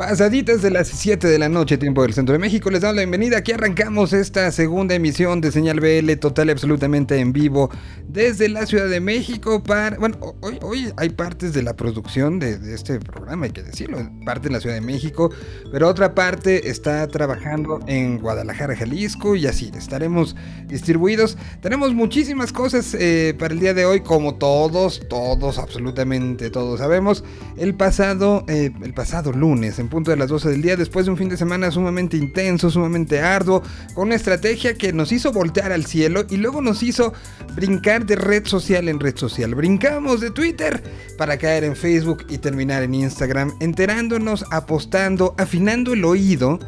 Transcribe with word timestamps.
Pasaditas 0.00 0.62
de 0.62 0.70
las 0.70 0.88
7 0.88 1.28
de 1.28 1.38
la 1.38 1.50
noche, 1.50 1.76
tiempo 1.76 2.00
del 2.00 2.14
centro 2.14 2.32
de 2.32 2.38
México, 2.38 2.70
les 2.70 2.80
damos 2.80 2.96
la 2.96 3.02
bienvenida. 3.02 3.36
Aquí 3.36 3.52
arrancamos 3.52 4.14
esta 4.14 4.50
segunda 4.50 4.94
emisión 4.94 5.42
de 5.42 5.52
Señal 5.52 5.78
BL 5.78 6.10
total 6.14 6.48
y 6.48 6.52
absolutamente 6.52 7.18
en 7.18 7.34
vivo 7.34 7.70
desde 8.08 8.48
la 8.48 8.64
Ciudad 8.64 8.88
de 8.88 8.98
México. 9.00 9.62
Para, 9.62 9.98
bueno, 9.98 10.16
hoy, 10.62 10.90
hay 10.96 11.10
partes 11.10 11.52
de 11.52 11.62
la 11.62 11.76
producción 11.76 12.38
de, 12.38 12.58
de, 12.58 12.74
este 12.74 12.98
programa, 12.98 13.44
hay 13.44 13.52
que 13.52 13.62
decirlo, 13.62 13.98
parte 14.24 14.46
en 14.46 14.54
la 14.54 14.60
Ciudad 14.60 14.76
de 14.76 14.80
México, 14.80 15.30
pero 15.70 15.86
otra 15.86 16.14
parte 16.14 16.70
está 16.70 17.06
trabajando 17.06 17.80
en 17.86 18.20
Guadalajara, 18.20 18.74
Jalisco 18.74 19.36
y 19.36 19.46
así 19.48 19.70
estaremos 19.76 20.34
distribuidos. 20.66 21.36
Tenemos 21.60 21.92
muchísimas 21.92 22.54
cosas 22.54 22.96
eh, 22.98 23.34
para 23.38 23.52
el 23.52 23.60
día 23.60 23.74
de 23.74 23.84
hoy, 23.84 24.00
como 24.00 24.36
todos, 24.36 25.06
todos, 25.10 25.58
absolutamente 25.58 26.48
todos 26.48 26.80
sabemos. 26.80 27.22
El 27.58 27.74
pasado, 27.74 28.46
eh, 28.48 28.70
el 28.82 28.94
pasado 28.94 29.32
lunes, 29.32 29.78
en 29.78 29.89
punto 29.90 30.10
de 30.10 30.16
las 30.16 30.28
12 30.28 30.48
del 30.48 30.62
día, 30.62 30.76
después 30.76 31.04
de 31.04 31.12
un 31.12 31.18
fin 31.18 31.28
de 31.28 31.36
semana 31.36 31.70
sumamente 31.70 32.16
intenso, 32.16 32.70
sumamente 32.70 33.20
arduo, 33.20 33.62
con 33.94 34.06
una 34.06 34.14
estrategia 34.14 34.74
que 34.74 34.92
nos 34.94 35.12
hizo 35.12 35.32
voltear 35.32 35.72
al 35.72 35.84
cielo 35.84 36.24
y 36.30 36.38
luego 36.38 36.62
nos 36.62 36.82
hizo 36.82 37.12
brincar 37.54 38.06
de 38.06 38.16
red 38.16 38.46
social 38.46 38.88
en 38.88 38.98
red 38.98 39.16
social. 39.16 39.54
Brincamos 39.54 40.20
de 40.20 40.30
Twitter 40.30 40.82
para 41.18 41.36
caer 41.36 41.64
en 41.64 41.76
Facebook 41.76 42.24
y 42.30 42.38
terminar 42.38 42.82
en 42.82 42.94
Instagram, 42.94 43.52
enterándonos, 43.60 44.46
apostando, 44.50 45.34
afinando 45.36 45.92
el 45.92 46.04
oído 46.04 46.58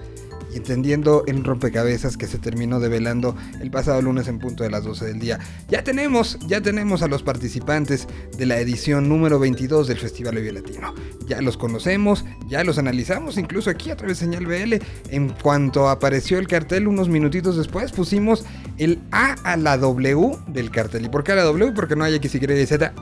y 0.52 0.58
entendiendo 0.58 1.24
el 1.26 1.44
rompecabezas 1.44 2.16
que 2.16 2.26
se 2.26 2.38
terminó 2.38 2.80
develando 2.80 3.36
el 3.60 3.70
pasado 3.70 4.02
lunes 4.02 4.28
en 4.28 4.38
punto 4.38 4.64
de 4.64 4.70
las 4.70 4.84
12 4.84 5.06
del 5.06 5.18
día. 5.18 5.38
Ya 5.68 5.82
tenemos, 5.84 6.38
ya 6.46 6.60
tenemos 6.60 7.02
a 7.02 7.08
los 7.08 7.22
participantes 7.22 8.06
de 8.36 8.46
la 8.46 8.58
edición 8.58 9.08
número 9.08 9.38
22 9.38 9.88
del 9.88 9.98
Festival 9.98 10.36
Vive 10.36 10.52
Latino. 10.52 10.94
Ya 11.26 11.40
los 11.40 11.56
conocemos, 11.56 12.24
ya 12.48 12.64
los 12.64 12.78
analizamos, 12.78 13.38
incluso 13.38 13.70
aquí 13.70 13.90
a 13.90 13.96
través 13.96 14.18
de 14.18 14.26
Señal 14.26 14.46
BL. 14.46 14.74
En 15.10 15.30
cuanto 15.30 15.88
apareció 15.88 16.38
el 16.38 16.46
cartel, 16.46 16.88
unos 16.88 17.08
minutitos 17.08 17.56
después 17.56 17.92
pusimos 17.92 18.44
el 18.78 19.00
A 19.10 19.34
a 19.44 19.56
la 19.56 19.78
W 19.78 20.38
del 20.48 20.70
cartel. 20.70 21.04
¿Y 21.04 21.08
por 21.08 21.24
qué 21.24 21.32
a 21.32 21.36
la 21.36 21.44
W? 21.44 21.72
Porque 21.72 21.96
no 21.96 22.04
hay 22.04 22.14
X, 22.16 22.34
Y 22.34 22.66
Z, 22.66 22.92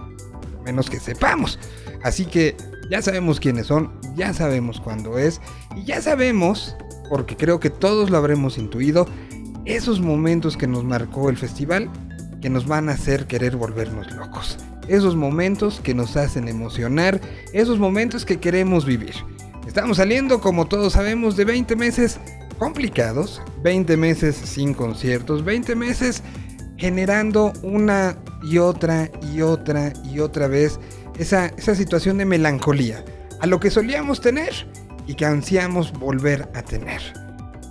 menos 0.65 0.91
que 0.91 1.01
sepamos. 1.01 1.59
Así 2.03 2.25
que 2.25 2.57
ya 2.91 3.01
sabemos 3.01 3.41
quiénes 3.41 3.69
son, 3.69 3.93
ya 4.17 4.35
sabemos 4.35 4.81
cuándo 4.81 5.19
es 5.19 5.41
y 5.77 5.85
ya 5.85 6.03
sabemos 6.03 6.77
porque 7.09 7.37
creo 7.37 7.61
que 7.61 7.71
todos 7.71 8.11
lo 8.11 8.19
habremos 8.19 8.59
intuido, 8.59 9.07
esos 9.65 10.01
momentos 10.01 10.57
que 10.57 10.67
nos 10.67 10.85
marcó 10.85 11.31
el 11.31 11.37
festival 11.37 11.91
que 12.41 12.51
nos 12.51 12.67
van 12.67 12.89
a 12.89 12.93
hacer 12.93 13.27
querer 13.27 13.57
volvernos 13.57 14.11
locos. 14.13 14.59
Esos 14.89 15.15
momentos 15.15 15.81
que 15.81 15.95
nos 15.95 16.17
hacen 16.17 16.49
emocionar, 16.49 17.21
esos 17.53 17.79
momentos 17.79 18.25
que 18.25 18.41
queremos 18.41 18.85
vivir. 18.85 19.15
Estamos 19.67 19.99
saliendo, 19.99 20.41
como 20.41 20.67
todos 20.67 20.95
sabemos, 20.95 21.37
de 21.37 21.45
20 21.45 21.77
meses 21.77 22.19
complicados, 22.59 23.43
20 23.63 23.97
meses 23.97 24.35
sin 24.37 24.75
conciertos, 24.75 25.45
20 25.45 25.77
meses 25.77 26.23
generando 26.77 27.53
una 27.63 28.17
y 28.43 28.59
otra 28.59 29.11
y 29.33 29.43
otra 29.43 29.93
y 30.03 30.21
otra 30.21 30.49
vez 30.49 30.81
esa, 31.21 31.47
esa 31.47 31.75
situación 31.75 32.19
de 32.19 32.25
melancolía 32.25 33.05
a 33.41 33.47
lo 33.47 33.61
que 33.61 33.71
solíamos 33.71 34.21
tener 34.21 34.53
y 35.07 35.15
que 35.15 35.27
ansiamos 35.27 35.93
volver 35.93 36.49
a 36.55 36.63
tener. 36.63 37.01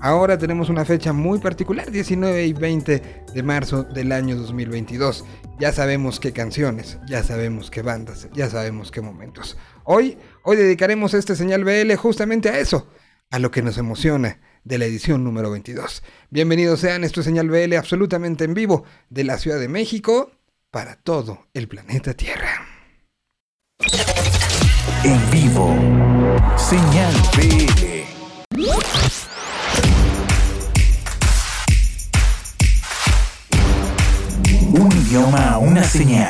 Ahora 0.01 0.37
tenemos 0.37 0.69
una 0.69 0.85
fecha 0.85 1.11
muy 1.11 1.39
particular, 1.39 1.91
19 1.91 2.45
y 2.45 2.53
20 2.53 3.25
de 3.33 3.43
marzo 3.43 3.83
del 3.83 4.11
año 4.11 4.37
2022. 4.37 5.25
Ya 5.59 5.73
sabemos 5.73 6.19
qué 6.19 6.31
canciones, 6.31 6.99
ya 7.07 7.23
sabemos 7.23 7.69
qué 7.69 7.81
bandas, 7.81 8.29
ya 8.33 8.49
sabemos 8.49 8.91
qué 8.91 9.01
momentos. 9.01 9.57
Hoy, 9.83 10.17
hoy 10.43 10.55
dedicaremos 10.55 11.13
este 11.13 11.35
señal 11.35 11.65
BL 11.65 11.93
justamente 11.95 12.49
a 12.49 12.59
eso, 12.59 12.87
a 13.29 13.39
lo 13.39 13.51
que 13.51 13.61
nos 13.61 13.77
emociona 13.77 14.39
de 14.63 14.77
la 14.77 14.85
edición 14.85 15.23
número 15.23 15.51
22. 15.51 16.03
Bienvenidos 16.29 16.79
sean, 16.79 17.03
esto 17.03 17.19
es 17.21 17.25
señal 17.25 17.49
BL 17.49 17.73
absolutamente 17.75 18.45
en 18.45 18.53
vivo 18.53 18.85
de 19.09 19.23
la 19.25 19.37
Ciudad 19.37 19.59
de 19.59 19.67
México 19.67 20.31
para 20.71 20.95
todo 20.95 21.47
el 21.53 21.67
planeta 21.67 22.13
Tierra. 22.13 22.68
En 23.81 25.31
vivo. 25.31 25.73
Señal 26.57 27.13
BL. 27.37 28.03
Un 34.73 34.91
idioma, 34.91 35.57
una 35.59 35.83
señal. 35.85 36.27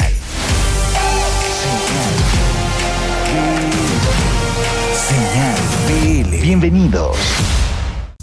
Señal 5.07 6.29
BL. 6.29 6.41
Bienvenidos. 6.43 7.17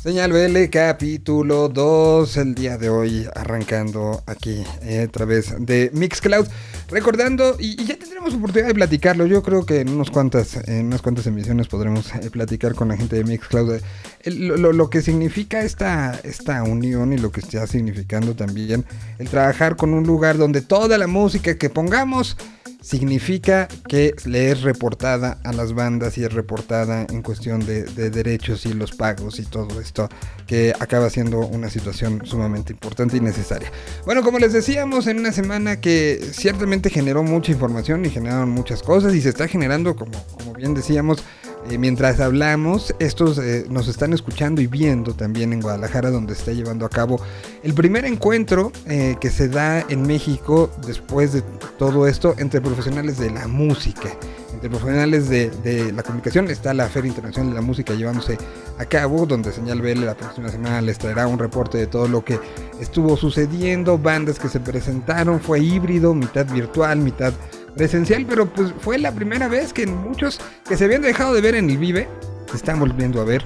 Señal 0.07 0.31
BL 0.31 0.71
capítulo 0.71 1.69
2 1.69 2.37
el 2.37 2.55
día 2.55 2.79
de 2.79 2.89
hoy 2.89 3.27
arrancando 3.35 4.23
aquí 4.27 4.63
eh, 4.83 5.01
a 5.01 5.09
través 5.09 5.53
de 5.59 5.91
Mixcloud. 5.93 6.47
Recordando 6.89 7.57
y, 7.59 7.75
ya 7.85 7.99
tendremos 7.99 8.33
oportunidad 8.33 8.69
de 8.69 8.75
platicarlo 8.75 9.27
yo 9.27 9.43
creo 9.43 9.67
que 9.67 9.81
en 9.81 9.89
unas 9.89 10.11
cuantas 10.11 10.59
en 10.69 10.87
unas 10.87 11.03
cuantas 11.03 11.27
emisiones 11.27 11.67
podremos 11.67 12.15
eh, 12.15 12.31
platicar 12.31 12.77
con 12.77 12.87
la 12.87 12.97
gente 12.97 13.17
de 13.17 13.25
Mixcloud 13.25 13.81
el, 14.21 14.47
lo, 14.47 14.73
lo, 14.73 14.91
que 14.91 15.03
significa 15.03 15.63
esta 15.63 16.17
esta 16.23 16.63
unión 16.63 17.13
y 17.13 17.19
lo 17.19 17.33
que 17.33 17.41
está 17.41 17.67
significando 17.67 18.37
también 18.37 18.85
el 19.19 19.29
trabajar 19.29 19.75
con 19.75 19.93
un 19.93 20.05
lugar 20.05 20.39
donde 20.39 20.61
toda 20.61 20.99
la 20.99 21.09
música 21.09 21.59
que 21.59 21.69
pongamos 21.69 22.37
significa 22.87 23.67
que 23.89 24.15
le 24.27 24.53
es 24.53 24.63
reportada 24.63 25.41
a 25.43 25.53
las 25.53 25.73
bandas 25.73 26.17
y 26.19 26.25
es 26.25 26.33
reportada 26.33 27.05
en 27.11 27.21
cuestión 27.21 27.67
de, 27.67 27.83
de, 27.83 28.11
derechos 28.11 28.65
y 28.65 28.75
los 28.75 28.93
pagos 28.93 29.41
y 29.41 29.45
todo 29.45 29.81
esto, 29.81 30.09
que 30.47 30.73
acaba 30.79 31.11
siendo 31.11 31.41
una 31.41 31.69
situación 31.69 32.23
sumamente 32.25 32.73
importante 32.73 33.17
y 33.17 33.21
necesaria. 33.21 33.73
Bueno, 34.05 34.23
como 34.23 34.39
les 34.39 34.53
decíamos, 34.53 35.09
en 35.09 35.19
una 35.19 35.33
semana 35.33 35.81
que 35.81 36.21
ciertamente 36.31 36.89
generó 36.89 37.25
mucha 37.25 37.51
información 37.51 38.05
y 38.05 38.11
generaron 38.11 38.51
muchas 38.51 38.85
cosas 38.85 39.17
y 39.17 39.21
se 39.21 39.31
está 39.31 39.49
generando, 39.49 39.97
como 39.97 40.15
bien 40.57 40.75
decíamos, 40.75 41.25
eh, 41.69 41.79
mientras 41.79 42.21
hablamos, 42.21 42.95
estos 42.99 43.39
eh, 43.39 43.67
nos 43.69 43.89
están 43.89 44.13
escuchando 44.13 44.61
y 44.61 44.67
viendo 44.67 45.15
también 45.15 45.53
en 45.53 45.61
Guadalajara, 45.61 46.11
donde 46.11 46.33
está 46.33 46.53
llevando 46.53 46.87
a 46.87 46.89
cabo 46.89 47.21
el 47.63 47.75
primer 47.75 48.05
encuentro 48.05 48.71
eh, 48.87 49.17
que 49.21 49.31
se 49.31 49.49
da 49.49 49.85
en 49.89 50.03
México 50.03 50.71
después 50.87 51.33
de 51.33 51.43
todo 51.79 52.07
esto 52.07 52.35
entre 52.39 52.61
profesionales 52.61 53.19
de 53.19 53.31
la 53.31 53.49
música, 53.49 54.11
entre 54.53 54.71
profesionales 54.71 55.29
de, 55.29 55.93
la 55.93 56.03
comunicación. 56.03 56.49
Está 56.51 56.73
la 56.73 56.89
Feria 56.89 57.09
Internacional 57.09 57.51
de 57.51 57.55
la 57.57 57.63
Música 57.63 57.95
llevándose 57.95 58.39
a 58.79 58.85
cabo, 58.85 59.27
donde 59.27 59.51
Señal 59.53 59.81
BL 59.81 60.05
la 60.05 60.17
próxima 60.17 60.49
semana 60.51 60.81
les 60.81 60.99
traerá 60.99 61.27
un 61.27 61.39
reporte 61.39 61.79
de 61.79 61.87
todo 61.89 62.07
lo 62.07 62.25
que 62.25 62.39
estuvo 62.81 63.17
sucediendo, 63.17 63.99
bandas 63.99 64.39
que 64.39 64.49
se 64.49 64.61
presentaron, 64.61 65.41
fue 65.41 65.61
híbrido, 65.61 66.15
mitad 66.15 66.47
virtual, 66.47 66.99
mitad 66.99 67.33
presencial, 67.77 68.27
pero 68.29 68.47
pues 68.47 68.73
fue 68.81 68.99
la 68.99 69.13
primera 69.13 69.49
vez 69.49 69.73
que 69.73 69.87
muchos 69.87 70.41
que 70.69 70.77
se 70.77 70.85
habían 70.85 71.03
dejado 71.03 71.35
de 71.35 71.41
ver 71.41 71.55
en 71.55 71.71
el 71.71 71.79
Vive 71.79 72.09
se 72.51 72.57
están 72.57 72.81
volviendo 72.81 73.21
a 73.21 73.25
ver 73.25 73.45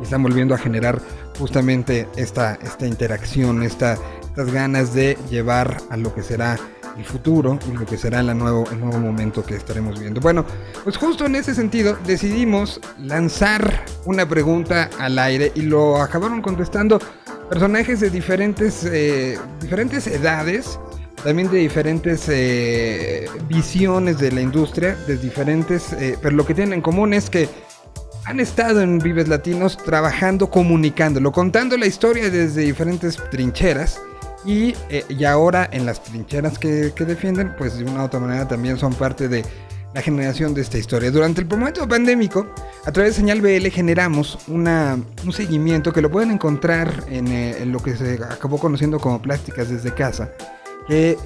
y 0.00 0.04
están 0.04 0.22
volviendo 0.22 0.54
a 0.54 0.58
generar 0.58 1.00
justamente 1.38 2.06
esta, 2.16 2.54
esta 2.54 2.86
interacción, 2.86 3.62
esta, 3.62 3.98
estas 4.22 4.52
ganas 4.52 4.94
de 4.94 5.18
llevar 5.30 5.78
a 5.90 5.96
lo 5.96 6.14
que 6.14 6.22
será 6.22 6.58
el 6.96 7.04
futuro 7.04 7.58
y 7.68 7.76
lo 7.76 7.86
que 7.86 7.96
será 7.96 8.22
la 8.22 8.34
nuevo, 8.34 8.64
el 8.70 8.80
nuevo 8.80 8.98
momento 8.98 9.44
que 9.44 9.54
estaremos 9.54 9.98
viendo. 9.98 10.20
Bueno, 10.20 10.44
pues 10.84 10.96
justo 10.96 11.26
en 11.26 11.36
ese 11.36 11.54
sentido 11.54 11.96
decidimos 12.06 12.80
lanzar 12.98 13.84
una 14.04 14.28
pregunta 14.28 14.90
al 14.98 15.18
aire 15.18 15.52
y 15.54 15.62
lo 15.62 15.96
acabaron 15.96 16.42
contestando 16.42 16.98
personajes 17.48 18.00
de 18.00 18.10
diferentes, 18.10 18.84
eh, 18.84 19.38
diferentes 19.60 20.06
edades, 20.06 20.78
también 21.24 21.50
de 21.50 21.58
diferentes 21.58 22.26
eh, 22.28 23.26
visiones 23.48 24.18
de 24.18 24.32
la 24.32 24.40
industria, 24.40 24.96
de 25.06 25.16
diferentes, 25.16 25.92
eh, 25.92 26.16
pero 26.20 26.36
lo 26.36 26.46
que 26.46 26.54
tienen 26.54 26.74
en 26.74 26.80
común 26.80 27.12
es 27.12 27.28
que 27.28 27.48
han 28.24 28.40
estado 28.40 28.80
en 28.80 28.98
Vives 28.98 29.28
Latinos 29.28 29.76
trabajando, 29.76 30.50
comunicándolo, 30.50 31.32
contando 31.32 31.76
la 31.76 31.86
historia 31.86 32.30
desde 32.30 32.62
diferentes 32.62 33.18
trincheras. 33.30 34.00
Y, 34.42 34.74
eh, 34.88 35.04
y 35.10 35.24
ahora 35.24 35.68
en 35.70 35.84
las 35.84 36.02
trincheras 36.02 36.58
que, 36.58 36.92
que, 36.96 37.04
defienden, 37.04 37.54
pues 37.58 37.76
de 37.76 37.84
una 37.84 38.00
u 38.00 38.06
otra 38.06 38.20
manera 38.20 38.48
también 38.48 38.78
son 38.78 38.94
parte 38.94 39.28
de 39.28 39.44
la 39.92 40.00
generación 40.00 40.54
de 40.54 40.62
esta 40.62 40.78
historia. 40.78 41.10
Durante 41.10 41.42
el 41.42 41.46
momento 41.46 41.86
pandémico, 41.86 42.46
a 42.86 42.90
través 42.90 43.12
de 43.12 43.20
Señal 43.20 43.42
BL 43.42 43.66
generamos 43.68 44.38
una, 44.48 44.98
un 45.26 45.32
seguimiento 45.34 45.92
que 45.92 46.00
lo 46.00 46.10
pueden 46.10 46.30
encontrar 46.30 47.04
en, 47.10 47.28
en 47.28 47.70
lo 47.70 47.80
que 47.80 47.96
se 47.96 48.14
acabó 48.14 48.58
conociendo 48.58 48.98
como 48.98 49.20
plásticas 49.20 49.68
desde 49.68 49.92
casa 49.92 50.32
eh, 50.90 51.16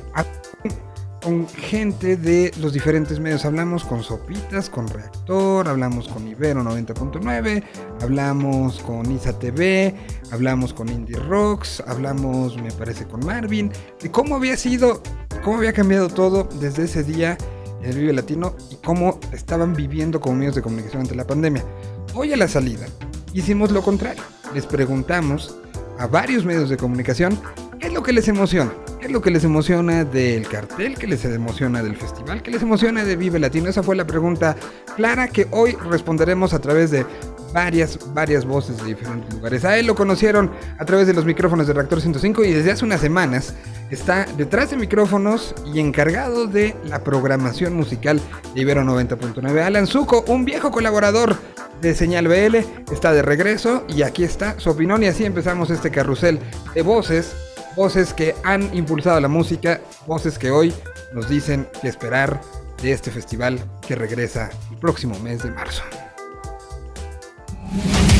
con 1.22 1.48
gente 1.48 2.18
de 2.18 2.52
los 2.60 2.74
diferentes 2.74 3.18
medios. 3.18 3.46
Hablamos 3.46 3.82
con 3.82 4.02
Sopitas, 4.02 4.68
con 4.68 4.86
Reactor, 4.86 5.66
hablamos 5.66 6.06
con 6.06 6.28
Ibero 6.28 6.62
90.9, 6.62 7.64
hablamos 8.02 8.80
con 8.80 9.10
Isa 9.10 9.38
TV, 9.38 9.94
hablamos 10.30 10.74
con 10.74 10.90
Indie 10.90 11.18
Rocks, 11.18 11.82
hablamos, 11.86 12.60
me 12.60 12.70
parece, 12.72 13.06
con 13.06 13.24
Marvin, 13.24 13.72
de 14.02 14.10
cómo 14.10 14.36
había 14.36 14.58
sido, 14.58 15.02
cómo 15.42 15.56
había 15.56 15.72
cambiado 15.72 16.10
todo 16.10 16.46
desde 16.60 16.84
ese 16.84 17.02
día 17.02 17.38
en 17.82 17.88
el 17.88 17.98
Vive 17.98 18.12
Latino 18.12 18.54
y 18.70 18.76
cómo 18.84 19.18
estaban 19.32 19.72
viviendo 19.72 20.20
como 20.20 20.36
medios 20.36 20.56
de 20.56 20.62
comunicación 20.62 21.00
ante 21.02 21.14
la 21.14 21.26
pandemia. 21.26 21.64
Hoy 22.12 22.34
a 22.34 22.36
la 22.36 22.48
salida 22.48 22.86
hicimos 23.32 23.70
lo 23.70 23.80
contrario. 23.80 24.22
Les 24.52 24.66
preguntamos 24.66 25.56
a 25.98 26.06
varios 26.06 26.44
medios 26.44 26.68
de 26.68 26.76
comunicación 26.76 27.40
qué 27.80 27.86
es 27.86 27.94
lo 27.94 28.02
que 28.02 28.12
les 28.12 28.28
emociona. 28.28 28.83
¿Qué 29.04 29.08
es 29.08 29.12
lo 29.12 29.20
que 29.20 29.30
les 29.30 29.44
emociona 29.44 30.02
del 30.02 30.48
cartel? 30.48 30.96
¿Qué 30.96 31.06
les 31.06 31.22
emociona 31.26 31.82
del 31.82 31.94
festival? 31.94 32.42
¿Qué 32.42 32.50
les 32.50 32.62
emociona 32.62 33.04
de 33.04 33.16
Vive 33.16 33.38
Latino? 33.38 33.68
Esa 33.68 33.82
fue 33.82 33.96
la 33.96 34.06
pregunta 34.06 34.56
clara 34.96 35.28
que 35.28 35.46
hoy 35.50 35.72
responderemos 35.90 36.54
a 36.54 36.58
través 36.58 36.90
de 36.90 37.04
varias, 37.52 37.98
varias 38.14 38.46
voces 38.46 38.78
de 38.78 38.84
diferentes 38.84 39.34
lugares. 39.34 39.66
A 39.66 39.76
él 39.76 39.84
lo 39.88 39.94
conocieron 39.94 40.50
a 40.78 40.86
través 40.86 41.06
de 41.06 41.12
los 41.12 41.26
micrófonos 41.26 41.66
de 41.66 41.74
Reactor 41.74 42.00
105 42.00 42.44
y 42.44 42.52
desde 42.52 42.72
hace 42.72 42.86
unas 42.86 43.02
semanas 43.02 43.54
está 43.90 44.24
detrás 44.38 44.70
de 44.70 44.78
micrófonos 44.78 45.54
y 45.66 45.80
encargado 45.80 46.46
de 46.46 46.74
la 46.86 47.04
programación 47.04 47.76
musical 47.76 48.22
de 48.54 48.60
Ibero 48.62 48.84
90.9. 48.84 49.60
Alan 49.60 49.86
Zuko, 49.86 50.24
un 50.28 50.46
viejo 50.46 50.70
colaborador 50.70 51.36
de 51.82 51.94
Señal 51.94 52.26
BL, 52.26 52.56
está 52.90 53.12
de 53.12 53.20
regreso 53.20 53.84
y 53.86 54.00
aquí 54.00 54.24
está 54.24 54.58
su 54.58 54.70
opinión 54.70 55.02
y 55.02 55.08
así 55.08 55.26
empezamos 55.26 55.68
este 55.68 55.90
carrusel 55.90 56.38
de 56.74 56.80
voces, 56.80 57.34
voces 57.76 58.14
que 58.14 58.34
han 58.44 58.74
impulsado 58.74 59.20
la 59.20 59.28
música, 59.28 59.80
voces 60.06 60.38
que 60.38 60.50
hoy 60.50 60.72
nos 61.12 61.28
dicen 61.28 61.66
que 61.80 61.88
esperar 61.88 62.40
de 62.82 62.92
este 62.92 63.10
festival 63.10 63.58
que 63.86 63.94
regresa 63.94 64.50
el 64.70 64.78
próximo 64.78 65.18
mes 65.20 65.42
de 65.42 65.50
marzo. 65.50 65.82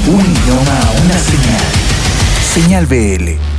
Un 0.06 0.20
idioma, 0.20 0.80
una 1.04 1.18
señal. 1.18 1.64
Señal 2.42 2.86
BL. 2.86 3.54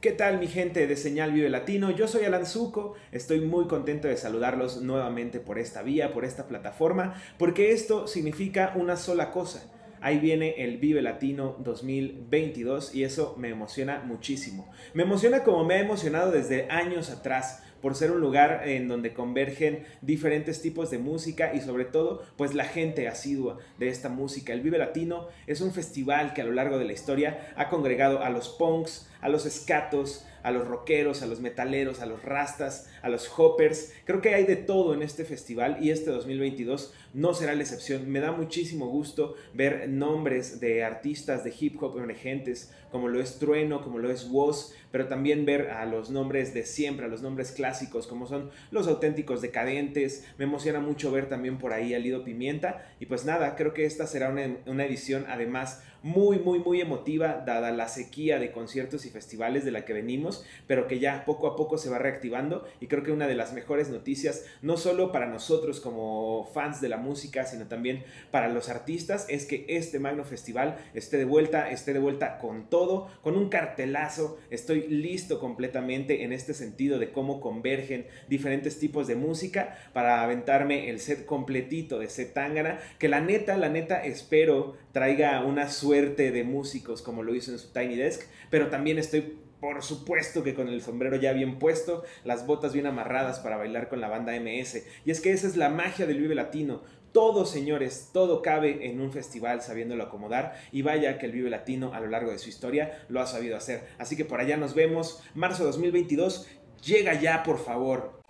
¿Qué 0.00 0.12
tal 0.12 0.38
mi 0.38 0.46
gente 0.46 0.86
de 0.86 0.96
Señal 0.96 1.32
Vive 1.32 1.50
Latino? 1.50 1.90
Yo 1.90 2.08
soy 2.08 2.24
Alan 2.24 2.46
Zuko, 2.46 2.94
estoy 3.12 3.40
muy 3.42 3.66
contento 3.66 4.08
de 4.08 4.16
saludarlos 4.16 4.80
nuevamente 4.80 5.40
por 5.40 5.58
esta 5.58 5.82
vía, 5.82 6.14
por 6.14 6.24
esta 6.24 6.48
plataforma, 6.48 7.20
porque 7.38 7.72
esto 7.72 8.06
significa 8.06 8.72
una 8.76 8.96
sola 8.96 9.30
cosa. 9.30 9.62
Ahí 10.02 10.18
viene 10.18 10.54
el 10.64 10.78
Vive 10.78 11.02
Latino 11.02 11.56
2022 11.58 12.94
y 12.94 13.04
eso 13.04 13.34
me 13.38 13.50
emociona 13.50 14.00
muchísimo. 14.00 14.70
Me 14.94 15.02
emociona 15.02 15.44
como 15.44 15.64
me 15.64 15.74
ha 15.74 15.80
emocionado 15.80 16.32
desde 16.32 16.70
años 16.70 17.10
atrás 17.10 17.62
por 17.82 17.94
ser 17.94 18.10
un 18.10 18.20
lugar 18.20 18.66
en 18.66 18.88
donde 18.88 19.12
convergen 19.12 19.84
diferentes 20.00 20.62
tipos 20.62 20.90
de 20.90 20.98
música 20.98 21.52
y 21.54 21.60
sobre 21.60 21.84
todo 21.84 22.22
pues 22.36 22.54
la 22.54 22.64
gente 22.64 23.08
asidua 23.08 23.58
de 23.78 23.88
esta 23.88 24.08
música. 24.08 24.52
El 24.52 24.60
Vive 24.60 24.78
Latino 24.78 25.28
es 25.46 25.60
un 25.60 25.72
festival 25.72 26.32
que 26.32 26.42
a 26.42 26.44
lo 26.44 26.52
largo 26.52 26.78
de 26.78 26.84
la 26.84 26.92
historia 26.92 27.52
ha 27.56 27.68
congregado 27.68 28.22
a 28.22 28.30
los 28.30 28.48
punks, 28.48 29.10
a 29.20 29.28
los 29.28 29.46
escatos, 29.46 30.26
a 30.42 30.50
los 30.50 30.66
rockeros, 30.66 31.22
a 31.22 31.26
los 31.26 31.40
metaleros, 31.40 32.00
a 32.00 32.06
los 32.06 32.22
rastas, 32.22 32.88
a 33.02 33.08
los 33.08 33.30
hoppers. 33.36 33.92
Creo 34.04 34.20
que 34.20 34.34
hay 34.34 34.44
de 34.44 34.56
todo 34.56 34.94
en 34.94 35.02
este 35.02 35.24
festival 35.24 35.78
y 35.80 35.90
este 35.90 36.10
2022 36.10 36.94
no 37.12 37.34
será 37.34 37.54
la 37.54 37.62
excepción. 37.62 38.10
Me 38.10 38.20
da 38.20 38.32
muchísimo 38.32 38.86
gusto 38.86 39.34
ver 39.54 39.88
nombres 39.88 40.60
de 40.60 40.84
artistas 40.84 41.44
de 41.44 41.54
hip 41.58 41.82
hop 41.82 41.98
emergentes 41.98 42.72
como 42.90 43.08
lo 43.08 43.20
es 43.20 43.38
Trueno, 43.38 43.82
como 43.82 43.98
lo 43.98 44.10
es 44.10 44.28
Woz, 44.30 44.74
pero 44.90 45.06
también 45.06 45.46
ver 45.46 45.70
a 45.70 45.86
los 45.86 46.10
nombres 46.10 46.52
de 46.54 46.64
siempre, 46.64 47.06
a 47.06 47.08
los 47.08 47.22
nombres 47.22 47.52
clásicos 47.52 48.06
como 48.06 48.26
son 48.26 48.50
los 48.70 48.88
auténticos 48.88 49.40
decadentes. 49.40 50.26
Me 50.38 50.44
emociona 50.44 50.80
mucho 50.80 51.12
ver 51.12 51.28
también 51.28 51.58
por 51.58 51.72
ahí 51.72 51.94
a 51.94 51.98
Lido 51.98 52.24
Pimienta 52.24 52.86
y 52.98 53.06
pues 53.06 53.24
nada, 53.24 53.54
creo 53.56 53.72
que 53.72 53.86
esta 53.86 54.06
será 54.06 54.30
una, 54.30 54.56
una 54.66 54.84
edición 54.84 55.24
además 55.28 55.82
muy, 56.02 56.38
muy, 56.38 56.58
muy 56.60 56.80
emotiva, 56.80 57.42
dada 57.46 57.72
la 57.72 57.88
sequía 57.88 58.38
de 58.38 58.52
conciertos 58.52 59.04
y 59.04 59.10
festivales 59.10 59.64
de 59.64 59.70
la 59.70 59.84
que 59.84 59.92
venimos, 59.92 60.44
pero 60.66 60.86
que 60.86 60.98
ya 60.98 61.24
poco 61.24 61.46
a 61.46 61.56
poco 61.56 61.78
se 61.78 61.90
va 61.90 61.98
reactivando 61.98 62.66
y 62.80 62.86
creo 62.86 63.02
que 63.02 63.12
una 63.12 63.26
de 63.26 63.34
las 63.34 63.52
mejores 63.52 63.90
noticias, 63.90 64.46
no 64.62 64.76
solo 64.76 65.12
para 65.12 65.26
nosotros 65.26 65.80
como 65.80 66.48
fans 66.54 66.80
de 66.80 66.88
la 66.88 66.96
música, 67.00 67.44
sino 67.44 67.66
también 67.66 68.04
para 68.30 68.48
los 68.48 68.68
artistas, 68.68 69.26
es 69.28 69.46
que 69.46 69.64
este 69.68 69.98
Magno 69.98 70.24
Festival 70.24 70.78
esté 70.94 71.16
de 71.18 71.24
vuelta, 71.24 71.70
esté 71.70 71.92
de 71.92 71.98
vuelta 71.98 72.38
con 72.38 72.70
todo, 72.70 73.08
con 73.22 73.36
un 73.36 73.48
cartelazo, 73.48 74.38
estoy 74.50 74.86
listo 74.88 75.40
completamente 75.40 76.22
en 76.22 76.32
este 76.32 76.54
sentido 76.54 76.98
de 76.98 77.10
cómo 77.10 77.40
convergen 77.40 78.06
diferentes 78.28 78.78
tipos 78.78 79.06
de 79.06 79.16
música 79.16 79.76
para 79.92 80.22
aventarme 80.22 80.90
el 80.90 81.00
set 81.00 81.24
completito 81.24 81.98
de 81.98 82.08
set 82.08 82.34
Tangana, 82.34 82.78
que 82.98 83.08
la 83.08 83.20
neta, 83.20 83.56
la 83.56 83.68
neta 83.68 84.04
espero 84.04 84.76
traiga 84.92 85.44
una 85.44 85.68
suerte 85.68 86.30
de 86.30 86.44
músicos 86.44 87.02
como 87.02 87.22
lo 87.22 87.34
hizo 87.34 87.52
en 87.52 87.58
su 87.58 87.72
Tiny 87.72 87.96
Desk, 87.96 88.22
pero 88.50 88.68
también 88.68 88.98
estoy 88.98 89.38
por 89.60 89.82
supuesto 89.82 90.42
que 90.42 90.54
con 90.54 90.68
el 90.68 90.82
sombrero 90.82 91.16
ya 91.16 91.32
bien 91.32 91.58
puesto, 91.58 92.04
las 92.24 92.46
botas 92.46 92.72
bien 92.72 92.86
amarradas 92.86 93.40
para 93.40 93.56
bailar 93.56 93.88
con 93.88 94.00
la 94.00 94.08
banda 94.08 94.32
MS. 94.32 94.82
Y 95.04 95.10
es 95.10 95.20
que 95.20 95.32
esa 95.32 95.46
es 95.46 95.56
la 95.56 95.68
magia 95.68 96.06
del 96.06 96.18
Vive 96.18 96.34
Latino. 96.34 96.80
Todo, 97.12 97.44
señores, 97.44 98.10
todo 98.12 98.40
cabe 98.40 98.88
en 98.88 99.00
un 99.00 99.12
festival 99.12 99.62
sabiéndolo 99.62 100.04
acomodar 100.04 100.54
y 100.70 100.82
vaya 100.82 101.18
que 101.18 101.26
el 101.26 101.32
Vive 101.32 101.50
Latino 101.50 101.92
a 101.92 102.00
lo 102.00 102.06
largo 102.06 102.30
de 102.30 102.38
su 102.38 102.48
historia 102.48 103.04
lo 103.08 103.20
ha 103.20 103.26
sabido 103.26 103.56
hacer. 103.56 103.88
Así 103.98 104.16
que 104.16 104.24
por 104.24 104.40
allá 104.40 104.56
nos 104.56 104.74
vemos. 104.74 105.22
Marzo 105.34 105.64
2022, 105.64 106.46
llega 106.84 107.20
ya, 107.20 107.42
por 107.42 107.58
favor. 107.58 108.20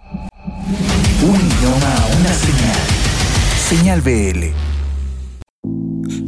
Un 1.23 1.37
idioma, 1.37 1.95
una 2.19 2.33
señal. 2.33 2.81
Señal 3.69 4.01
BL. 4.01 4.47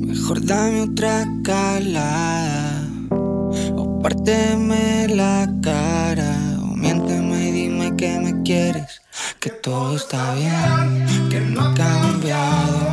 Mejor 0.06 0.44
dame 0.44 0.82
otra 0.82 1.24
calada 1.42 2.61
párteme 4.02 5.06
la 5.08 5.48
cara 5.62 6.34
o 6.60 6.74
miénteme 6.74 7.48
y 7.48 7.52
dime 7.52 7.96
que 7.96 8.18
me 8.18 8.42
quieres, 8.42 9.00
que 9.38 9.50
todo 9.50 9.96
está 9.96 10.34
bien, 10.34 11.28
que 11.30 11.40
no 11.40 11.60
ha 11.60 11.74
cambiado 11.74 12.91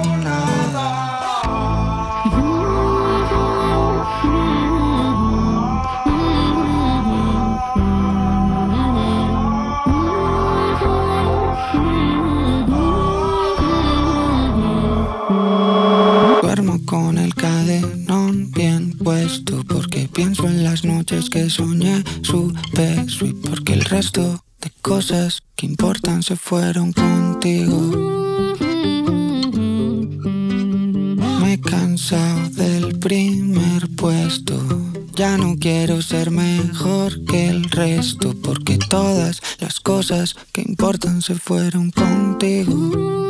porque 19.68 20.08
pienso 20.08 20.46
en 20.46 20.64
las 20.64 20.86
noches 20.86 21.32
que 21.32 21.50
soñé 21.50 22.04
su 22.22 22.54
beso 22.74 23.26
y 23.26 23.34
porque 23.34 23.74
el 23.74 23.82
resto 23.82 24.44
de 24.62 24.72
cosas 24.84 25.42
que 25.56 25.66
importan 25.66 26.22
se 26.22 26.36
fueron 26.36 26.94
contigo. 26.94 27.80
Me 31.42 31.54
he 31.54 31.60
cansado 31.60 32.50
del 32.52 33.00
primer 33.00 33.90
puesto. 33.96 34.56
Ya 35.16 35.38
no 35.38 35.56
quiero 35.60 36.04
ser 36.04 36.30
mejor 36.30 37.26
que 37.26 37.50
el 37.50 37.64
resto 37.64 38.36
porque 38.44 38.78
todas 38.78 39.42
las 39.60 39.80
cosas 39.80 40.36
que 40.52 40.62
importan 40.62 41.24
se 41.24 41.34
fueron 41.34 41.90
contigo. 41.90 43.29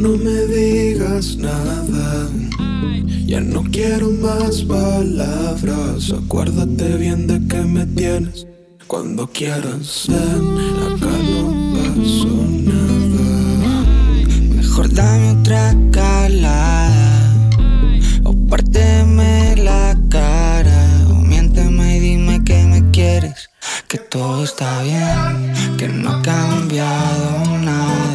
No 0.00 0.16
me 0.16 0.46
digas 0.46 1.36
nada. 1.36 2.28
Ya 3.26 3.40
no 3.40 3.62
quiero 3.70 4.10
más 4.10 4.62
palabras. 4.62 6.10
Acuérdate 6.10 6.96
bien 6.96 7.26
de 7.26 7.46
que 7.46 7.62
me 7.62 7.84
tienes. 7.86 8.46
Cuando 8.86 9.26
quieras, 9.26 10.06
ven. 10.08 10.58
Acá 10.88 11.14
no 11.32 11.74
pasó 11.74 12.34
nada. 12.70 13.84
Mejor 14.56 14.92
dame 14.94 15.32
otra 15.32 15.76
calada 15.92 17.50
o 18.24 18.32
párteme 18.48 19.54
la 19.56 19.96
cara 20.08 21.06
o 21.10 21.14
miénteme 21.14 21.96
y 21.96 22.00
dime 22.00 22.42
que 22.44 22.64
me 22.64 22.90
quieres, 22.90 23.50
que 23.86 23.98
todo 23.98 24.44
está 24.44 24.82
bien, 24.82 25.76
que 25.76 25.88
no 25.88 26.10
ha 26.10 26.22
cambiado 26.22 27.58
nada. 27.58 28.09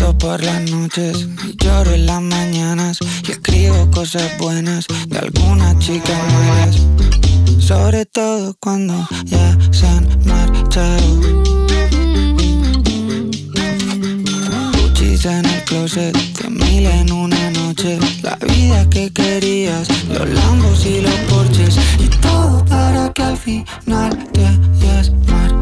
Brindo 0.00 0.16
por 0.16 0.42
las 0.42 0.70
noches 0.70 1.28
lloro 1.62 1.92
en 1.92 2.06
las 2.06 2.22
mañanas 2.22 2.98
y 3.28 3.32
escribo 3.32 3.90
cosas 3.90 4.22
buenas 4.38 4.86
de 5.08 5.18
algunas 5.18 5.78
chicas 5.78 6.18
malas, 6.32 6.80
sobre 7.58 8.06
todo 8.06 8.56
cuando 8.60 9.06
ya 9.24 9.58
se 9.70 9.86
han 9.86 10.08
marchado. 10.24 11.20
Gucci's 14.72 15.26
en 15.26 15.44
el 15.44 15.64
closet, 15.64 16.16
de 16.16 16.48
mil 16.48 16.86
en 16.86 17.12
una 17.12 17.50
noche. 17.50 17.98
La 18.22 18.36
vida 18.36 18.88
que 18.88 19.12
querías, 19.12 19.86
los 20.08 20.26
lambos 20.30 20.86
y 20.86 21.02
los 21.02 21.14
porches. 21.28 21.76
Y 21.98 22.08
todo 22.22 22.64
para 22.64 23.12
que 23.12 23.22
al 23.22 23.36
final 23.36 24.28
te 24.32 24.46
hayas 24.46 25.12
marchado. 25.26 25.59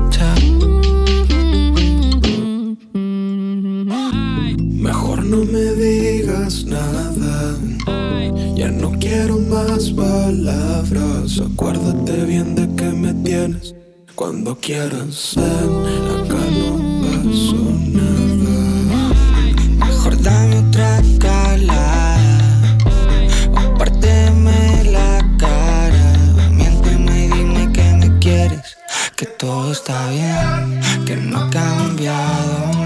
no 5.38 5.44
me 5.52 5.72
digas 5.72 6.64
nada. 6.64 7.56
Ya 8.56 8.70
no 8.70 8.90
quiero 8.98 9.38
más 9.38 9.90
palabras. 9.90 11.40
Acuérdate 11.40 12.24
bien 12.24 12.54
de 12.56 12.66
que 12.74 12.90
me 12.90 13.14
tienes 13.14 13.74
cuando 14.16 14.56
quieras. 14.56 15.34
Ven, 15.36 16.06
acá 16.16 16.42
no 16.58 16.72
pasó 17.02 17.62
nada. 17.98 19.14
Mejor 19.86 20.22
dame 20.22 20.58
otra 20.58 21.02
calada. 21.18 22.78
O 23.52 23.84
la 24.90 25.36
cara. 25.38 26.50
Miénteme 26.50 27.26
y 27.26 27.28
dime 27.28 27.72
que 27.72 27.92
me 27.94 28.18
quieres. 28.18 28.76
Que 29.14 29.26
todo 29.26 29.70
está 29.70 30.10
bien. 30.10 30.80
Que 31.06 31.16
no 31.16 31.38
ha 31.38 31.50
cambiado. 31.50 32.77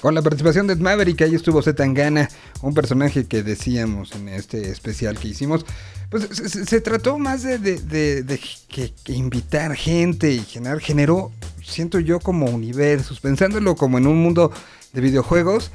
Con 0.00 0.14
la 0.14 0.22
participación 0.22 0.66
de 0.66 0.76
Maverick, 0.76 1.22
ahí 1.22 1.34
estuvo 1.34 1.62
Zetangana, 1.62 2.28
un 2.62 2.74
personaje 2.74 3.24
que 3.26 3.42
decíamos 3.42 4.12
en 4.14 4.28
este 4.28 4.70
especial 4.70 5.18
que 5.18 5.28
hicimos. 5.28 5.64
Pues 6.10 6.28
se, 6.28 6.80
trató 6.80 7.18
más 7.18 7.42
de, 7.42 7.58
de- 7.58 8.22
de- 8.22 8.40
que, 8.68 8.92
invitar 9.12 9.74
gente 9.74 10.32
y 10.32 10.40
generar, 10.40 10.78
generó, 10.80 11.32
siento 11.64 11.98
yo, 11.98 12.20
como 12.20 12.46
universos, 12.46 13.18
pensándolo 13.20 13.74
como 13.74 13.98
en 13.98 14.06
un 14.06 14.22
mundo 14.22 14.52
de 14.92 15.00
videojuegos. 15.00 15.70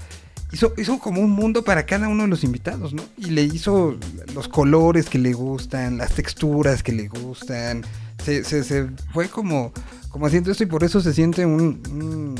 Hizo, 0.54 0.74
hizo 0.78 1.00
como 1.00 1.22
un 1.22 1.32
mundo 1.32 1.63
para 1.63 1.86
cada 1.86 2.08
uno 2.10 2.24
de 2.24 2.30
los 2.30 2.44
invitados, 2.44 2.94
¿no? 2.94 3.04
Y 3.18 3.28
le 3.32 3.42
hizo 3.44 3.98
los 4.34 4.48
colores 4.50 5.10
que 5.10 5.18
le 5.18 5.34
gustan, 5.34 5.98
las 5.98 6.13
texturas 6.13 6.84
que 6.84 6.92
le 6.92 7.08
gustan. 7.08 7.84
Se, 8.24 8.44
se- 8.44 8.88
fue 9.13 9.28
como, 9.30 9.74
como 10.10 10.28
haciendo 10.28 10.51
esto 10.51 10.63
y 10.63 10.68
por 10.68 10.84
eso 10.84 11.01
se 11.01 11.13
siente 11.13 11.46
un- 11.46 12.36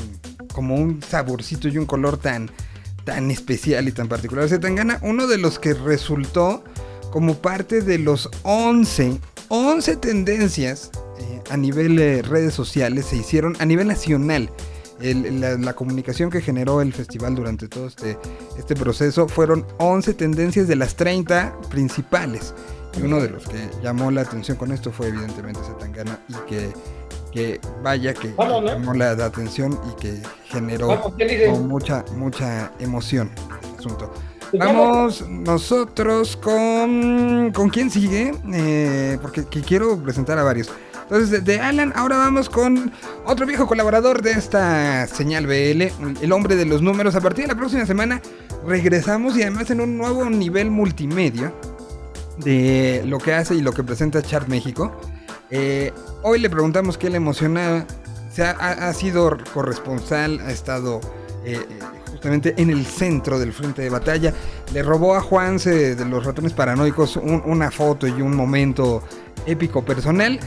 como 0.52 0.76
un 0.76 1.02
saborcito 1.02 1.68
y 1.68 1.78
un 1.78 1.86
color 1.86 2.16
tan, 2.16 2.50
tan 3.04 3.30
especial 3.30 3.88
y 3.88 3.92
tan 3.92 4.08
particular. 4.08 4.48
Zetangana, 4.48 4.98
uno 5.02 5.26
de 5.26 5.38
los 5.38 5.58
que 5.58 5.74
resultó 5.74 6.64
como 7.10 7.34
parte 7.36 7.82
de 7.82 7.98
los 7.98 8.30
11, 8.42 9.20
11 9.48 9.96
tendencias 9.96 10.90
eh, 11.18 11.42
a 11.50 11.56
nivel 11.56 11.98
eh, 11.98 12.22
redes 12.22 12.54
sociales 12.54 13.06
se 13.06 13.16
hicieron 13.16 13.56
a 13.58 13.64
nivel 13.64 13.88
nacional. 13.88 14.50
La 15.00 15.74
comunicación 15.74 16.30
que 16.30 16.40
generó 16.40 16.80
el 16.80 16.92
festival 16.92 17.34
durante 17.34 17.66
todo 17.66 17.88
este, 17.88 18.16
este 18.56 18.76
proceso 18.76 19.26
fueron 19.26 19.66
11 19.78 20.14
tendencias 20.14 20.68
de 20.68 20.76
las 20.76 20.94
30 20.94 21.60
principales. 21.70 22.54
Y 22.96 23.02
uno 23.02 23.20
de 23.20 23.30
los 23.30 23.48
que 23.48 23.68
llamó 23.82 24.10
la 24.10 24.20
atención 24.20 24.56
con 24.56 24.70
esto 24.70 24.92
fue 24.92 25.08
evidentemente 25.08 25.60
Zetangana 25.66 26.20
y 26.28 26.34
que, 26.48 26.72
que 27.32 27.60
vaya 27.82 28.14
que, 28.14 28.28
Vamos, 28.36 28.62
¿no? 28.62 28.68
llamó 28.68 28.94
la, 28.94 29.14
la 29.14 29.26
atención 29.26 29.78
y 29.90 30.00
que 30.00 30.22
generó 30.44 31.12
mucha, 31.60 32.04
mucha 32.16 32.72
emoción 32.78 33.30
el 33.70 33.78
asunto. 33.78 34.12
Pues 34.50 34.62
Vamos 34.62 35.26
nosotros 35.30 36.36
con... 36.36 37.52
¿Con 37.54 37.70
quién 37.70 37.90
sigue? 37.90 38.34
Eh, 38.52 39.18
porque 39.22 39.46
que 39.46 39.62
quiero 39.62 39.96
presentar 40.02 40.38
a 40.38 40.42
varios. 40.42 40.70
Entonces, 41.04 41.42
de 41.42 41.58
Alan, 41.58 41.92
ahora 41.96 42.18
vamos 42.18 42.50
con 42.50 42.92
otro 43.24 43.46
viejo 43.46 43.66
colaborador 43.66 44.20
de 44.20 44.32
esta 44.32 45.06
señal 45.06 45.46
BL, 45.46 46.22
el 46.22 46.32
hombre 46.32 46.56
de 46.56 46.66
los 46.66 46.82
números. 46.82 47.14
A 47.14 47.22
partir 47.22 47.44
de 47.44 47.48
la 47.48 47.58
próxima 47.58 47.86
semana 47.86 48.20
regresamos 48.66 49.36
y 49.36 49.42
además 49.42 49.70
en 49.70 49.80
un 49.80 49.96
nuevo 49.96 50.28
nivel 50.28 50.70
multimedia 50.70 51.52
de 52.38 53.02
lo 53.06 53.18
que 53.18 53.32
hace 53.34 53.54
y 53.54 53.62
lo 53.62 53.72
que 53.72 53.82
presenta 53.82 54.22
Chart 54.22 54.48
México. 54.48 54.92
Eh, 55.52 55.92
hoy 56.22 56.40
le 56.40 56.48
preguntamos 56.50 56.96
qué 56.98 57.10
le 57.10 57.18
emocionaba. 57.18 57.84
Se 58.32 58.42
ha, 58.42 58.92
sido 58.94 59.36
corresponsal, 59.52 60.40
ha 60.40 60.50
estado 60.50 61.00
eh, 61.44 61.58
eh, 61.68 61.78
justamente 62.10 62.54
en 62.56 62.70
el 62.70 62.86
centro 62.86 63.38
del 63.38 63.52
frente 63.52 63.82
de 63.82 63.90
batalla. 63.90 64.32
Le 64.72 64.82
robó 64.82 65.14
a 65.14 65.20
Juanse 65.20 65.94
de 65.94 66.04
los 66.06 66.24
ratones 66.24 66.54
paranoicos 66.54 67.16
un- 67.16 67.42
una 67.44 67.70
foto 67.70 68.06
y 68.08 68.22
un 68.22 68.34
momento 68.34 69.02
épico 69.46 69.84
personal. 69.84 70.40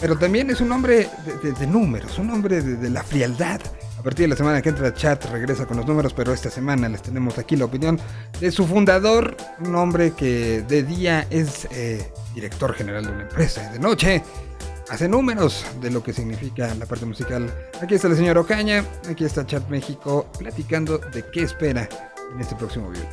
Pero 0.00 0.16
también 0.18 0.50
es 0.50 0.60
un 0.60 0.72
hombre 0.72 1.08
de, 1.42 1.66
números, 1.66 2.18
un 2.18 2.30
hombre 2.30 2.60
de 2.62 2.90
la 2.90 3.02
frialdad. 3.04 3.60
Partir 4.08 4.24
de 4.24 4.28
la 4.28 4.36
semana 4.36 4.62
que 4.62 4.70
entra 4.70 4.94
chat 4.94 5.22
regresa 5.26 5.66
con 5.66 5.76
los 5.76 5.84
números, 5.84 6.14
pero 6.14 6.32
esta 6.32 6.48
semana 6.48 6.88
les 6.88 7.02
tenemos 7.02 7.36
aquí 7.36 7.56
la 7.56 7.66
opinión 7.66 8.00
de 8.40 8.50
su 8.50 8.66
fundador, 8.66 9.36
un 9.60 9.74
hombre 9.74 10.12
que 10.12 10.62
de 10.62 10.82
día 10.82 11.26
es 11.28 11.68
eh, 11.72 12.10
director 12.34 12.72
general 12.72 13.04
de 13.04 13.12
una 13.12 13.22
empresa 13.24 13.68
y 13.68 13.74
de 13.74 13.78
noche 13.78 14.22
hace 14.88 15.10
números 15.10 15.62
de 15.82 15.90
lo 15.90 16.02
que 16.02 16.14
significa 16.14 16.74
la 16.76 16.86
parte 16.86 17.04
musical. 17.04 17.52
Aquí 17.82 17.96
está 17.96 18.08
el 18.08 18.16
señor 18.16 18.38
Ocaña, 18.38 18.82
aquí 19.10 19.26
está 19.26 19.44
Chat 19.44 19.68
México 19.68 20.26
platicando 20.38 20.96
de 20.96 21.26
qué 21.30 21.42
espera 21.42 21.86
en 22.32 22.40
este 22.40 22.54
próximo 22.54 22.88
video. 22.88 23.06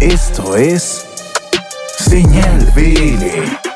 Esto 0.00 0.56
es 0.56 1.06
Señal 1.98 2.72
BL. 2.74 3.69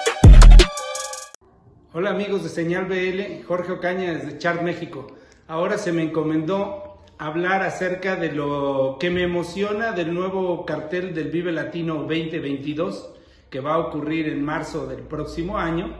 Hola 1.97 2.11
amigos 2.11 2.43
de 2.43 2.49
Señal 2.49 2.87
BL, 2.87 3.45
Jorge 3.47 3.71
Ocaña 3.71 4.15
desde 4.15 4.37
Chart 4.37 4.63
México. 4.63 5.07
Ahora 5.47 5.79
se 5.79 5.93
me 5.93 6.03
encomendó 6.03 6.99
hablar 7.19 7.63
acerca 7.63 8.17
de 8.17 8.33
lo 8.33 8.97
que 8.99 9.11
me 9.11 9.23
emociona 9.23 9.93
del 9.93 10.13
nuevo 10.13 10.67
cartel 10.67 11.15
del 11.15 11.29
Vive 11.31 11.53
Latino 11.53 11.99
2022 11.99 13.11
que 13.49 13.61
va 13.61 13.75
a 13.75 13.79
ocurrir 13.79 14.29
en 14.29 14.43
marzo 14.43 14.89
del 14.89 15.03
próximo 15.03 15.57
año 15.57 15.95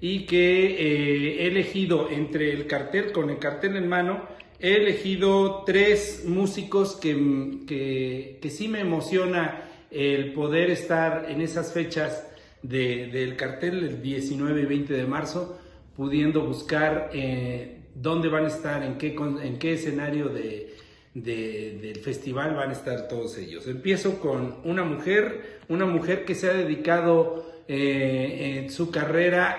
y 0.00 0.24
que 0.24 0.66
eh, 0.66 1.42
he 1.42 1.48
elegido 1.48 2.08
entre 2.10 2.52
el 2.52 2.68
cartel, 2.68 3.10
con 3.10 3.28
el 3.28 3.40
cartel 3.40 3.74
en 3.74 3.88
mano, 3.88 4.22
he 4.60 4.76
elegido 4.76 5.64
tres 5.66 6.26
músicos 6.28 6.94
que, 6.94 7.64
que, 7.66 8.38
que 8.40 8.50
sí 8.50 8.68
me 8.68 8.78
emociona 8.78 9.64
el 9.90 10.32
poder 10.32 10.70
estar 10.70 11.26
en 11.28 11.40
esas 11.40 11.72
fechas 11.72 12.24
de- 12.62 13.06
del 13.08 13.36
cartel, 13.36 13.84
el 13.84 14.02
19 14.02 14.62
y 14.62 14.66
20 14.66 14.94
de 14.94 15.06
marzo, 15.06 15.58
pudiendo 15.96 16.42
buscar 16.42 17.10
eh, 17.12 17.78
dónde 17.94 18.28
van 18.28 18.44
a 18.44 18.48
estar, 18.48 18.82
en 18.82 18.96
qué, 18.98 19.14
en 19.42 19.58
qué 19.58 19.74
escenario 19.74 20.28
de, 20.28 20.74
de- 21.14 21.78
del 21.82 21.96
festival 22.00 22.54
van 22.54 22.70
a 22.70 22.72
estar 22.72 23.08
todos 23.08 23.36
ellos. 23.38 23.66
Empiezo 23.66 24.20
con 24.20 24.56
una 24.64 24.84
mujer, 24.84 25.60
una 25.68 25.84
mujer 25.86 26.24
que 26.24 26.34
se 26.34 26.48
ha 26.50 26.54
dedicado 26.54 27.46
eh, 27.68 28.58
en 28.64 28.70
su 28.70 28.90
carrera 28.90 29.52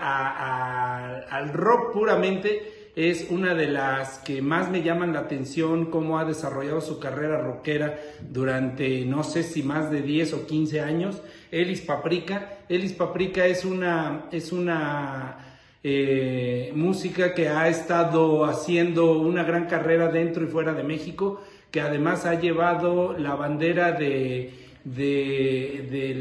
al 1.30 1.54
rock 1.54 1.94
puramente. 1.94 2.78
Es 2.94 3.28
una 3.30 3.54
de 3.56 3.68
las 3.68 4.18
que 4.20 4.42
más 4.42 4.70
me 4.70 4.84
llaman 4.84 5.14
la 5.14 5.20
atención, 5.22 5.86
cómo 5.86 6.20
ha 6.20 6.26
desarrollado 6.26 6.82
su 6.82 7.00
carrera 7.00 7.40
rockera 7.42 7.98
durante 8.30 9.06
no 9.06 9.24
sé 9.24 9.44
si 9.44 9.64
más 9.64 9.90
de 9.92 10.02
10 10.02 10.34
o 10.34 10.46
15 10.46 10.82
años. 10.82 11.22
Elis 11.52 11.82
Paprika. 11.82 12.60
Elis 12.70 12.94
Paprika 12.94 13.46
es 13.46 13.66
una, 13.66 14.26
es 14.32 14.52
una 14.52 15.38
eh, 15.84 16.72
música 16.76 17.34
que 17.34 17.50
ha 17.50 17.68
estado 17.68 18.46
haciendo 18.46 19.20
una 19.20 19.44
gran 19.44 19.66
carrera 19.66 20.08
dentro 20.08 20.46
y 20.46 20.48
fuera 20.48 20.74
de 20.74 20.84
México, 20.84 21.42
que 21.70 21.82
además 21.82 22.26
ha 22.26 22.40
llevado 22.40 23.18
la 23.18 23.36
bandera 23.36 23.92
de, 23.92 24.54
de, 24.86 26.14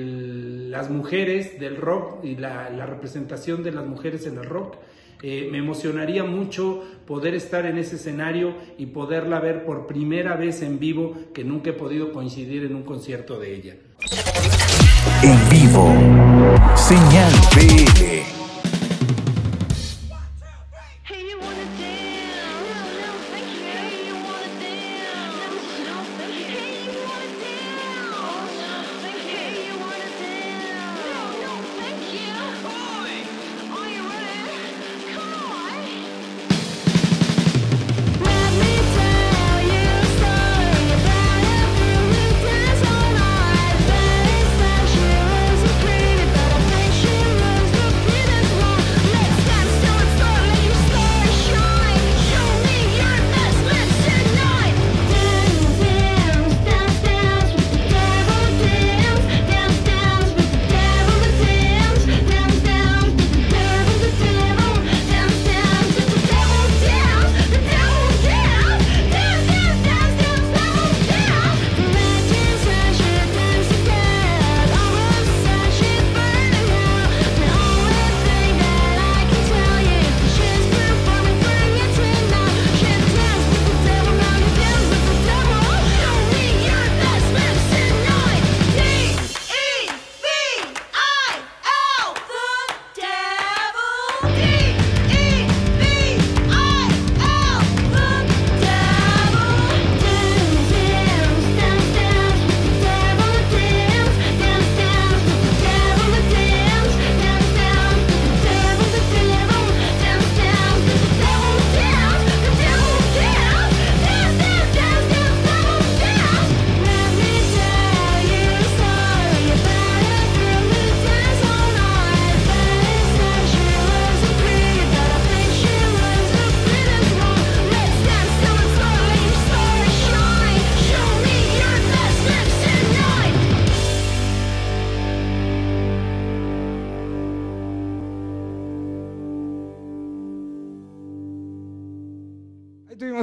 las 0.69 0.91
mujeres 0.91 1.59
del 1.61 1.77
rock 1.77 2.25
y 2.25 2.37
la, 2.37 2.71
la 2.71 2.87
representación 2.87 3.63
de 3.63 3.73
las 3.73 3.87
mujeres 3.87 4.27
en 4.27 4.39
el 4.39 4.45
rock. 4.45 4.77
Eh, 5.23 5.49
me 5.53 5.59
emocionaría 5.59 6.25
mucho 6.25 6.83
poder 7.07 7.35
estar 7.35 7.67
en 7.67 7.77
ese 7.77 7.97
escenario 7.97 8.55
y 8.79 8.87
poderla 8.87 9.39
ver 9.39 9.65
por 9.65 9.87
primera 9.87 10.35
vez 10.37 10.63
en 10.63 10.79
vivo, 10.79 11.15
que 11.35 11.45
nunca 11.45 11.71
he 11.71 11.75
podido 11.75 12.11
coincidir 12.13 12.65
en 12.65 12.75
un 12.75 12.85
concierto 12.85 13.39
de 13.39 13.55
ella. 13.55 13.77
En 15.23 15.49
vivo. 15.49 15.93
Señal 16.75 17.33
BL. 17.55 18.30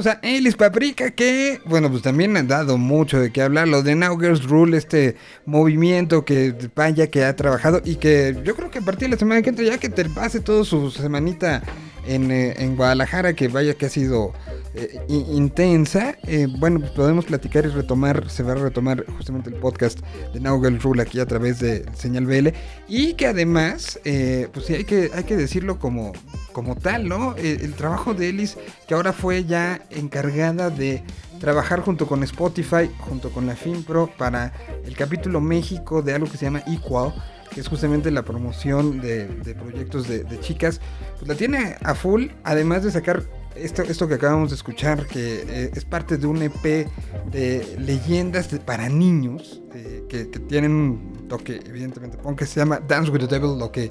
Tuvimos 0.08 0.16
a 0.16 0.20
Elis 0.22 0.56
Paprika, 0.56 1.10
que, 1.10 1.60
bueno, 1.64 1.90
pues 1.90 2.02
también 2.02 2.36
han 2.36 2.48
dado 2.48 2.78
mucho 2.78 3.20
de 3.20 3.30
qué 3.30 3.42
hablar. 3.42 3.68
Lo 3.68 3.82
de 3.82 3.94
Now 3.94 4.18
Girls 4.18 4.44
Rule, 4.44 4.76
este 4.76 5.16
movimiento 5.46 6.24
que 6.24 6.54
vaya 6.74 7.08
que 7.08 7.24
ha 7.24 7.34
trabajado 7.36 7.80
y 7.84 7.96
que 7.96 8.36
yo 8.44 8.54
creo 8.54 8.70
que 8.70 8.78
a 8.78 8.82
partir 8.82 9.08
de 9.08 9.14
la 9.14 9.18
semana 9.18 9.42
que 9.42 9.50
entra, 9.50 9.64
ya 9.64 9.78
que 9.78 9.88
te 9.88 10.04
pase 10.06 10.40
toda 10.40 10.64
su 10.64 10.90
semanita 10.90 11.62
en, 12.06 12.30
eh, 12.30 12.54
en 12.58 12.76
Guadalajara, 12.76 13.34
que 13.34 13.48
vaya 13.48 13.74
que 13.74 13.86
ha 13.86 13.90
sido 13.90 14.32
eh, 14.74 15.00
intensa, 15.08 16.16
eh, 16.26 16.46
bueno, 16.58 16.80
pues 16.80 16.92
podemos 16.92 17.24
platicar 17.24 17.64
y 17.64 17.68
retomar, 17.68 18.28
se 18.28 18.42
va 18.42 18.52
a 18.52 18.56
retomar 18.56 19.04
justamente 19.16 19.50
el 19.50 19.56
podcast 19.56 20.00
de 20.32 20.40
Now 20.40 20.62
Girls 20.62 20.82
Rule 20.82 21.02
aquí 21.02 21.20
a 21.20 21.26
través 21.26 21.58
de 21.58 21.84
Señal 21.94 22.26
BL. 22.26 22.48
Y 22.86 23.14
que 23.14 23.26
además, 23.26 23.98
eh, 24.04 24.48
pues 24.52 24.66
sí, 24.66 24.74
hay 24.74 24.84
que, 24.84 25.10
hay 25.14 25.24
que 25.24 25.36
decirlo 25.36 25.78
como, 25.78 26.12
como 26.52 26.76
tal, 26.76 27.08
¿no? 27.08 27.34
El, 27.36 27.72
trabajo 27.74 28.14
de 28.14 28.28
Elis, 28.28 28.56
que 28.86 28.94
ahora 28.94 29.12
fue 29.12 29.44
ya 29.44 29.82
encargada 29.90 30.70
de 30.70 31.02
trabajar 31.40 31.80
junto 31.80 32.06
con 32.06 32.22
Spotify, 32.24 32.90
junto 32.98 33.30
con 33.30 33.46
la 33.46 33.56
FinPro, 33.56 34.10
para 34.18 34.52
el 34.84 34.96
capítulo 34.96 35.40
México 35.40 36.02
de 36.02 36.14
algo 36.14 36.30
que 36.30 36.36
se 36.36 36.44
llama 36.44 36.62
Equal, 36.66 37.14
que 37.54 37.60
es 37.60 37.68
justamente 37.68 38.10
la 38.10 38.22
promoción 38.22 39.00
de, 39.00 39.28
de 39.28 39.54
proyectos 39.54 40.08
de, 40.08 40.24
de 40.24 40.40
chicas. 40.40 40.80
Pues 41.16 41.28
la 41.28 41.34
tiene 41.34 41.76
a 41.82 41.94
full, 41.94 42.28
además 42.44 42.84
de 42.84 42.90
sacar 42.90 43.22
esto, 43.62 43.82
esto 43.82 44.08
que 44.08 44.14
acabamos 44.14 44.50
de 44.50 44.56
escuchar, 44.56 45.06
que 45.06 45.44
eh, 45.48 45.70
es 45.74 45.84
parte 45.84 46.16
de 46.16 46.26
un 46.26 46.42
EP 46.42 46.88
de 47.30 47.76
leyendas 47.78 48.48
para 48.64 48.88
niños, 48.88 49.62
eh, 49.74 50.04
que, 50.08 50.24
tienen 50.24 50.72
un 50.72 51.28
toque, 51.28 51.60
evidentemente, 51.66 52.16
punk, 52.18 52.38
que 52.38 52.46
se 52.46 52.60
llama 52.60 52.80
Dance 52.80 53.10
with 53.10 53.20
the 53.20 53.26
Devil, 53.26 53.58
lo 53.58 53.70
que, 53.70 53.90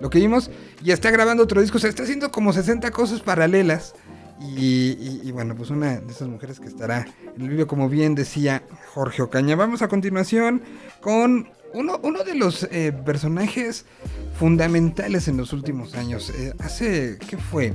lo 0.00 0.10
que 0.10 0.18
vimos, 0.18 0.50
y 0.82 0.92
está 0.92 1.10
grabando 1.10 1.42
otro 1.42 1.60
disco, 1.60 1.78
o 1.78 1.80
sea, 1.80 1.90
está 1.90 2.02
haciendo 2.02 2.30
como 2.30 2.52
60 2.52 2.90
cosas 2.90 3.20
paralelas. 3.20 3.94
Y, 4.38 4.98
y- 5.24 5.32
bueno, 5.32 5.56
pues 5.56 5.70
una 5.70 5.98
de 5.98 6.12
esas 6.12 6.28
mujeres 6.28 6.60
que 6.60 6.66
estará 6.66 7.06
en 7.34 7.40
el 7.40 7.48
video, 7.48 7.66
como 7.66 7.88
bien 7.88 8.14
decía 8.14 8.62
Jorge 8.92 9.22
Ocaña. 9.22 9.56
Vamos 9.56 9.80
a 9.80 9.88
continuación 9.88 10.60
con 11.00 11.48
uno, 11.72 11.98
uno 12.02 12.22
de 12.22 12.34
los 12.34 12.64
eh, 12.64 12.92
personajes 13.06 13.86
fundamentales 14.38 15.26
en 15.28 15.38
los 15.38 15.54
últimos 15.54 15.94
años. 15.94 16.30
Hace, 16.58 17.16
¿qué 17.26 17.38
fue? 17.38 17.72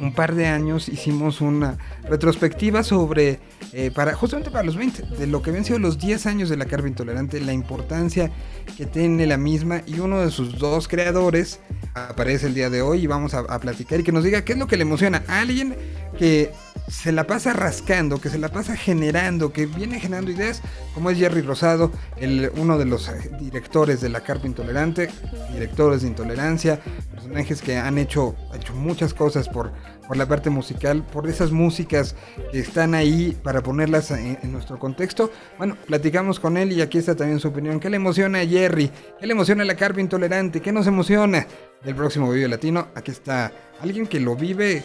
Un 0.00 0.12
par 0.12 0.34
de 0.34 0.46
años 0.46 0.88
hicimos 0.88 1.40
una 1.40 1.78
retrospectiva 2.08 2.82
sobre, 2.82 3.40
eh, 3.72 3.90
para 3.94 4.14
justamente 4.14 4.50
para 4.50 4.64
los 4.64 4.76
20, 4.76 5.02
de 5.16 5.26
lo 5.26 5.42
que 5.42 5.50
habían 5.50 5.64
sido 5.64 5.78
los 5.78 5.98
10 5.98 6.26
años 6.26 6.48
de 6.48 6.56
la 6.56 6.66
carga 6.66 6.88
intolerante, 6.88 7.40
la 7.40 7.52
importancia 7.52 8.30
que 8.76 8.86
tiene 8.86 9.26
la 9.26 9.36
misma 9.36 9.82
y 9.86 10.00
uno 10.00 10.20
de 10.20 10.30
sus 10.30 10.58
dos 10.58 10.88
creadores 10.88 11.60
aparece 11.94 12.46
el 12.46 12.54
día 12.54 12.70
de 12.70 12.82
hoy 12.82 13.00
y 13.02 13.06
vamos 13.06 13.34
a, 13.34 13.40
a 13.40 13.58
platicar 13.60 14.00
y 14.00 14.02
que 14.02 14.12
nos 14.12 14.24
diga 14.24 14.44
qué 14.44 14.52
es 14.52 14.58
lo 14.58 14.66
que 14.66 14.76
le 14.76 14.82
emociona 14.82 15.22
a 15.28 15.40
alguien 15.40 15.76
que 16.18 16.52
se 16.88 17.12
la 17.12 17.26
pasa 17.26 17.52
rascando, 17.52 18.20
que 18.20 18.28
se 18.28 18.38
la 18.38 18.48
pasa 18.48 18.76
generando, 18.76 19.52
que 19.52 19.66
viene 19.66 20.00
generando 20.00 20.30
ideas, 20.30 20.62
como 20.94 21.10
es 21.10 21.18
Jerry 21.18 21.40
Rosado, 21.40 21.90
el, 22.16 22.50
uno 22.56 22.76
de 22.78 22.84
los 22.84 23.08
eh, 23.08 23.30
directores 23.40 24.00
de 24.00 24.08
la 24.08 24.20
Carpa 24.20 24.46
Intolerante, 24.46 25.08
directores 25.52 26.02
de 26.02 26.08
Intolerancia, 26.08 26.80
personajes 27.10 27.62
que 27.62 27.76
han 27.76 27.98
hecho, 27.98 28.34
hecho 28.54 28.74
muchas 28.74 29.14
cosas 29.14 29.48
por, 29.48 29.72
por 30.06 30.16
la 30.16 30.26
parte 30.26 30.50
musical, 30.50 31.02
por 31.04 31.28
esas 31.28 31.50
músicas 31.50 32.14
que 32.50 32.58
están 32.58 32.94
ahí 32.94 33.36
para 33.42 33.62
ponerlas 33.62 34.10
en, 34.10 34.38
nuestro 34.52 34.78
contexto. 34.78 35.30
Bueno, 35.56 35.76
platicamos 35.86 36.40
con 36.40 36.56
él 36.56 36.72
y 36.72 36.82
aquí 36.82 36.98
está 36.98 37.16
también 37.16 37.40
su 37.40 37.48
opinión. 37.48 37.80
¿Qué 37.80 37.88
le 37.88 37.96
emociona 37.96 38.40
a 38.40 38.46
Jerry? 38.46 38.90
¿Qué 39.18 39.26
le 39.26 39.32
emociona 39.32 39.62
a 39.62 39.66
la 39.66 39.76
Carpa 39.76 40.00
Intolerante? 40.00 40.60
¿Qué 40.60 40.72
nos 40.72 40.86
emociona 40.86 41.46
del 41.82 41.94
próximo 41.94 42.30
Vive 42.30 42.48
Latino? 42.48 42.88
Aquí 42.94 43.10
está 43.10 43.52
alguien 43.80 44.06
que 44.06 44.20
lo 44.20 44.36
vive 44.36 44.82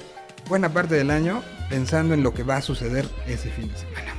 buena 0.47 0.71
parte 0.71 0.95
del 0.95 1.11
año 1.11 1.43
pensando 1.69 2.13
en 2.13 2.23
lo 2.23 2.33
que 2.33 2.43
va 2.43 2.57
a 2.57 2.61
suceder 2.61 3.05
ese 3.27 3.49
fin 3.49 3.67
de 3.69 3.77
semana. 3.77 4.13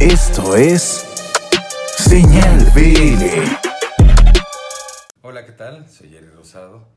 Esto 0.00 0.56
es 0.56 1.04
Señal 1.98 2.64
BL. 2.74 3.24
Hola, 5.22 5.44
¿qué 5.44 5.52
tal? 5.52 5.88
Soy 5.90 6.08
Jerry 6.08 6.28
Rosado. 6.28 6.88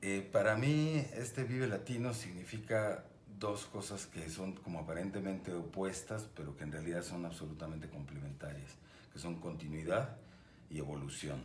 Eh, 0.00 0.26
para 0.32 0.56
mí, 0.56 1.04
este 1.14 1.44
Vive 1.44 1.66
Latino 1.66 2.14
significa 2.14 3.04
dos 3.38 3.66
cosas 3.66 4.06
que 4.06 4.30
son 4.30 4.54
como 4.54 4.80
aparentemente 4.80 5.52
opuestas, 5.52 6.26
pero 6.34 6.56
que 6.56 6.64
en 6.64 6.72
realidad 6.72 7.02
son 7.02 7.26
absolutamente 7.26 7.88
complementarias, 7.88 8.70
que 9.12 9.18
son 9.18 9.40
continuidad 9.40 10.16
y 10.70 10.78
evolución. 10.78 11.44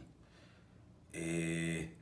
Eh, 1.12 1.94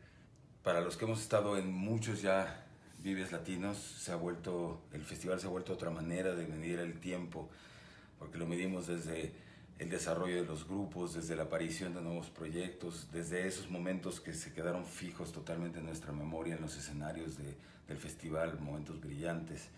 para 0.63 0.81
los 0.81 0.97
que 0.97 1.05
hemos 1.05 1.21
estado 1.21 1.57
en 1.57 1.71
muchos 1.71 2.21
ya 2.21 2.68
Vives 3.01 3.31
Latinos, 3.31 3.77
se 3.77 4.11
ha 4.11 4.15
vuelto, 4.15 4.81
el 4.91 5.03
festival 5.03 5.39
se 5.39 5.47
ha 5.47 5.49
vuelto 5.49 5.73
otra 5.73 5.89
manera 5.89 6.35
de 6.35 6.45
medir 6.47 6.79
el 6.79 6.99
tiempo, 6.99 7.49
porque 8.17 8.37
lo 8.37 8.45
medimos 8.45 8.87
desde 8.87 9.31
el 9.79 9.89
desarrollo 9.89 10.35
de 10.41 10.45
los 10.45 10.67
grupos, 10.67 11.13
desde 11.13 11.37
la 11.37 11.43
aparición 11.43 11.93
de 11.93 12.01
nuevos 12.01 12.29
proyectos, 12.29 13.07
desde 13.13 13.47
esos 13.47 13.69
momentos 13.69 14.19
que 14.19 14.33
se 14.33 14.51
quedaron 14.51 14.85
fijos 14.85 15.31
totalmente 15.31 15.79
en 15.79 15.85
nuestra 15.85 16.11
memoria 16.11 16.55
en 16.55 16.61
los 16.61 16.75
escenarios 16.75 17.37
de- 17.37 17.55
del 17.87 17.97
festival, 17.97 18.59
momentos 18.59 18.99
brillantes. 18.99 19.69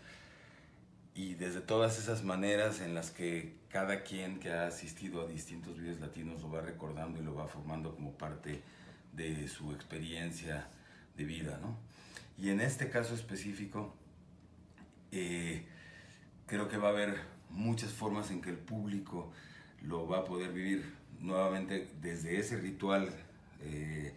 Y 1.13 1.35
desde 1.35 1.61
todas 1.61 1.99
esas 1.99 2.23
maneras 2.23 2.81
en 2.81 2.95
las 2.95 3.11
que 3.11 3.53
cada 3.69 4.01
quien 4.01 4.39
que 4.39 4.51
ha 4.51 4.65
asistido 4.65 5.21
a 5.21 5.27
distintos 5.27 5.77
Vives 5.77 5.99
Latinos 5.99 6.41
lo 6.41 6.49
va 6.49 6.61
recordando 6.61 7.19
y 7.19 7.23
lo 7.23 7.35
va 7.35 7.47
formando 7.47 7.93
como 7.93 8.13
parte 8.13 8.61
de 9.13 9.47
su 9.47 9.71
experiencia 9.73 10.67
de 11.15 11.25
vida, 11.25 11.59
¿no? 11.61 11.77
Y 12.41 12.49
en 12.49 12.59
este 12.59 12.89
caso 12.89 13.13
específico, 13.13 13.93
eh, 15.11 15.63
creo 16.47 16.67
que 16.67 16.77
va 16.77 16.87
a 16.87 16.91
haber 16.91 17.19
muchas 17.51 17.91
formas 17.91 18.31
en 18.31 18.41
que 18.41 18.49
el 18.49 18.57
público 18.57 19.31
lo 19.83 20.07
va 20.07 20.19
a 20.19 20.25
poder 20.25 20.51
vivir 20.51 20.95
nuevamente 21.19 21.87
desde 22.01 22.39
ese 22.39 22.57
ritual, 22.57 23.13
eh, 23.61 24.15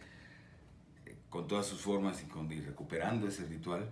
con 1.28 1.46
todas 1.46 1.66
sus 1.66 1.82
formas 1.82 2.22
y, 2.22 2.60
recuperando 2.60 3.28
ese 3.28 3.44
ritual, 3.44 3.90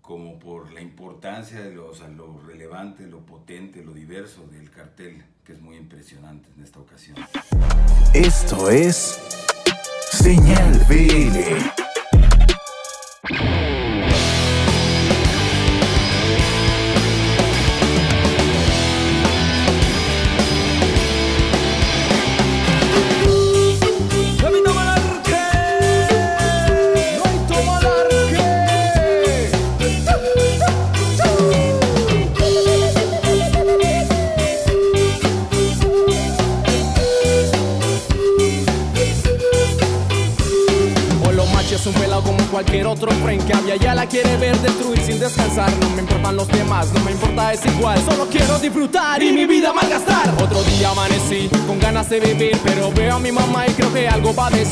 como 0.00 0.38
por 0.38 0.72
la 0.72 0.80
importancia 0.80 1.60
de 1.60 1.74
lo, 1.74 1.92
lo 1.92 2.40
relevante, 2.46 3.06
lo 3.06 3.26
potente, 3.26 3.84
lo 3.84 3.92
diverso 3.92 4.46
del 4.46 4.70
cartel, 4.70 5.22
que 5.44 5.52
es 5.52 5.60
muy 5.60 5.76
impresionante 5.76 6.48
en 6.56 6.62
esta 6.62 6.78
ocasión. 6.78 7.18
Esto 8.14 8.70
es 8.70 9.20
Señal 10.12 10.78
BL. 10.88 11.73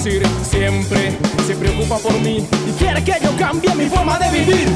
Siempre 0.02 1.16
se 1.46 1.54
preocupa 1.54 1.96
por 1.98 2.12
mí 2.18 2.44
y 2.66 2.72
quiere 2.72 3.04
que 3.04 3.14
yo 3.22 3.36
cambie 3.38 3.72
mi 3.76 3.86
forma 3.86 4.18
de 4.18 4.30
vivir 4.36 4.66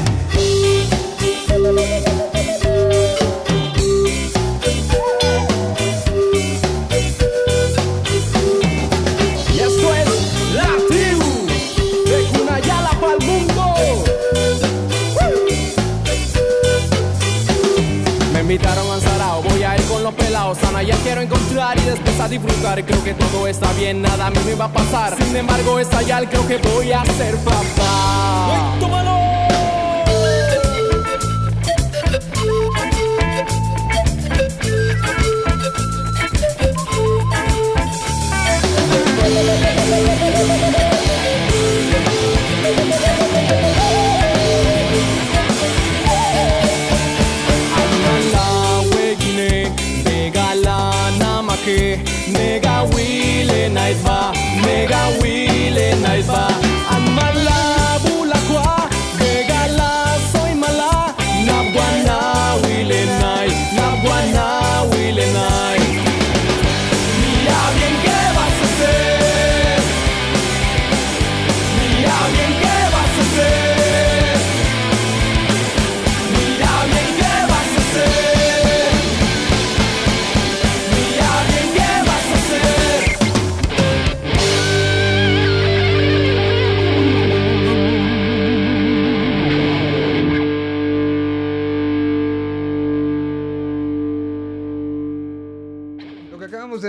Creo 22.39 23.03
que 23.03 23.13
todo 23.15 23.47
está 23.47 23.71
bien, 23.73 24.01
nada 24.01 24.27
a 24.27 24.29
mí 24.29 24.37
me 24.45 24.53
va 24.53 24.65
a 24.65 24.71
pasar. 24.71 25.17
Sin 25.17 25.35
embargo, 25.35 25.79
esta 25.79 26.03
ya 26.03 26.19
creo 26.29 26.47
que 26.47 26.57
voy 26.57 26.91
a 26.91 27.03
ser 27.05 27.35
papá. 27.37 28.77
¡Tómalo! 28.79 29.36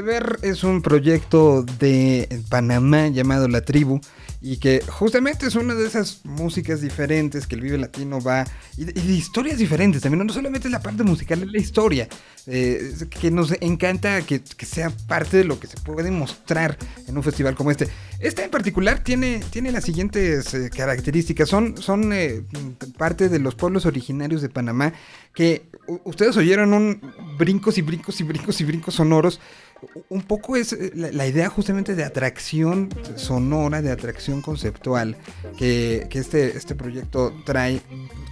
Ver 0.02 0.38
es 0.42 0.64
un 0.64 0.82
proyecto 0.82 1.62
de 1.78 2.42
Panamá 2.48 3.08
llamado 3.08 3.48
La 3.48 3.60
Tribu 3.62 4.00
y 4.40 4.58
que 4.58 4.82
justamente 4.86 5.46
es 5.46 5.56
una 5.56 5.74
de 5.74 5.86
esas 5.86 6.20
músicas 6.24 6.80
diferentes 6.80 7.46
que 7.46 7.56
el 7.56 7.62
Vive 7.62 7.78
Latino 7.78 8.20
va 8.20 8.46
y 8.76 8.84
de, 8.84 9.00
historias 9.12 9.58
diferentes 9.58 10.02
también, 10.02 10.24
no 10.24 10.32
solamente 10.32 10.68
es 10.68 10.72
la 10.72 10.80
parte 10.80 11.02
musical, 11.02 11.42
es 11.42 11.50
la 11.50 11.58
historia 11.58 12.08
eh, 12.46 12.94
que 13.08 13.30
nos 13.32 13.52
encanta 13.60 14.22
que, 14.22 14.40
sea 14.64 14.90
parte 15.08 15.38
de 15.38 15.44
lo 15.44 15.58
que 15.58 15.66
se 15.66 15.76
puede 15.78 16.10
mostrar 16.10 16.78
en 17.06 17.16
un 17.16 17.22
festival 17.22 17.56
como 17.56 17.70
este. 17.70 17.88
Este 18.20 18.44
en 18.44 18.50
particular 18.50 19.02
tiene, 19.02 19.40
tiene 19.50 19.72
las 19.72 19.84
siguientes 19.84 20.54
eh, 20.54 20.70
características, 20.70 21.48
son, 21.48 21.76
son 21.76 22.12
eh, 22.12 22.42
parte 22.96 23.28
de 23.28 23.40
los 23.40 23.56
pueblos 23.56 23.86
originarios 23.86 24.40
de 24.40 24.48
Panamá 24.48 24.92
que 25.34 25.68
ustedes 26.04 26.36
oyeron 26.36 26.74
un 26.74 27.00
brincos 27.38 27.78
y 27.78 27.82
brincos 27.82 28.20
y 28.20 28.24
brincos 28.24 28.60
y 28.60 28.64
brincos 28.64 28.94
sonoros 28.94 29.40
un 30.08 30.22
poco 30.22 30.56
es 30.56 30.72
eh, 30.72 30.92
la, 30.94 31.26
idea 31.26 31.48
justamente 31.48 31.94
de 31.94 32.04
atracción 32.04 32.88
sonora, 33.16 33.82
de 33.82 33.90
atracción 33.90 34.42
conceptual 34.42 35.16
que, 35.56 36.06
que 36.10 36.18
este, 36.18 36.56
este 36.56 36.74
proyecto 36.74 37.32
trae, 37.44 37.80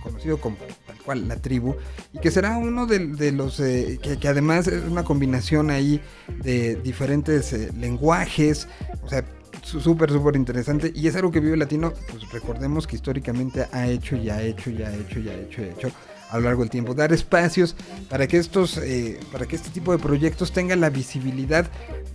conocido 0.03 0.41
como 0.41 0.57
tal 0.87 0.97
cual 1.05 1.29
la 1.29 1.37
tribu, 1.37 1.77
y 2.13 2.19
que 2.19 2.31
será 2.31 2.57
uno 2.57 2.87
de, 2.87 3.33
los 3.33 3.61
eh, 3.61 3.99
que, 4.03 4.29
además 4.29 4.67
es 4.67 4.85
una 4.85 5.05
combinación 5.05 5.71
ahí 5.71 6.01
de 6.43 6.77
diferentes 6.77 7.53
eh, 7.53 7.71
lenguajes, 7.77 8.69
o 9.03 9.09
sea, 9.09 9.25
súper, 9.63 10.11
súper 10.11 10.37
interesante, 10.37 10.93
y 10.95 11.07
es 11.07 11.17
algo 11.17 11.31
que 11.31 11.41
Vive 11.41 11.57
Latino, 11.57 11.93
pues 12.11 12.31
recordemos 12.31 12.87
que 12.87 12.97
históricamente 12.97 13.67
ha 13.73 13.87
hecho 13.89 14.17
y 14.17 14.31
ha 14.31 14.43
hecho 14.43 14.71
y 14.71 14.83
ha 14.83 14.95
hecho 14.95 15.21
y 15.21 15.29
ha 15.29 15.35
hecho 15.35 15.63
y 15.63 15.65
ha 15.65 15.73
hecho 15.73 15.91
a 16.31 16.39
lo 16.39 16.45
largo 16.45 16.63
del 16.63 16.71
tiempo, 16.71 16.95
dar 16.95 17.13
espacios 17.13 17.77
para 18.09 18.27
que 18.27 18.37
estos, 18.39 18.79
eh, 18.79 19.19
para 19.33 19.47
que 19.47 19.57
este 19.57 19.71
tipo 19.71 19.93
de 19.93 19.99
proyectos 19.99 20.53
tengan 20.53 20.81
la 20.81 20.91
visibilidad 20.91 21.67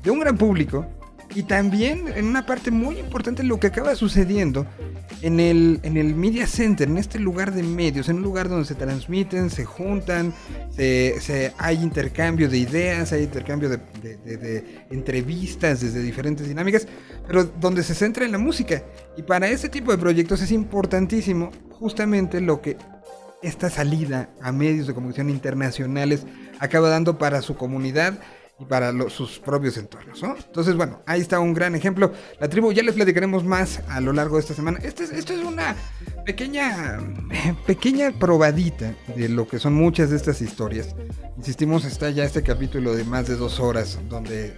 de 0.03 0.11
un 0.11 0.19
gran 0.19 0.37
público 0.37 0.85
y 1.33 1.43
también 1.43 2.09
en 2.13 2.25
una 2.25 2.45
parte 2.45 2.71
muy 2.71 2.99
importante 2.99 3.41
lo 3.43 3.57
que 3.57 3.67
acaba 3.67 3.95
sucediendo 3.95 4.65
en 5.21 5.39
el, 5.39 5.79
en 5.83 5.95
el 5.95 6.13
Media 6.13 6.45
Center, 6.45 6.89
en 6.89 6.97
este 6.97 7.19
lugar 7.19 7.53
de 7.53 7.63
medios, 7.63 8.09
en 8.09 8.17
un 8.17 8.21
lugar 8.23 8.49
donde 8.49 8.65
se 8.65 8.75
transmiten, 8.75 9.49
se 9.49 9.63
juntan, 9.63 10.33
se, 10.75 11.15
se- 11.21 11.53
hay 11.57 11.77
intercambio 11.81 12.49
de 12.49 12.57
ideas, 12.57 13.13
hay 13.13 13.23
intercambio 13.23 13.69
de, 13.69 13.77
de- 14.01 14.17
de- 14.17 14.37
de 14.37 14.65
entrevistas 14.89 15.79
desde 15.79 16.01
diferentes 16.01 16.49
dinámicas, 16.49 16.85
pero 17.27 17.45
donde 17.45 17.83
se 17.83 17.93
centra 17.95 18.25
en 18.25 18.31
la 18.33 18.37
música. 18.37 18.83
Y 19.15 19.21
para 19.21 19.47
ese 19.47 19.69
tipo 19.69 19.91
de 19.91 19.97
proyectos 19.99 20.41
es 20.41 20.51
importantísimo 20.51 21.51
justamente 21.71 22.41
lo 22.41 22.61
que 22.61 22.75
esta 23.41 23.69
salida 23.69 24.29
a 24.41 24.51
medios 24.51 24.87
de 24.87 24.93
comunicación 24.93 25.29
internacionales 25.29 26.25
acaba 26.59 26.89
dando 26.89 27.17
para 27.17 27.41
su 27.41 27.55
comunidad 27.55 28.19
y 28.59 28.65
para 28.65 28.91
los- 28.91 29.11
sus 29.13 29.39
propios 29.39 29.75
entornos. 29.77 30.21
¿no? 30.21 30.35
Entonces, 30.37 30.75
bueno, 30.75 31.01
ahí 31.07 31.19
está 31.19 31.39
un 31.39 31.53
gran 31.55 31.73
ejemplo. 31.73 32.13
La 32.39 32.47
tribu, 32.47 32.71
ya 32.71 32.83
les 32.83 32.93
platicaremos 32.93 33.43
más 33.43 33.81
a 33.87 33.99
lo 34.01 34.13
largo 34.13 34.35
de 34.35 34.41
esta 34.41 34.53
semana. 34.53 34.77
Este 34.83 35.03
es- 35.05 35.11
esto 35.11 35.33
es 35.33 35.43
una 35.43 35.75
pequeña, 36.25 36.99
pequeña 37.65 38.11
probadita 38.11 38.93
de 39.15 39.29
lo 39.29 39.47
que 39.47 39.57
son 39.57 39.73
muchas 39.73 40.11
de 40.11 40.17
estas 40.17 40.41
historias. 40.41 40.95
Insistimos, 41.37 41.85
está 41.85 42.11
ya 42.11 42.23
este 42.23 42.43
capítulo 42.43 42.93
de 42.95 43.03
más 43.03 43.27
de 43.27 43.35
dos 43.35 43.59
horas 43.59 43.97
donde 44.07 44.53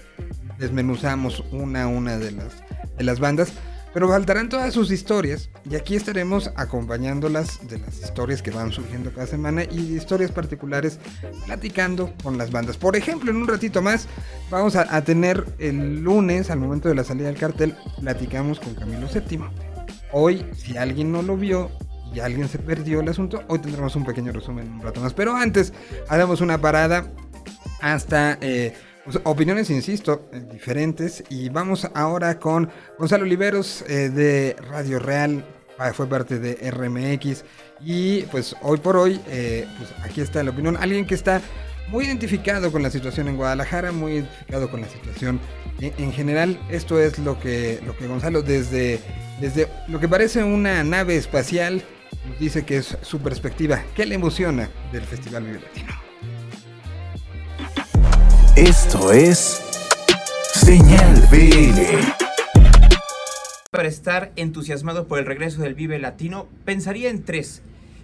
desmenuzamos 0.59 1.43
una 1.51 1.83
a 1.83 1.87
una 1.87 2.17
de 2.17 2.31
las, 2.31 2.53
de 2.97 3.03
las 3.05 3.19
bandas. 3.21 3.53
Pero 3.93 4.09
faltarán 4.09 4.49
todas 4.49 4.73
sus 4.73 4.91
historias 4.91 5.49
y 5.69 5.75
aquí 5.75 5.95
estaremos 5.95 6.51
acompañándolas 6.55 7.67
de 7.67 7.77
las 7.77 7.99
historias 7.99 8.41
que 8.41 8.49
van 8.49 8.71
surgiendo 8.71 9.13
cada 9.13 9.27
semana 9.27 9.63
y 9.63 9.95
historias 9.95 10.31
particulares 10.31 10.99
platicando 11.45 12.11
con 12.23 12.37
las 12.37 12.51
bandas. 12.51 12.77
Por 12.77 12.95
ejemplo, 12.95 13.29
en 13.29 13.37
un 13.37 13.47
ratito 13.47 13.81
más 13.81 14.07
vamos 14.49 14.75
a, 14.75 15.01
tener 15.03 15.45
el 15.59 16.01
lunes, 16.01 16.49
al 16.49 16.59
momento 16.59 16.89
de 16.89 16.95
la 16.95 17.03
salida 17.03 17.27
del 17.27 17.37
cartel, 17.37 17.75
platicamos 17.99 18.59
con 18.59 18.73
Camilo 18.73 19.07
VII. 19.07 19.41
Hoy, 20.11 20.45
si 20.55 20.77
alguien 20.77 21.11
no 21.11 21.21
lo 21.21 21.37
vio 21.37 21.69
y 22.13 22.19
alguien 22.19 22.47
se 22.47 22.59
perdió 22.59 23.01
el 23.01 23.09
asunto, 23.09 23.43
hoy 23.47 23.59
tendremos 23.59 23.95
un 23.95 24.05
pequeño 24.05 24.31
resumen 24.31 24.71
un 24.71 24.81
rato 24.81 25.01
más. 25.01 25.13
Pero 25.13 25.35
antes, 25.35 25.73
hagamos 26.07 26.41
una 26.41 26.59
parada 26.59 27.11
hasta 27.81 28.37
eh, 28.41 28.73
opiniones, 29.23 29.69
insisto, 29.69 30.27
eh, 30.31 30.41
diferentes. 30.51 31.23
Y 31.29 31.49
vamos 31.49 31.87
ahora 31.93 32.39
con 32.39 32.69
Gonzalo 32.97 33.23
Oliveros 33.23 33.83
eh, 33.87 34.09
de 34.09 34.55
Radio 34.69 34.99
Real, 34.99 35.45
ah, 35.77 35.93
fue 35.93 36.07
parte 36.07 36.39
de 36.39 36.71
RMX. 36.71 37.43
Y 37.81 38.21
pues 38.23 38.55
hoy 38.61 38.77
por 38.77 38.95
hoy, 38.97 39.19
eh, 39.27 39.67
pues 39.77 39.89
aquí 40.03 40.21
está 40.21 40.43
la 40.43 40.51
opinión. 40.51 40.77
Alguien 40.77 41.05
que 41.05 41.15
está 41.15 41.41
muy 41.89 42.05
identificado 42.05 42.71
con 42.71 42.81
la 42.81 42.89
situación 42.89 43.27
en 43.27 43.37
Guadalajara, 43.37 43.91
muy 43.91 44.13
identificado 44.13 44.71
con 44.71 44.81
la 44.81 44.87
situación 44.87 45.39
en, 45.79 45.93
en 45.97 46.13
general. 46.13 46.59
Esto 46.69 46.99
es 46.99 47.19
lo 47.19 47.39
que, 47.39 47.81
lo 47.85 47.95
que 47.97 48.07
Gonzalo 48.07 48.41
desde, 48.41 48.99
desde 49.41 49.67
lo 49.87 49.99
que 49.99 50.07
parece 50.07 50.43
una 50.43 50.83
nave 50.83 51.17
espacial 51.17 51.83
nos 52.27 52.39
dice 52.39 52.63
que 52.63 52.77
es 52.77 52.97
su 53.01 53.19
perspectiva. 53.19 53.83
¿Qué 53.95 54.05
le 54.05 54.15
emociona 54.15 54.69
del 54.91 55.03
Festival 55.03 55.43
Vive 55.43 55.59
Latino? 55.59 56.02
Esto 58.55 59.11
es 59.11 59.63
Señal 60.53 61.27
BL. 61.31 61.81
Para 63.71 63.87
estar 63.87 64.31
entusiasmado 64.35 65.07
por 65.07 65.17
el 65.17 65.25
regreso 65.25 65.63
del 65.63 65.73
Vive 65.73 65.97
Latino, 65.97 66.45
pensaría 66.63 67.09
en 67.09 67.23
tres. 67.23 67.63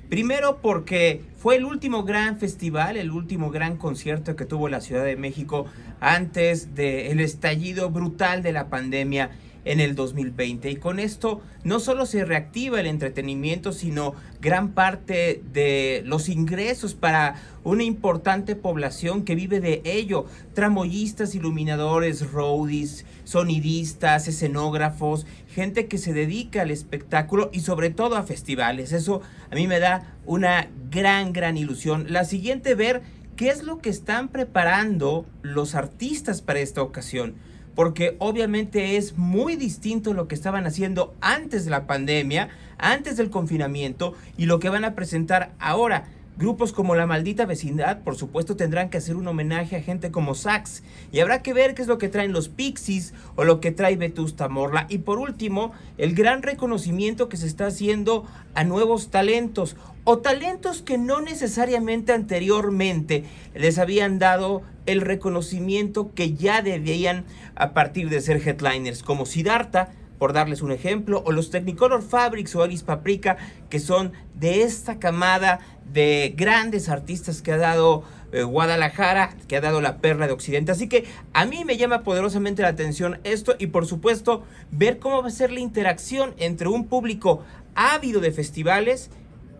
Primero 0.09 0.57
porque 0.59 1.21
fue 1.38 1.57
el 1.57 1.65
último 1.65 2.03
gran 2.03 2.39
festival, 2.39 2.97
el 2.97 3.12
último 3.12 3.51
gran 3.51 3.77
concierto 3.77 4.35
que 4.35 4.45
tuvo 4.45 4.69
la 4.69 4.81
Ciudad 4.81 5.05
de 5.05 5.15
México 5.15 5.67
antes 5.99 6.73
del 6.73 7.19
estallido 7.19 7.91
brutal 7.91 8.41
de 8.41 8.51
la 8.51 8.69
pandemia 8.69 9.29
en 9.65 9.80
el 9.80 9.95
2020. 9.95 10.69
Y 10.69 10.76
con 10.78 11.00
esto 11.00 11.41
no 11.63 11.80
solo 11.80 12.06
se 12.06 12.26
reactiva 12.26 12.80
el 12.80 12.88
entretenimiento, 12.88 13.72
sino 13.72 14.15
gran 14.41 14.69
parte 14.74 15.41
de 15.52 16.02
los 16.06 16.30
ingresos 16.30 16.93
para 16.93 17.36
una 17.63 17.84
importante 17.84 18.56
población 18.56 19.24
que 19.24 19.36
vive 19.36 19.60
de 19.60 19.82
ello. 19.84 20.26
Tramoyistas, 20.54 21.36
iluminadores, 21.36 22.32
roadies, 22.32 23.06
sonidistas, 23.26 24.28
escenógrafos, 24.28 25.26
gente 25.54 25.88
que 25.88 25.98
se 25.98 26.13
dedica 26.13 26.62
al 26.62 26.72
espectáculo 26.72 27.50
y 27.54 27.60
sobre 27.60 27.89
todo 27.89 28.15
a 28.15 28.24
festivales. 28.24 28.91
Eso 28.91 29.22
a 29.52 29.56
mí 29.56 29.67
me 29.67 29.80
da 29.80 30.15
una 30.26 30.69
gran, 30.89 31.34
gran 31.34 31.58
ilusión. 31.58 32.08
La 32.10 32.26
siguiente, 32.26 32.76
ver 32.76 33.02
qué 33.36 33.50
es 33.50 33.63
lo 33.63 33.80
que 33.80 33.89
están 33.89 34.30
preparando 34.30 35.26
los 35.41 35.76
artistas 35.76 36.41
para 36.41 36.60
esta 36.60 36.82
ocasión 36.82 37.36
porque 37.80 38.18
obviamente 38.20 38.98
es 38.98 39.18
muy 39.18 39.56
distinto 39.56 40.13
lo 40.13 40.28
que 40.28 40.36
estaban 40.36 40.68
haciendo 40.68 41.15
antes 41.22 41.63
de 41.63 41.72
la 41.72 41.88
pandemia, 41.88 42.50
antes 42.78 43.15
del 43.15 43.30
confinamiento 43.30 44.15
y 44.36 44.48
lo 44.48 44.60
que 44.60 44.68
van 44.68 44.84
a 44.84 44.96
presentar 44.96 45.54
ahora. 45.60 46.10
Grupos 46.39 46.71
como 46.71 46.95
La 46.95 47.06
Maldita 47.06 47.45
Vecindad, 47.45 48.02
por 48.02 48.15
supuesto, 48.15 48.56
tendrán 48.56 48.89
que 48.89 48.97
hacer 48.97 49.17
un 49.17 49.28
homenaje 49.28 49.75
a 49.75 49.82
gente 49.82 50.10
como 50.10 50.36
Sax. 50.36 50.84
Y 51.12 51.19
habrá 51.19 51.41
que 51.41 51.52
ver 51.52 51.75
qué 51.75 51.82
es 51.82 51.89
lo 51.89 51.97
que 51.97 52.08
traen 52.08 52.32
los 52.32 52.47
Pixies 52.47 53.13
o 53.36 53.43
lo 53.43 53.60
que 53.60 53.71
trae 53.71 53.97
Vetusta 53.97 54.47
Morla. 54.47 54.86
Y 54.88 54.99
por 54.99 55.19
último, 55.19 55.73
el 55.97 56.15
gran 56.15 56.41
reconocimiento 56.41 57.28
que 57.28 57.36
se 57.36 57.45
está 57.45 57.65
haciendo 57.65 58.25
a 58.54 58.63
nuevos 58.63 59.12
talentos 59.12 59.75
o 60.06 60.19
talentos 60.19 60.82
que 60.82 60.97
no 60.97 61.19
necesariamente 61.19 62.13
anteriormente 62.13 63.25
les 63.54 63.78
habían 63.78 64.17
dado 64.17 64.62
el 64.86 65.02
reconocimiento 65.02 66.13
que 66.13 66.36
ya 66.36 66.62
debían 66.62 67.25
a 67.56 67.73
partir 67.73 68.08
de 68.10 68.21
ser 68.21 68.38
headliners, 68.47 69.04
como 69.04 69.25
Siddhartha, 69.25 69.89
por 70.19 70.34
darles 70.34 70.62
un 70.62 70.71
ejemplo, 70.71 71.23
o 71.25 71.32
los 71.32 71.49
Technicolor 71.49 72.03
Fabrics 72.03 72.55
o 72.55 72.62
Alice 72.62 72.86
Paprika, 72.86 73.38
que 73.69 73.79
son 73.79 74.12
de 74.36 74.63
esta 74.63 74.99
camada 74.99 75.60
de 75.91 76.36
grandes 76.38 76.89
artistas 76.89 77.41
que 77.41 77.53
ha 77.53 77.58
dado 77.58 78.03
eh, 78.32 78.43
Guadalajara, 78.43 79.36
que 79.47 79.55
ha 79.55 79.62
dado 79.62 79.82
la 79.82 79.97
perla 79.97 80.27
de 80.27 80.34
Occidente. 80.34 80.71
Así 80.71 80.88
que 80.88 81.05
a 81.34 81.45
mí 81.45 81.65
me 81.65 81.77
llama 81.77 82.03
poderosamente 82.03 82.62
la 82.62 82.67
atención 82.67 83.19
esto 83.23 83.55
y 83.58 83.67
por 83.67 83.88
supuesto 83.88 84.43
ver 84.71 84.99
cómo 84.99 85.23
va 85.23 85.29
a 85.29 85.32
ser 85.32 85.51
la 85.51 85.62
interacción 85.62 86.36
entre 86.38 86.67
un 86.67 86.88
público 86.88 87.43
ávido 87.73 88.19
de 88.19 88.32
festivales 88.32 89.10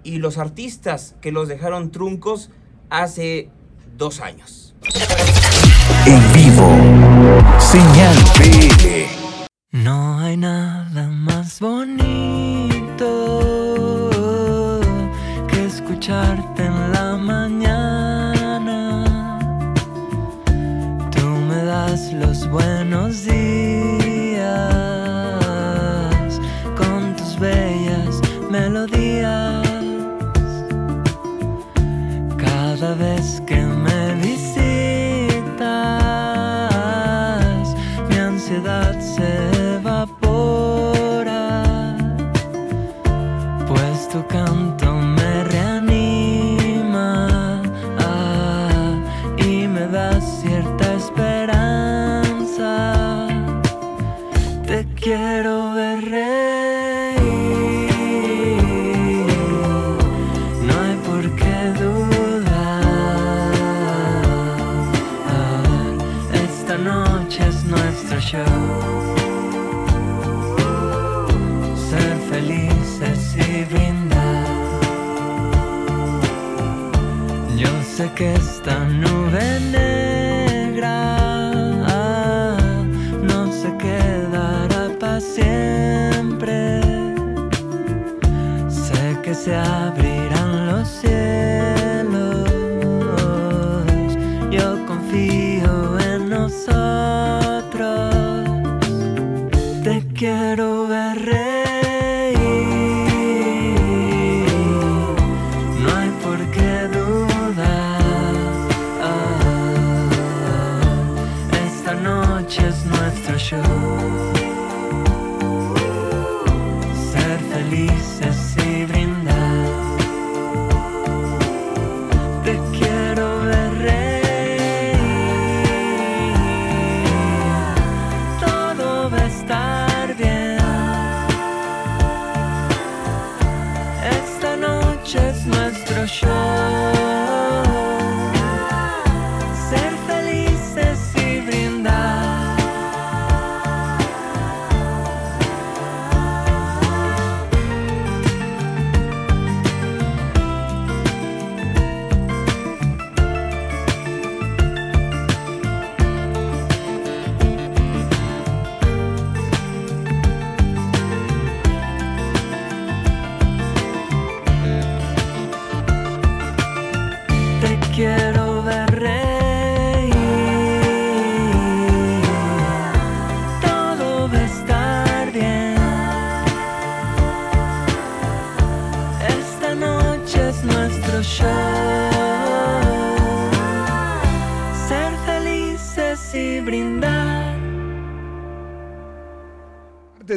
y 0.04 0.18
los 0.18 0.38
artistas 0.38 1.16
que 1.22 1.32
los 1.32 1.48
dejaron 1.48 1.92
truncos 1.92 2.52
hace 2.90 3.50
dos 3.98 4.20
años. 4.20 4.76
En 6.06 6.34
vivo. 6.34 6.70
Señal 7.60 8.16
BL. 8.38 9.29
No 9.72 10.18
hay 10.18 10.36
nada 10.36 11.08
más 11.10 11.60
bonito 11.60 12.00
que 15.48 15.66
escucharte 15.66 16.66
en 16.66 16.92
la 16.92 17.16
mañana. 17.18 18.58
Tú 21.12 21.28
me 21.28 21.64
das 21.66 22.12
los 22.14 22.50
buenos 22.50 23.26
días 23.26 23.49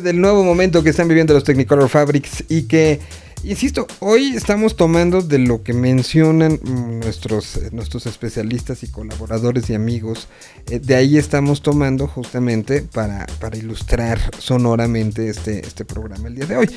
del 0.01 0.21
nuevo 0.21 0.43
momento 0.43 0.83
que 0.83 0.91
están 0.91 1.09
viviendo 1.09 1.35
los 1.35 1.45
Technicolor 1.45 1.89
Fabrics 1.89 2.45
y 2.49 2.63
que, 2.63 3.01
insisto, 3.45 3.87
hoy 4.01 4.35
estamos 4.37 4.77
tomando 4.77 5.21
de 5.23 5.39
lo 5.39 5.63
que 5.63 5.73
mencionan 5.73 6.61
nuestros, 6.63 7.59
nuestros 7.73 8.07
especialistas 8.07 8.83
y 8.83 8.89
colaboradores 8.89 9.69
y 9.71 9.75
amigos. 9.75 10.29
Eh, 10.71 10.79
de 10.79 10.95
ahí 10.95 11.19
estamos 11.19 11.63
tomando 11.63 12.07
justamente 12.07 12.83
para, 12.83 13.27
para 13.41 13.57
ilustrar 13.57 14.19
sonoramente 14.39 15.29
este, 15.29 15.67
este 15.67 15.85
programa 15.85 16.29
el 16.29 16.37
día 16.37 16.47
de 16.47 16.57
hoy. 16.57 16.71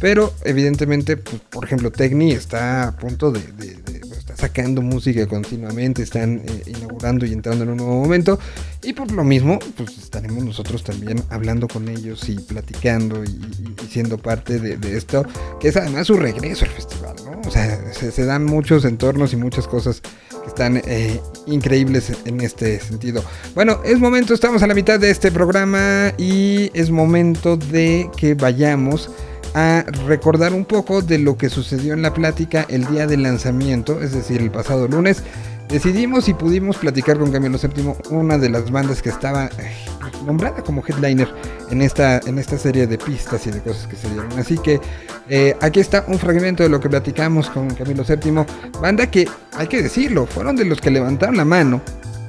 Pero 0.00 0.32
evidentemente, 0.44 1.16
pues, 1.16 1.40
por 1.50 1.64
ejemplo, 1.64 1.90
Tecni 1.90 2.32
está 2.32 2.88
a 2.88 2.96
punto 2.96 3.30
de... 3.30 3.40
de- 3.40 3.98
está 4.18 4.36
sacando 4.36 4.82
música 4.82 5.26
continuamente, 5.26 6.02
están 6.02 6.42
eh, 6.44 6.62
inaugurando 6.66 7.24
y 7.24 7.32
entrando 7.32 7.64
en 7.64 7.70
un 7.70 7.76
nuevo 7.78 8.02
momento. 8.02 8.38
Y 8.82 8.92
por 8.92 9.10
lo 9.10 9.24
mismo, 9.24 9.58
pues 9.76 9.96
estaremos 9.96 10.44
nosotros 10.44 10.84
también 10.84 11.22
hablando 11.30 11.66
con 11.66 11.88
ellos 11.88 12.28
y 12.28 12.34
platicando 12.34 13.24
y, 13.24 13.40
siendo 13.88 14.18
parte 14.18 14.58
de 14.58 14.96
esto, 14.98 15.24
que 15.60 15.68
es 15.68 15.76
además 15.78 16.07
su 16.08 16.16
regreso 16.16 16.64
al 16.64 16.70
festival, 16.70 17.16
¿no? 17.22 17.38
O 17.46 17.50
sea, 17.50 17.92
se, 17.92 18.24
dan 18.24 18.42
muchos 18.42 18.86
entornos 18.86 19.34
y 19.34 19.36
muchas 19.36 19.68
cosas 19.68 20.00
que 20.00 20.48
están 20.48 20.78
eh, 20.86 21.20
increíbles 21.46 22.10
en 22.24 22.40
este 22.40 22.80
sentido. 22.80 23.22
Bueno, 23.54 23.82
es 23.84 23.98
momento, 23.98 24.32
estamos 24.32 24.62
a 24.62 24.66
la 24.66 24.72
mitad 24.72 24.98
de 24.98 25.10
este 25.10 25.30
programa 25.30 26.14
y 26.16 26.70
es 26.72 26.90
momento 26.90 27.58
de 27.58 28.10
que 28.16 28.32
vayamos 28.32 29.10
a 29.52 29.84
recordar 30.06 30.54
un 30.54 30.64
poco 30.64 31.02
de 31.02 31.18
lo 31.18 31.36
que 31.36 31.50
sucedió 31.50 31.92
en 31.92 32.00
la 32.00 32.14
plática 32.14 32.64
el 32.70 32.86
día 32.86 33.06
del 33.06 33.22
lanzamiento, 33.22 34.00
es 34.00 34.12
decir, 34.12 34.40
el 34.40 34.50
pasado 34.50 34.88
lunes. 34.88 35.22
Decidimos 35.68 36.30
y 36.30 36.34
pudimos 36.34 36.78
platicar 36.78 37.18
con 37.18 37.30
Camilo 37.30 37.58
VII, 37.58 37.92
una 38.10 38.38
de 38.38 38.48
las 38.48 38.70
bandas 38.70 39.02
que 39.02 39.10
estaba 39.10 39.46
eh, 39.46 39.76
nombrada 40.24 40.62
como 40.62 40.82
headliner 40.86 41.28
en 41.70 41.82
esta, 41.82 42.20
en 42.20 42.38
esta 42.38 42.56
serie 42.56 42.86
de 42.86 42.96
pistas 42.96 43.46
y 43.46 43.50
de 43.50 43.60
cosas 43.60 43.86
que 43.86 43.96
se 43.96 44.08
dieron. 44.08 44.32
Así 44.38 44.56
que 44.56 44.80
eh, 45.28 45.54
aquí 45.60 45.80
está 45.80 46.04
un 46.08 46.18
fragmento 46.18 46.62
de 46.62 46.70
lo 46.70 46.80
que 46.80 46.88
platicamos 46.88 47.50
con 47.50 47.68
Camilo 47.74 48.02
VII, 48.02 48.46
banda 48.80 49.10
que, 49.10 49.28
hay 49.52 49.66
que 49.66 49.82
decirlo, 49.82 50.24
fueron 50.24 50.56
de 50.56 50.64
los 50.64 50.80
que 50.80 50.90
levantaron 50.90 51.36
la 51.36 51.44
mano 51.44 51.82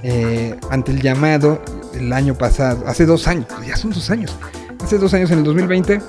eh, 0.04 0.54
ante 0.70 0.92
el 0.92 1.02
llamado 1.02 1.62
el 1.94 2.12
año 2.12 2.38
pasado, 2.38 2.84
hace 2.88 3.06
dos 3.06 3.26
años, 3.26 3.48
ya 3.66 3.78
son 3.78 3.92
dos 3.92 4.10
años, 4.10 4.36
hace 4.84 4.98
dos 4.98 5.14
años 5.14 5.32
en 5.32 5.40
el 5.40 5.44
2020 5.46 6.02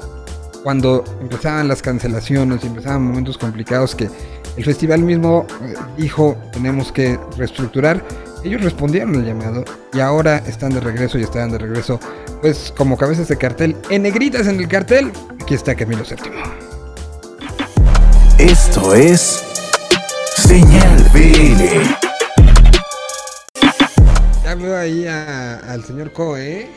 cuando 0.65 1.05
empezaban 1.21 1.69
las 1.69 1.81
cancelaciones 1.81 2.63
y 2.65 2.67
empezaban 2.67 3.03
momentos 3.03 3.39
complicados 3.39 3.95
que 3.95 4.11
el 4.57 4.65
festival 4.65 5.01
mismo 5.01 5.47
eh, 5.63 5.75
dijo 5.97 6.37
tenemos 6.53 6.93
que 6.93 7.19
reestructurar, 7.37 8.03
ellos 8.45 8.63
respondieron 8.63 9.15
al 9.17 9.25
llamado 9.25 9.65
y 9.93 10.01
ahora 10.01 10.39
están 10.47 10.71
de 10.73 10.81
regreso 10.81 11.19
y 11.19 11.23
están 11.23 11.51
de 11.51 11.59
regreso 11.59 12.01
pues 12.41 12.73
como 12.77 12.97
cabezas 12.97 13.29
de 13.29 13.37
cartel 13.37 13.77
en 13.91 14.03
negritas 14.03 14.47
en 14.47 14.59
el 14.61 14.67
cartel. 14.69 15.13
Aquí 15.43 15.55
está 15.55 15.75
Camilo 15.75 16.03
VII. 16.05 16.33
Esto 18.39 18.95
es 18.95 19.45
Señal 20.37 21.05
BL. 21.13 21.83
Ya 24.45 24.55
veo 24.55 24.77
ahí 24.77 25.07
a- 25.07 25.59
al 25.71 25.85
señor 25.85 26.13
Coe. 26.13 26.69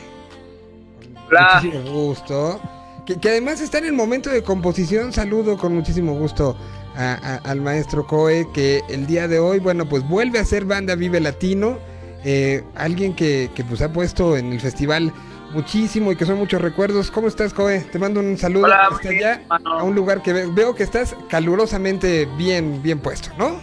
Hola. 1.28 1.60
Muchísimo 1.62 1.90
gusto. 1.90 2.60
Que, 3.06 3.16
que 3.18 3.30
además 3.30 3.60
está 3.60 3.78
en 3.78 3.86
el 3.86 3.92
momento 3.94 4.30
de 4.30 4.42
composición. 4.42 5.12
Saludo 5.12 5.56
con 5.56 5.74
muchísimo 5.74 6.14
gusto 6.14 6.56
a- 6.96 7.14
a- 7.44 7.50
al 7.50 7.60
maestro 7.60 8.06
Coe, 8.06 8.46
que 8.52 8.82
el 8.88 9.06
día 9.06 9.28
de 9.28 9.38
hoy, 9.38 9.58
bueno, 9.58 9.86
pues 9.88 10.06
vuelve 10.08 10.38
a 10.38 10.44
ser 10.44 10.64
banda 10.64 10.94
Vive 10.94 11.20
Latino. 11.20 11.78
Eh, 12.24 12.64
alguien 12.74 13.14
que, 13.14 13.50
que, 13.54 13.64
pues 13.64 13.82
ha 13.82 13.92
puesto 13.92 14.36
en 14.36 14.52
el 14.52 14.60
festival 14.60 15.12
muchísimo 15.52 16.10
y 16.10 16.16
que 16.16 16.24
son 16.24 16.38
muchos 16.38 16.60
recuerdos. 16.62 17.10
¿Cómo 17.10 17.28
estás, 17.28 17.52
Coe? 17.52 17.80
Te 17.80 17.98
mando 17.98 18.20
un 18.20 18.36
saludo 18.38 18.64
Hola, 18.64 18.88
hasta 18.90 19.08
bien, 19.10 19.24
allá, 19.24 19.40
hermano. 19.42 19.70
a 19.78 19.82
un 19.82 19.94
lugar 19.94 20.22
que 20.22 20.32
ve- 20.32 20.46
veo 20.50 20.74
que 20.74 20.82
estás 20.82 21.14
calurosamente 21.28 22.26
bien, 22.38 22.82
bien 22.82 22.98
puesto, 22.98 23.28
¿no? 23.38 23.60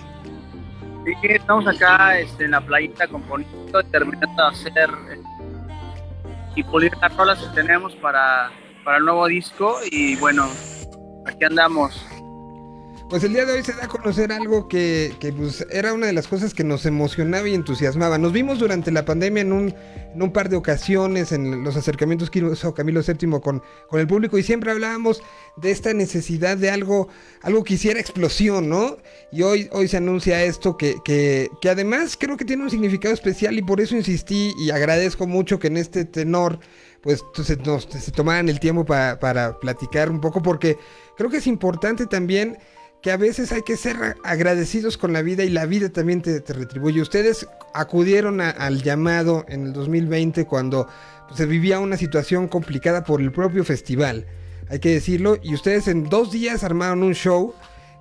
Sí, 1.04 1.14
estamos 1.24 1.66
acá 1.68 2.20
este, 2.20 2.46
en 2.46 2.52
la 2.52 2.62
playita 2.62 3.08
componiendo, 3.08 3.82
terminando 3.92 4.42
de 4.44 4.50
hacer 4.50 4.90
eh, 5.12 5.20
y 6.56 6.64
pulir 6.64 6.92
las 7.02 7.16
rolas 7.18 7.40
que 7.40 7.48
tenemos 7.56 7.96
para, 7.96 8.52
para 8.86 8.98
el 8.98 9.06
nuevo 9.06 9.26
disco 9.28 9.78
y 9.90 10.16
bueno, 10.18 10.48
aquí 11.26 11.44
andamos. 11.46 12.06
Pues 13.12 13.26
el 13.26 13.34
día 13.34 13.46
de 13.46 13.52
hoy 13.52 13.62
se 13.62 13.74
da 13.74 13.84
a 13.84 13.88
conocer 13.90 14.32
algo 14.32 14.70
que, 14.70 15.14
que, 15.20 15.34
pues, 15.34 15.68
era 15.70 15.92
una 15.94 16.08
de 16.08 16.14
las 16.14 16.30
cosas 16.30 16.54
que 16.54 16.64
nos 16.64 16.86
emocionaba 16.86 17.46
y 17.46 17.54
entusiasmaba. 17.54 18.18
Nos 18.18 18.32
vimos 18.32 18.58
durante 18.58 18.90
la 18.90 19.04
pandemia 19.04 19.42
en 19.42 19.52
un, 19.52 19.76
en 20.16 20.22
un 20.24 20.32
par 20.32 20.48
de 20.48 20.56
ocasiones 20.56 21.34
en 21.34 21.62
los 21.62 21.76
acercamientos 21.76 22.30
que 22.32 22.40
hizo 22.40 22.74
Camilo 22.74 23.02
VII 23.06 23.42
con, 23.42 23.62
con 23.90 24.00
el 24.00 24.08
público 24.08 24.38
y 24.38 24.44
siempre 24.44 24.72
hablábamos 24.72 25.22
de 25.58 25.72
esta 25.72 25.94
necesidad 25.94 26.56
de 26.56 26.72
algo, 26.72 27.10
algo 27.42 27.66
que 27.66 27.74
hiciera 27.74 28.00
explosión, 28.00 28.70
¿no? 28.70 28.96
Y 29.30 29.42
hoy, 29.42 29.68
hoy 29.74 29.90
se 29.90 29.98
anuncia 29.98 30.42
esto 30.46 30.78
que, 30.78 30.96
que, 31.04 31.50
que 31.62 31.70
además 31.70 32.16
creo 32.18 32.38
que 32.38 32.46
tiene 32.46 32.64
un 32.64 32.70
significado 32.70 33.14
especial 33.14 33.58
y 33.58 33.62
por 33.62 33.82
eso 33.82 33.98
insistí 33.98 34.54
y 34.58 34.72
agradezco 34.72 35.28
mucho 35.28 35.60
que 35.60 35.68
en 35.68 35.76
este 35.76 36.06
tenor 36.06 36.60
pues 37.02 37.22
se, 37.44 37.58
nos, 37.58 37.90
se 37.92 38.12
tomaran 38.14 38.48
el 38.48 38.62
tiempo 38.62 38.86
pa- 38.86 39.20
para 39.20 39.60
platicar 39.60 40.10
un 40.10 40.22
poco 40.22 40.42
porque 40.42 40.78
creo 41.18 41.30
que 41.30 41.38
es 41.38 41.48
importante 41.48 42.06
también 42.06 42.58
que 43.02 43.12
a 43.12 43.18
veces 43.18 43.52
hay 43.52 43.64
que 43.64 43.78
ser 43.78 44.16
agradecidos 44.24 44.98
con 44.98 45.12
la 45.12 45.22
vida 45.22 45.44
y 45.44 45.50
la 45.50 45.66
vida 45.66 45.90
también 45.90 46.22
te, 46.22 46.40
retribuye. 46.40 47.02
Ustedes 47.02 47.48
acudieron 47.74 48.42
al 48.42 48.84
llamado 48.84 49.46
en 49.48 49.68
el 49.68 49.74
2020 49.74 50.46
cuando 50.46 50.88
pues, 51.28 51.38
se 51.38 51.46
vivía 51.46 51.80
una 51.80 51.98
situación 51.98 52.48
complicada 52.48 53.04
por 53.04 53.22
el 53.22 53.32
propio 53.32 53.64
festival, 53.64 54.26
hay 54.70 54.80
que 54.80 54.94
decirlo, 54.94 55.38
y 55.42 55.54
ustedes 55.54 55.88
en 55.88 56.06
dos 56.06 56.32
días 56.32 56.64
armaron 56.64 57.04
un 57.04 57.14
show 57.14 57.54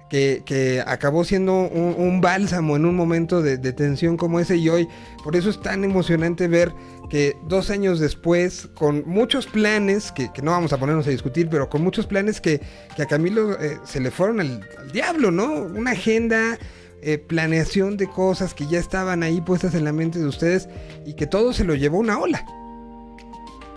que, 0.08 0.42
que 0.44 0.82
acabó 0.86 1.24
siendo 1.24 1.54
un, 1.54 1.94
un 1.96 2.20
bálsamo 2.20 2.76
en 2.76 2.84
un 2.84 2.94
momento 2.94 3.42
de, 3.42 3.56
de 3.56 3.72
tensión 3.72 4.16
como 4.16 4.40
ese 4.40 4.56
y 4.56 4.68
hoy 4.68 4.88
por 5.22 5.36
eso 5.36 5.50
es 5.50 5.60
tan 5.60 5.84
emocionante 5.84 6.48
ver 6.48 6.72
que 7.10 7.36
dos 7.42 7.70
años 7.70 7.98
después, 7.98 8.68
con 8.74 9.02
muchos 9.06 9.46
planes, 9.46 10.12
que, 10.12 10.32
que 10.32 10.42
no 10.42 10.52
vamos 10.52 10.72
a 10.72 10.78
ponernos 10.78 11.06
a 11.08 11.10
discutir, 11.10 11.48
pero 11.50 11.68
con 11.68 11.82
muchos 11.82 12.06
planes 12.06 12.40
que, 12.40 12.60
que 12.94 13.02
a 13.02 13.06
Camilo 13.06 13.60
eh, 13.60 13.78
se 13.84 14.00
le 14.00 14.12
fueron 14.12 14.40
al, 14.40 14.60
diablo, 14.92 15.32
¿no? 15.32 15.52
Una 15.52 15.90
agenda, 15.90 16.56
eh, 17.02 17.18
planeación 17.18 17.96
de 17.96 18.08
cosas 18.08 18.54
que 18.54 18.66
ya 18.66 18.78
estaban 18.78 19.24
ahí 19.24 19.40
puestas 19.40 19.74
en 19.74 19.84
la 19.84 19.92
mente 19.92 20.20
de 20.20 20.26
ustedes 20.26 20.68
y 21.04 21.14
que 21.14 21.26
todo 21.26 21.52
se 21.52 21.64
lo 21.64 21.74
llevó 21.74 21.98
una 21.98 22.18
ola. 22.18 22.44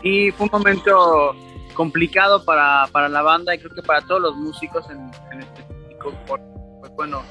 Y 0.03 0.29
fue 0.31 0.45
un 0.45 0.51
momento 0.51 1.35
complicado 1.73 2.45
para, 2.45 2.87
para 2.91 3.09
la 3.09 3.23
banda 3.23 3.55
y 3.55 3.57
creo 3.57 3.73
que 3.73 3.81
para 3.81 4.01
todos 4.01 4.21
los 4.21 4.35
músicos 4.35 4.85
en, 4.91 5.39
específico, 5.39 6.13
porque 6.27 6.45
pues, 6.81 6.91
bueno, 6.95 7.23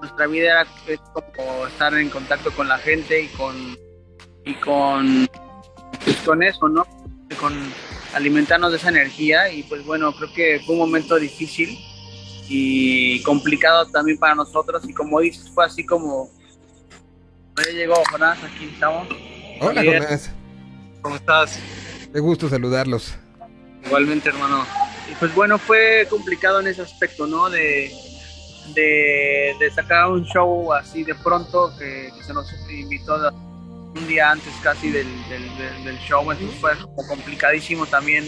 nuestra 0.00 0.26
vida 0.26 0.50
era 0.50 0.66
es 0.88 0.98
como 1.12 1.66
estar 1.68 1.94
en 1.94 2.10
contacto 2.10 2.50
con 2.50 2.66
la 2.66 2.78
gente 2.78 3.22
y 3.22 3.28
con 3.28 3.54
y 4.44 4.54
con 4.54 5.28
con 6.24 6.42
eso, 6.42 6.68
¿no? 6.68 6.86
Con 7.40 7.54
alimentarnos 8.14 8.70
de 8.70 8.76
esa 8.78 8.88
energía 8.90 9.50
y 9.52 9.62
pues 9.64 9.84
bueno, 9.84 10.12
creo 10.14 10.32
que 10.32 10.60
fue 10.64 10.74
un 10.74 10.80
momento 10.80 11.16
difícil 11.16 11.78
y 12.48 13.22
complicado 13.22 13.86
también 13.86 14.18
para 14.18 14.34
nosotros 14.34 14.82
y 14.88 14.92
como 14.92 15.20
dices, 15.20 15.50
fue 15.50 15.64
así 15.64 15.84
como 15.84 16.30
ya 17.56 17.72
llegó 17.72 17.94
Jonás, 18.10 18.38
aquí 18.44 18.70
estamos. 18.72 19.08
Hola, 19.60 19.82
Bien. 19.82 20.02
Jonás. 20.02 20.30
¿Cómo 21.02 21.16
estás? 21.16 21.58
Qué 22.12 22.20
gusto 22.20 22.48
saludarlos. 22.48 23.14
Igualmente, 23.84 24.28
hermano. 24.30 24.64
Y 25.10 25.14
pues 25.16 25.34
bueno, 25.34 25.58
fue 25.58 26.06
complicado 26.08 26.60
en 26.60 26.68
ese 26.68 26.82
aspecto, 26.82 27.26
¿no? 27.26 27.50
De, 27.50 27.92
de, 28.74 29.54
de 29.60 29.70
sacar 29.70 30.08
un 30.10 30.24
show 30.24 30.72
así 30.72 31.04
de 31.04 31.14
pronto 31.14 31.72
que, 31.78 32.10
que 32.16 32.24
se 32.24 32.32
nos 32.32 32.50
invitó 32.70 33.18
de- 33.20 33.30
un 33.94 34.08
día 34.08 34.30
antes 34.30 34.52
casi 34.62 34.90
del, 34.90 35.06
del, 35.28 35.98
show, 35.98 36.30
entonces 36.30 36.58
fue 36.60 36.76
como 36.78 37.06
complicadísimo 37.06 37.86
también 37.86 38.24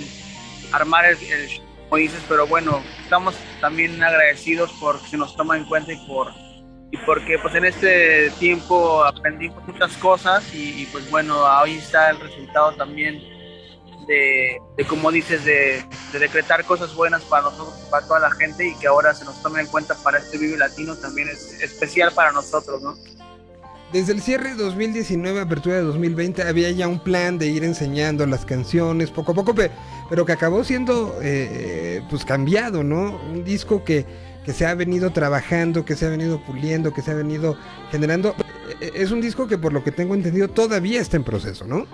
armar 0.73 1.05
el, 1.07 1.17
show, 1.17 1.65
como 1.89 1.97
dices, 1.99 2.23
pero 2.29 2.47
bueno, 2.47 2.83
estamos 3.03 3.35
también 3.61 4.03
agradecidos 4.03 4.73
por 4.73 5.01
que 5.09 5.17
nos 5.17 5.37
toma 5.37 5.57
en 5.57 5.65
cuenta 5.65 5.93
y 5.93 6.07
por 6.07 6.33
y 6.91 6.97
porque 6.99 7.39
pues 7.39 7.55
en 7.55 7.65
este 7.65 8.31
tiempo 8.39 9.05
aprendimos 9.05 9.67
muchas 9.67 9.97
cosas 9.97 10.45
y, 10.55 10.87
pues 10.93 11.11
bueno, 11.11 11.43
hoy 11.61 11.75
está 11.75 12.11
el 12.11 12.21
resultado 12.21 12.77
también 12.77 13.21
de, 14.07 14.57
de 14.77 14.85
como 14.85 15.11
dices, 15.11 15.45
de, 15.45 15.85
de 16.13 16.19
decretar 16.19 16.65
cosas 16.65 16.95
buenas 16.95 17.23
para 17.25 17.43
nosotros, 17.43 17.75
para 17.91 18.07
toda 18.07 18.21
la 18.21 18.31
gente 18.31 18.69
y 18.69 18.75
que 18.77 18.87
ahora 18.87 19.13
se 19.15 19.25
nos 19.25 19.43
tome 19.43 19.61
en 19.61 19.67
cuenta 19.67 19.97
para 19.97 20.19
este 20.19 20.39
Vive 20.39 20.57
Latino 20.57 20.95
también 20.97 21.29
es 21.29 21.61
especial 21.61 22.13
para 22.13 22.31
nosotros, 22.31 22.81
¿no? 22.81 22.97
Desde 23.93 24.13
el 24.13 24.21
cierre 24.21 24.55
2019, 24.55 25.41
apertura 25.41 25.77
de 25.77 25.83
2020, 25.83 26.43
había 26.43 26.71
ya 26.73 26.89
un 26.89 26.99
plan 26.99 27.39
de 27.39 27.47
ir 27.47 27.63
enseñando 27.65 28.27
las 28.27 28.45
canciones 28.45 29.11
poco 29.11 29.33
a 29.33 29.35
poco, 29.35 29.55
pe- 29.55 29.71
pero 30.11 30.27
que 30.27 30.33
acabó 30.33 30.65
siendo 30.65 31.17
eh, 31.23 32.03
pues 32.11 32.25
cambiado, 32.25 32.83
¿no? 32.83 33.19
Un 33.33 33.45
disco 33.45 33.85
que, 33.85 34.05
que 34.45 34.53
se 34.53 34.67
ha 34.67 34.75
venido 34.75 35.11
trabajando, 35.13 35.85
que 35.85 35.95
se 35.95 36.05
ha 36.07 36.09
venido 36.11 36.41
puliendo, 36.45 36.93
que 36.93 37.01
se 37.01 37.13
ha 37.13 37.15
venido 37.15 37.57
generando. 37.91 38.35
Eh, 38.81 38.91
Es 38.97 39.13
un 39.13 39.21
disco 39.21 39.47
que 39.47 39.57
por 39.57 39.73
lo 39.73 39.85
que 39.85 39.93
tengo 39.93 40.15
entendido 40.15 40.49
todavía 40.49 41.01
está 41.01 41.17
en 41.17 41.25
proceso, 41.25 41.65
¿no? 41.65 41.87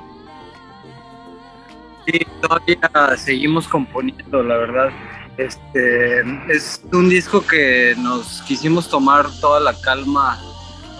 Sí, 2.06 2.20
todavía 2.40 3.16
seguimos 3.18 3.68
componiendo, 3.68 4.42
la 4.42 4.56
verdad. 4.56 4.88
Este 5.36 6.20
es 6.48 6.80
un 6.92 7.08
disco 7.08 7.44
que 7.46 7.94
nos 7.98 8.42
quisimos 8.42 8.88
tomar 8.88 9.26
toda 9.40 9.60
la 9.60 9.74
calma 9.80 10.38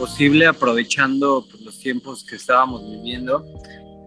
posible, 0.03 0.49
aprovechando 0.49 1.47
pues, 1.49 1.63
los 1.63 1.79
tiempos 1.79 2.25
que 2.25 2.35
estábamos 2.35 2.83
viviendo. 2.91 3.47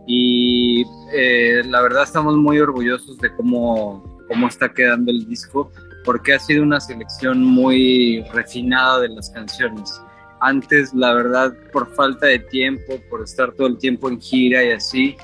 Y 0.05 0.83
eh, 1.13 1.63
la 1.65 1.81
verdad 1.81 2.03
estamos 2.03 2.35
muy 2.35 2.59
orgullosos 2.59 3.17
de 3.19 3.33
cómo, 3.33 4.03
cómo 4.27 4.49
está 4.49 4.73
quedando 4.73 5.09
el 5.09 5.25
disco, 5.25 5.71
porque 6.03 6.33
ha 6.33 6.39
sido 6.39 6.63
una 6.63 6.81
selección 6.81 7.41
muy 7.41 8.25
refinada 8.33 8.99
de 8.99 9.07
las 9.07 9.29
canciones. 9.29 10.01
Antes, 10.41 10.93
la 10.93 11.13
verdad, 11.13 11.53
por 11.71 11.89
falta 11.95 12.27
de 12.27 12.39
tiempo, 12.39 12.99
por 13.09 13.23
estar 13.23 13.53
todo 13.53 13.67
el 13.67 13.77
tiempo 13.77 14.09
en 14.09 14.19
gira 14.19 14.65
y 14.65 14.71
así, 14.71 15.15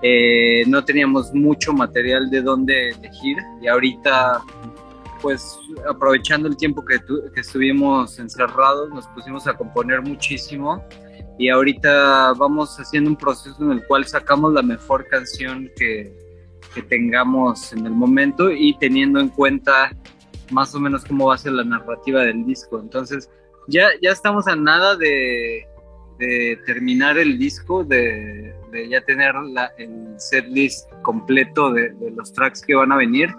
eh, 0.00 0.64
no 0.66 0.82
teníamos 0.82 1.34
mucho 1.34 1.74
material 1.74 2.30
de 2.30 2.40
dónde 2.40 2.88
elegir 2.88 3.36
y 3.60 3.68
ahorita 3.68 4.40
pues 5.24 5.58
aprovechando 5.88 6.48
el 6.48 6.56
tiempo 6.58 6.84
que, 6.84 6.98
tu- 6.98 7.32
que 7.32 7.40
estuvimos 7.40 8.18
encerrados 8.18 8.90
nos 8.90 9.06
pusimos 9.08 9.46
a 9.46 9.54
componer 9.54 10.02
muchísimo 10.02 10.84
y 11.38 11.48
ahorita 11.48 12.34
vamos 12.34 12.76
haciendo 12.78 13.08
un 13.08 13.16
proceso 13.16 13.56
en 13.64 13.70
el 13.72 13.86
cual 13.86 14.04
sacamos 14.04 14.52
la 14.52 14.60
mejor 14.60 15.06
canción 15.08 15.70
que, 15.78 16.14
que 16.74 16.82
tengamos 16.82 17.72
en 17.72 17.86
el 17.86 17.92
momento 17.92 18.50
y 18.52 18.76
teniendo 18.78 19.18
en 19.18 19.30
cuenta 19.30 19.96
más 20.50 20.74
o 20.74 20.78
menos 20.78 21.06
cómo 21.06 21.28
va 21.28 21.36
a 21.36 21.38
ser 21.38 21.52
la 21.52 21.64
narrativa 21.64 22.20
del 22.20 22.44
disco. 22.44 22.78
Entonces 22.78 23.30
ya, 23.66 23.86
ya 24.02 24.10
estamos 24.10 24.46
a 24.46 24.54
nada 24.56 24.94
de, 24.94 25.66
de 26.18 26.58
terminar 26.66 27.16
el 27.16 27.38
disco, 27.38 27.82
de, 27.82 28.54
de 28.72 28.88
ya 28.90 29.00
tener 29.00 29.34
la, 29.36 29.72
el 29.78 30.20
set 30.20 30.46
list 30.48 30.92
completo 31.00 31.72
de 31.72 31.94
los 32.14 32.30
tracks 32.34 32.60
que 32.60 32.74
van 32.74 32.92
a 32.92 32.96
venir, 32.98 33.30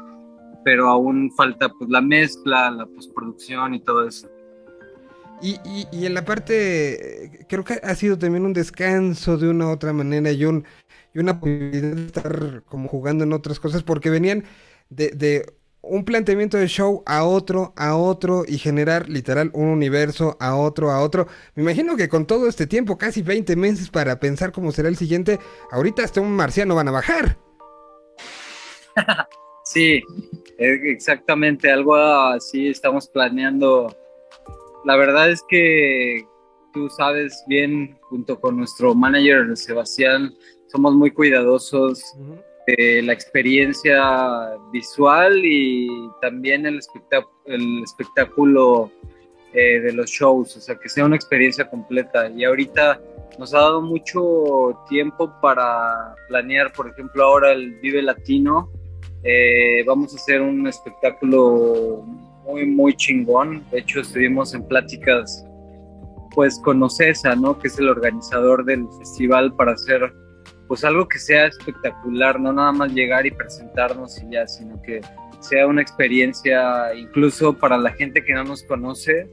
pero 0.65 0.89
aún 0.89 1.31
falta 1.31 1.69
pues 1.69 1.89
la 1.89 2.01
mezcla, 2.01 2.71
la 2.71 2.85
postproducción 2.87 3.75
y 3.75 3.79
todo 3.79 4.05
eso. 4.07 4.27
Y, 5.41 5.59
y- 5.63 5.87
y 5.91 6.05
en 6.07 6.13
la 6.15 6.25
parte, 6.25 7.45
creo 7.47 7.63
que 7.63 7.75
ha 7.83 7.95
sido 7.95 8.17
también 8.17 8.45
un 8.45 8.53
descanso 8.53 9.37
de 9.37 9.47
una 9.49 9.67
u 9.67 9.71
otra 9.71 9.93
manera 9.93 10.31
y, 10.31 10.43
un, 10.43 10.65
y 11.13 11.19
una 11.19 11.39
posibilidad 11.39 11.95
de 11.95 12.05
estar 12.07 12.63
como 12.63 12.87
jugando 12.89 13.23
en 13.25 13.33
otras 13.33 13.59
cosas, 13.59 13.83
porque 13.83 14.09
venían 14.09 14.43
de, 14.89 15.09
de 15.11 15.45
un 15.81 16.03
planteamiento 16.03 16.57
de 16.57 16.67
show 16.67 17.03
a 17.05 17.25
otro, 17.25 17.73
a 17.75 17.95
otro, 17.95 18.43
y 18.47 18.57
generar 18.57 19.07
literal 19.07 19.51
un 19.53 19.67
universo 19.67 20.35
a 20.39 20.55
otro, 20.55 20.89
a 20.89 21.01
otro. 21.01 21.27
Me 21.53 21.61
imagino 21.61 21.95
que 21.95 22.09
con 22.09 22.25
todo 22.25 22.47
este 22.47 22.65
tiempo, 22.65 22.97
casi 22.97 23.21
20 23.21 23.55
meses 23.55 23.89
para 23.91 24.19
pensar 24.19 24.51
cómo 24.51 24.71
será 24.71 24.89
el 24.89 24.95
siguiente, 24.97 25.39
ahorita 25.71 26.03
hasta 26.03 26.21
un 26.21 26.31
marciano 26.31 26.73
van 26.73 26.87
a 26.87 26.91
bajar. 26.91 27.37
Sí, 29.75 30.01
eh, 30.57 30.79
exactamente, 30.85 31.69
algo 31.69 31.97
así 31.97 32.69
estamos 32.69 33.09
planeando. 33.09 33.93
La 34.85 34.95
verdad 34.95 35.29
es 35.29 35.43
que 35.49 36.25
tú 36.73 36.89
sabes 36.89 37.43
bien, 37.49 37.97
junto 38.03 38.39
con 38.39 38.55
nuestro 38.55 38.95
manager 38.95 39.57
Sebastián, 39.57 40.33
somos 40.67 40.93
muy 40.93 41.11
cuidadosos 41.11 42.01
de 42.67 43.01
la 43.01 43.11
experiencia 43.11 44.55
visual 44.71 45.41
y 45.43 45.89
también 46.21 46.65
el, 46.65 46.79
el 47.47 47.83
espectáculo 47.83 48.89
eh, 49.51 49.81
de 49.81 49.91
los 49.91 50.09
shows, 50.09 50.55
o 50.55 50.61
sea, 50.61 50.75
que 50.75 50.87
sea 50.87 51.03
una 51.03 51.17
experiencia 51.17 51.69
completa. 51.69 52.29
Y 52.29 52.45
ahorita 52.45 53.01
nos 53.37 53.53
ha 53.53 53.59
dado 53.59 53.81
mucho 53.81 54.85
tiempo 54.87 55.33
para 55.41 56.15
planear, 56.29 56.71
por 56.71 56.87
ejemplo, 56.87 57.25
ahora 57.25 57.51
el 57.51 57.73
Vive 57.81 58.01
Latino. 58.01 58.71
Eh, 59.23 59.83
vamos 59.85 60.13
a 60.13 60.17
hacer 60.17 60.41
un 60.41 60.67
espectáculo 60.67 62.03
muy, 62.45 62.65
muy 62.65 62.95
chingón. 62.95 63.63
De 63.71 63.79
hecho, 63.79 64.01
estuvimos 64.01 64.53
en 64.53 64.67
pláticas 64.67 65.45
pues 66.35 66.59
con 66.59 66.83
Ocesa, 66.83 67.35
¿no? 67.35 67.57
Que 67.57 67.69
es 67.69 67.79
el 67.79 67.89
organizador 67.89 68.65
del 68.65 68.85
festival 68.99 69.55
para 69.55 69.71
hacer 69.71 70.13
pues 70.67 70.83
algo 70.83 71.07
que 71.07 71.19
sea 71.19 71.47
espectacular, 71.47 72.39
no 72.39 72.51
nada 72.51 72.71
más 72.71 72.91
llegar 72.91 73.25
y 73.25 73.31
presentarnos 73.31 74.21
y 74.21 74.31
ya, 74.31 74.47
sino 74.47 74.81
que 74.81 75.01
sea 75.39 75.67
una 75.67 75.81
experiencia 75.81 76.93
incluso 76.95 77.53
para 77.53 77.77
la 77.77 77.91
gente 77.91 78.23
que 78.23 78.33
no 78.33 78.43
nos 78.43 78.63
conoce, 78.63 79.29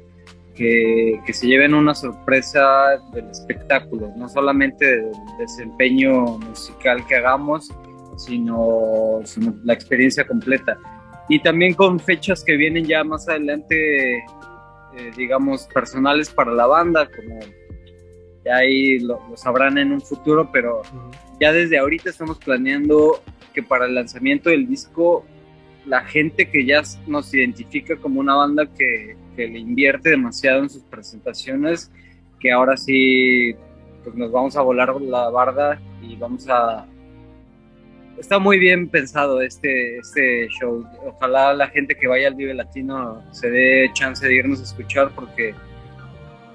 que, 0.54 1.20
que 1.24 1.32
se 1.32 1.46
lleven 1.46 1.74
una 1.74 1.94
sorpresa 1.94 2.98
del 3.12 3.28
espectáculo, 3.30 4.12
no 4.16 4.28
solamente 4.28 4.84
del 4.84 5.12
desempeño 5.38 6.38
musical 6.38 7.04
que 7.06 7.16
hagamos, 7.16 7.70
sino, 8.16 9.20
sino 9.24 9.54
la 9.64 9.74
experiencia 9.74 10.26
completa. 10.26 10.78
Y 11.28 11.40
también 11.40 11.74
con 11.74 12.00
fechas 12.00 12.44
que 12.44 12.56
vienen 12.56 12.84
ya 12.84 13.04
más 13.04 13.28
adelante, 13.28 14.18
eh, 14.18 14.24
digamos, 15.16 15.66
personales 15.72 16.30
para 16.30 16.52
la 16.52 16.66
banda, 16.66 17.08
como 17.08 17.40
ya 18.44 18.56
ahí 18.56 18.98
lo, 18.98 19.20
lo 19.28 19.36
sabrán 19.36 19.78
en 19.78 19.92
un 19.92 20.00
futuro, 20.00 20.50
pero 20.52 20.82
ya 21.40 21.52
desde 21.52 21.78
ahorita 21.78 22.10
estamos 22.10 22.38
planeando 22.38 23.22
que 23.54 23.62
para 23.62 23.86
el 23.86 23.94
lanzamiento 23.94 24.50
del 24.50 24.66
disco 24.66 25.24
la 25.86 26.04
gente 26.04 26.48
que 26.48 26.64
ya 26.64 26.82
nos 27.06 27.32
identifica 27.34 27.96
como 27.96 28.20
una 28.20 28.34
banda 28.34 28.66
que, 28.66 29.16
que 29.36 29.48
le 29.48 29.58
invierte 29.58 30.10
demasiado 30.10 30.62
en 30.62 30.70
sus 30.70 30.82
presentaciones, 30.84 31.90
que 32.38 32.52
ahora 32.52 32.76
sí 32.76 33.54
pues 34.04 34.14
nos 34.16 34.30
vamos 34.30 34.56
a 34.56 34.62
volar 34.62 35.00
la 35.00 35.30
barda 35.30 35.80
y 36.00 36.16
vamos 36.16 36.48
a... 36.48 36.86
Está 38.22 38.38
muy 38.38 38.56
bien 38.60 38.88
pensado 38.88 39.42
este, 39.42 39.98
este 39.98 40.46
show. 40.48 40.86
Ojalá 41.04 41.52
la 41.54 41.66
gente 41.66 41.96
que 41.96 42.06
vaya 42.06 42.28
al 42.28 42.36
Vive 42.36 42.54
Latino 42.54 43.20
se 43.32 43.50
dé 43.50 43.90
chance 43.94 44.24
de 44.24 44.36
irnos 44.36 44.60
a 44.60 44.62
escuchar 44.62 45.10
porque 45.16 45.56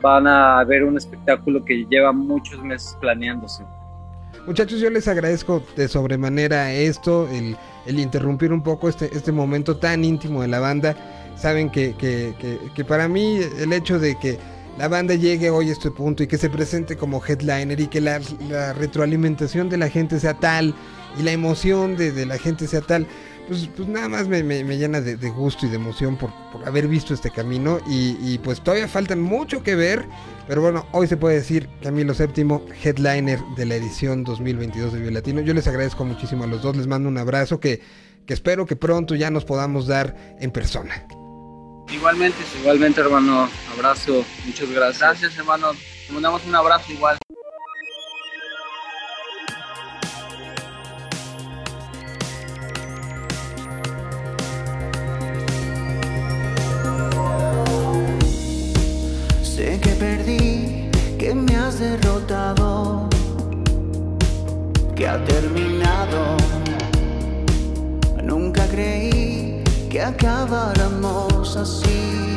van 0.01 0.27
a 0.27 0.63
ver 0.63 0.85
un 0.85 0.95
espectáculo 0.95 1.65
que 1.65 1.85
lleva 1.89 2.13
muchos 2.13 2.63
meses 2.63 2.95
planeándose. 3.01 3.65
Muchachos, 4.45 4.79
yo 4.79 4.89
les 4.89 5.09
agradezco 5.09 5.61
de 5.75 5.89
sobremanera 5.89 6.71
esto, 6.71 7.27
el, 7.33 7.57
el 7.85 7.99
interrumpir 7.99 8.53
un 8.53 8.63
poco 8.63 8.87
este, 8.87 9.09
este 9.13 9.33
momento 9.33 9.75
tan 9.75 10.05
íntimo 10.05 10.43
de 10.43 10.47
la 10.47 10.61
banda. 10.61 10.95
Saben 11.35 11.69
que, 11.69 11.95
que, 11.97 12.33
que, 12.73 12.85
para 12.85 13.09
mí 13.09 13.41
el 13.59 13.73
hecho 13.73 13.99
de 13.99 14.17
que 14.17 14.39
la 14.77 14.87
banda 14.87 15.15
llegue 15.15 15.49
hoy 15.49 15.67
a 15.67 15.73
este 15.73 15.91
punto 15.91 16.23
y 16.23 16.27
que 16.27 16.37
se 16.37 16.49
presente 16.49 16.95
como 16.95 17.21
headliner 17.21 17.77
y 17.77 17.87
que 17.87 17.99
la, 17.99 18.21
la 18.49 18.71
retroalimentación 18.71 19.67
de 19.67 19.75
la 19.75 19.89
gente 19.89 20.17
sea 20.21 20.33
tal 20.35 20.73
y 21.19 21.23
la 21.23 21.31
emoción 21.31 21.95
de, 21.97 22.11
de 22.11 22.25
la 22.25 22.37
gente 22.37 22.67
sea 22.67 22.81
tal, 22.81 23.07
pues, 23.47 23.69
pues 23.75 23.87
nada 23.87 24.09
más 24.09 24.27
me, 24.27 24.43
me- 24.43 24.63
me 24.63 24.77
llena 24.77 24.99
de, 25.01 25.15
de 25.15 25.29
gusto 25.29 25.65
y 25.65 25.69
de 25.69 25.75
emoción 25.77 26.17
por, 26.17 26.31
por 26.51 26.67
haber 26.67 26.87
visto 26.87 27.13
este 27.13 27.31
camino 27.31 27.79
y, 27.87 28.17
y 28.21 28.37
pues 28.39 28.61
todavía 28.61 28.87
faltan 28.87 29.21
mucho 29.21 29.63
que 29.63 29.75
ver, 29.75 30.05
pero 30.47 30.61
bueno, 30.61 30.85
hoy 30.91 31.07
se 31.07 31.15
puede 31.17 31.35
decir 31.35 31.69
Camilo 31.81 32.13
VII, 32.13 32.59
headliner 32.83 33.39
de 33.55 33.65
la 33.65 33.75
edición 33.75 34.23
2022 34.23 34.93
de 34.93 34.99
Vive 34.99 35.11
Latino. 35.11 35.41
Yo 35.41 35.53
les 35.53 35.67
agradezco 35.67 36.03
muchísimo 36.05 36.43
a 36.43 36.47
los 36.47 36.61
dos, 36.61 36.75
les 36.75 36.87
mando 36.87 37.07
un 37.09 37.17
abrazo 37.17 37.59
que, 37.59 37.81
que 38.25 38.33
espero 38.33 38.65
que 38.65 38.75
pronto 38.75 39.15
ya 39.15 39.31
nos 39.31 39.45
podamos 39.45 39.87
dar 39.87 40.15
en 40.39 40.51
persona. 40.51 41.07
Igualmente, 41.89 42.37
Igualmente, 42.59 42.99
hermano, 42.99 43.47
abrazo, 43.73 44.25
muchas 44.45 44.69
gracias. 44.69 44.99
gracias 44.99 45.37
hermano. 45.37 45.67
Te 46.05 46.11
mandamos 46.13 46.45
un 46.45 46.53
abrazo 46.55 46.91
igual. 46.91 47.17
Derrotado, 61.75 63.09
que 64.95 65.07
ha 65.07 65.21
terminado. 65.25 66.37
Nunca 68.23 68.65
creí 68.67 69.61
que 69.89 70.01
acabáramos 70.01 71.57
así. 71.57 72.36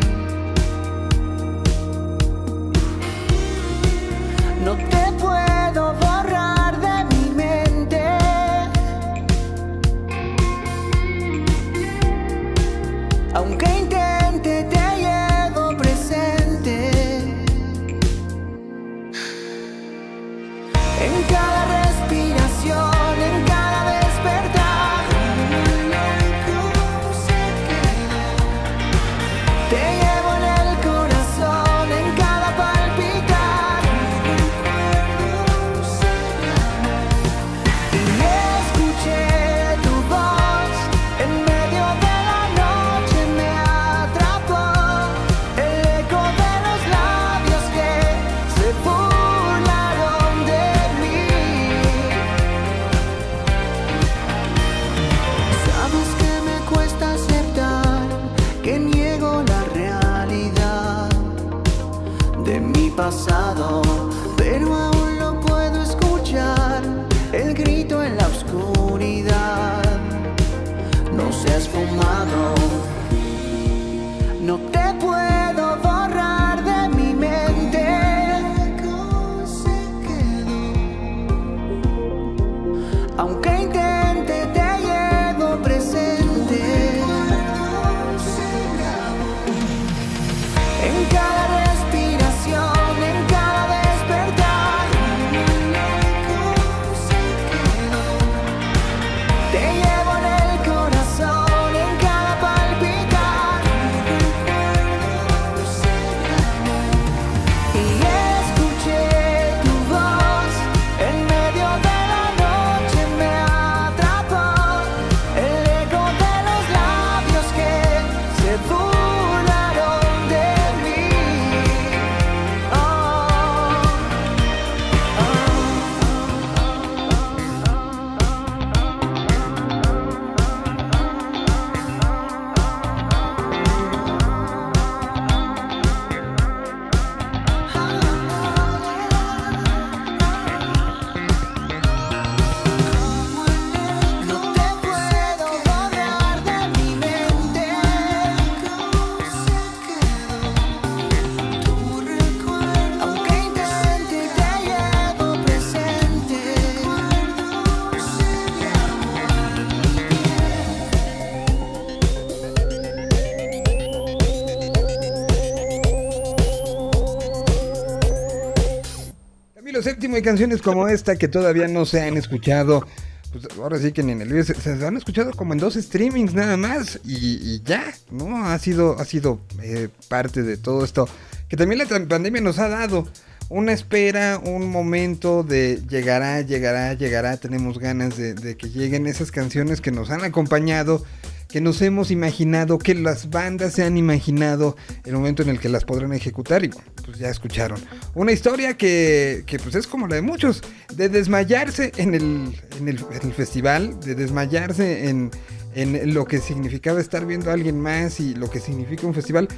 Canciones 170.22 170.62
como 170.62 170.88
esta 170.88 171.16
que 171.16 171.28
todavía 171.28 171.68
no 171.68 171.86
se 171.86 172.02
han 172.02 172.16
escuchado, 172.16 172.86
pues 173.32 173.46
ahora 173.58 173.78
sí 173.78 173.92
que 173.92 174.02
ni 174.02 174.12
en 174.12 174.22
el 174.22 174.28
Vive, 174.28 174.44
se, 174.44 174.70
han 174.86 174.96
escuchado 174.96 175.32
como 175.32 175.52
en 175.52 175.58
dos 175.58 175.74
streamings 175.74 176.34
nada 176.34 176.56
más 176.56 177.00
y, 177.04 177.62
ya, 177.62 177.94
¿no? 178.10 178.44
Ha 178.46 178.58
sido, 178.58 178.98
ha 178.98 179.04
sido 179.04 179.40
eh, 179.62 179.88
parte 180.08 180.42
de 180.42 180.56
todo 180.56 180.84
esto 180.84 181.08
que 181.48 181.56
también 181.56 181.78
la 181.78 182.06
pandemia 182.06 182.40
nos 182.40 182.58
ha 182.58 182.68
dado. 182.68 183.08
Una 183.48 183.72
espera, 183.72 184.38
un 184.38 184.70
momento 184.70 185.42
de 185.42 185.82
llegará, 185.88 186.40
llegará, 186.42 186.94
llegará. 186.94 187.36
Tenemos 187.36 187.80
ganas 187.80 188.16
de 188.16 188.56
que 188.56 188.70
lleguen 188.70 189.08
esas 189.08 189.32
canciones 189.32 189.80
que 189.80 189.90
nos 189.90 190.10
han 190.10 190.22
acompañado, 190.22 191.04
que 191.50 191.60
nos 191.60 191.82
hemos 191.82 192.10
imaginado, 192.10 192.78
que 192.78 192.94
las 192.94 193.28
bandas 193.30 193.72
se 193.74 193.82
han 193.84 193.96
imaginado, 193.96 194.76
el 195.04 195.14
momento 195.14 195.42
en 195.42 195.48
el 195.48 195.58
que 195.58 195.68
las 195.68 195.84
podrán 195.84 196.12
ejecutar 196.12 196.64
y 196.64 196.68
bueno, 196.68 196.88
pues 197.04 197.18
ya 197.18 197.28
escucharon. 197.28 197.80
Una 198.14 198.32
historia 198.32 198.76
que, 198.76 199.42
que, 199.46 199.58
pues 199.58 199.74
es 199.74 199.86
como 199.86 200.06
la 200.06 200.16
de 200.16 200.22
muchos, 200.22 200.62
de 200.94 201.08
desmayarse 201.08 201.92
en 201.96 202.14
el, 202.14 202.56
en 202.78 202.88
el, 202.88 202.98
festival, 203.34 203.98
de 204.00 204.14
desmayarse 204.14 205.08
en, 205.08 205.30
en 205.74 206.14
lo 206.14 206.24
que 206.24 206.38
significaba 206.38 207.00
estar 207.00 207.26
viendo 207.26 207.50
a 207.50 207.54
alguien 207.54 207.80
más 207.80 208.20
y 208.20 208.34
lo 208.34 208.48
que 208.48 208.60
significa 208.60 209.06
un 209.06 209.14
festival. 209.14 209.48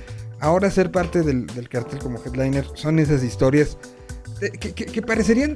Ahora 0.40 0.70
ser 0.70 0.90
parte 0.90 1.22
del, 1.22 1.46
del 1.46 1.68
cartel 1.68 1.98
como 2.00 2.18
headliner 2.24 2.66
son 2.74 2.98
esas 2.98 3.22
historias 3.22 3.76
de- 4.40 4.50
que, 4.50 4.72
que- 4.74 5.02
parecerían 5.02 5.54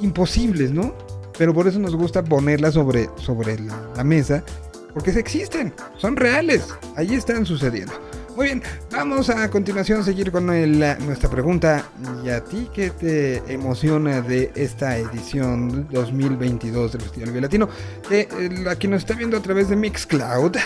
imposibles, 0.00 0.72
¿no? 0.72 0.94
Pero 1.38 1.54
por 1.54 1.66
eso 1.68 1.78
nos 1.78 1.94
gusta 1.96 2.22
ponerlas 2.24 2.74
sobre, 2.74 3.08
sobre 3.16 3.58
la 3.60 4.02
mesa, 4.04 4.44
porque 4.92 5.10
existen, 5.10 5.72
son 5.96 6.16
reales, 6.16 6.68
ahí 6.96 7.14
están 7.14 7.46
sucediendo. 7.46 7.92
Muy 8.36 8.46
bien, 8.46 8.62
vamos 8.90 9.28
a 9.28 9.50
continuación 9.50 10.02
seguir 10.02 10.32
con 10.32 10.46
nuestra 10.46 11.28
pregunta. 11.28 11.84
¿Y 12.24 12.30
a 12.30 12.42
ti 12.42 12.68
qué 12.72 12.88
te 12.88 13.36
emociona 13.52 14.22
de 14.22 14.50
esta 14.54 14.96
edición 14.96 15.86
2022 15.90 16.92
del 16.92 17.02
Festival 17.02 17.28
Vive 17.28 17.40
Latino? 17.42 17.68
Que 18.08 18.20
eh, 18.20 18.68
a 18.70 18.76
quien 18.76 18.92
nos 18.92 19.02
está 19.02 19.14
viendo 19.14 19.36
a 19.36 19.42
través 19.42 19.68
de 19.68 19.76
Mixcloud, 19.76 20.56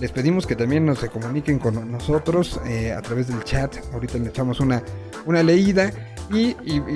les 0.00 0.10
pedimos 0.10 0.48
que 0.48 0.56
también 0.56 0.84
nos 0.84 0.98
se 0.98 1.08
comuniquen 1.08 1.60
con 1.60 1.90
nosotros 1.90 2.60
eh, 2.66 2.92
a 2.92 3.00
través 3.02 3.28
del 3.28 3.42
chat. 3.44 3.76
Ahorita 3.92 4.18
le 4.18 4.28
echamos 4.28 4.58
una, 4.58 4.82
una 5.26 5.44
leída. 5.44 5.92
Y, 6.30 6.54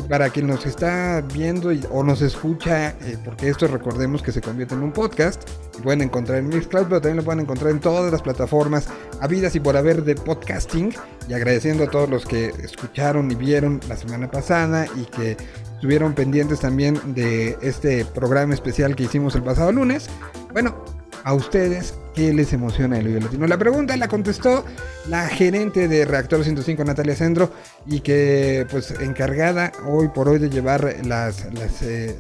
para 0.09 0.28
quien 0.31 0.49
nos 0.49 0.66
está 0.66 1.22
viendo 1.33 1.70
o 1.91 2.03
nos 2.03 2.20
escucha, 2.20 2.91
eh, 2.91 3.16
porque 3.24 3.49
esto 3.49 3.68
recordemos 3.68 4.22
que 4.22 4.33
se 4.33 4.41
convierte 4.41 4.74
en 4.74 4.83
un 4.83 4.93
podcast, 4.93 5.49
pueden 5.83 6.03
encontrar 6.03 6.39
en 6.39 6.49
Mixcloud, 6.49 6.87
pero 6.89 7.01
también 7.01 7.18
lo 7.18 7.24
pueden 7.24 7.41
encontrar 7.41 7.70
en 7.70 7.81
todas 7.81 8.11
las 8.11 8.22
plataformas 8.22 8.89
habidas 9.20 9.55
y 9.55 9.61
por 9.61 9.76
haber 9.76 10.03
de 10.03 10.14
podcasting. 10.16 10.93
Y 11.28 11.33
agradeciendo 11.33 11.85
a 11.85 11.91
todos 11.91 12.11
los 12.11 12.26
que 12.26 12.49
escucharon 12.49 13.31
y 13.31 13.37
vieron 13.37 13.81
la 13.89 13.97
semana 13.97 14.28
pasada 14.31 14.87
y 14.97 15.05
que 15.05 15.37
estuvieron 15.74 16.12
pendientes 16.14 16.61
también 16.61 17.01
de 17.14 17.57
este 17.62 18.05
programa 18.05 18.53
especial 18.53 18.97
que 18.97 19.05
hicimos 19.05 19.37
el 19.37 19.43
pasado 19.45 19.70
lunes. 19.70 20.09
Bueno, 20.53 20.85
a 21.24 21.35
ustedes, 21.35 21.95
¿qué 22.20 22.34
les 22.34 22.52
emociona 22.52 22.98
el 22.98 23.06
Vive 23.06 23.20
Latino? 23.22 23.46
La 23.46 23.56
pregunta 23.56 23.96
la 23.96 24.06
contestó 24.06 24.62
la 25.08 25.26
gerente 25.26 25.88
de 25.88 26.04
Reactor 26.04 26.44
105, 26.44 26.84
Natalia 26.84 27.16
Sendro, 27.16 27.50
y 27.86 28.00
que 28.00 28.66
pues 28.70 28.90
encargada 29.00 29.72
hoy 29.86 30.08
por 30.08 30.28
hoy 30.28 30.38
de 30.38 30.50
llevar 30.50 30.96
las, 31.06 31.50
las, 31.54 31.80
eh, 31.80 32.14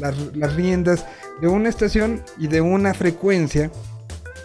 las, 0.00 0.14
las 0.34 0.54
riendas 0.54 1.04
de 1.42 1.48
una 1.48 1.68
estación 1.68 2.22
y 2.38 2.46
de 2.46 2.62
una 2.62 2.94
frecuencia 2.94 3.70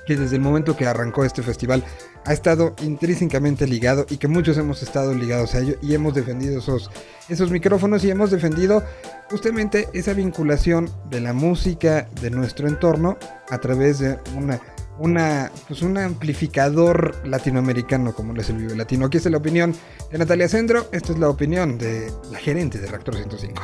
que 0.05 0.17
desde 0.17 0.35
el 0.35 0.41
momento 0.41 0.75
que 0.75 0.85
arrancó 0.85 1.23
este 1.23 1.41
festival 1.41 1.85
ha 2.25 2.33
estado 2.33 2.75
intrínsecamente 2.81 3.65
ligado 3.65 4.05
y 4.09 4.17
que 4.17 4.27
muchos 4.27 4.57
hemos 4.57 4.83
estado 4.83 5.13
ligados 5.13 5.55
a 5.55 5.59
ello 5.59 5.75
y 5.81 5.93
hemos 5.95 6.15
defendido 6.15 6.59
esos, 6.59 6.91
esos 7.29 7.49
micrófonos 7.49 8.03
y 8.03 8.09
hemos 8.09 8.29
defendido 8.29 8.83
justamente 9.29 9.87
esa 9.93 10.11
vinculación 10.11 10.89
de 11.09 11.21
la 11.21 11.31
música 11.31 12.09
de 12.19 12.29
nuestro 12.29 12.67
entorno 12.67 13.17
a 13.49 13.57
través 13.59 13.99
de 13.99 14.17
una, 14.35 14.59
una, 14.99 15.51
pues 15.67 15.81
un 15.81 15.97
amplificador 15.97 17.15
latinoamericano 17.25 18.13
como 18.13 18.33
lo 18.33 18.41
es 18.41 18.49
el 18.49 18.57
Vive 18.57 18.75
Latino. 18.75 19.05
Aquí 19.05 19.17
está 19.17 19.29
la 19.29 19.37
opinión 19.37 19.75
de 20.11 20.17
Natalia 20.17 20.47
Sendro, 20.47 20.87
esta 20.91 21.13
es 21.13 21.19
la 21.19 21.29
opinión 21.29 21.77
de 21.77 22.11
la 22.31 22.39
gerente 22.39 22.79
de 22.79 22.87
Reactor 22.87 23.15
105. 23.15 23.61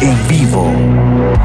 En 0.00 0.28
vivo. 0.28 0.70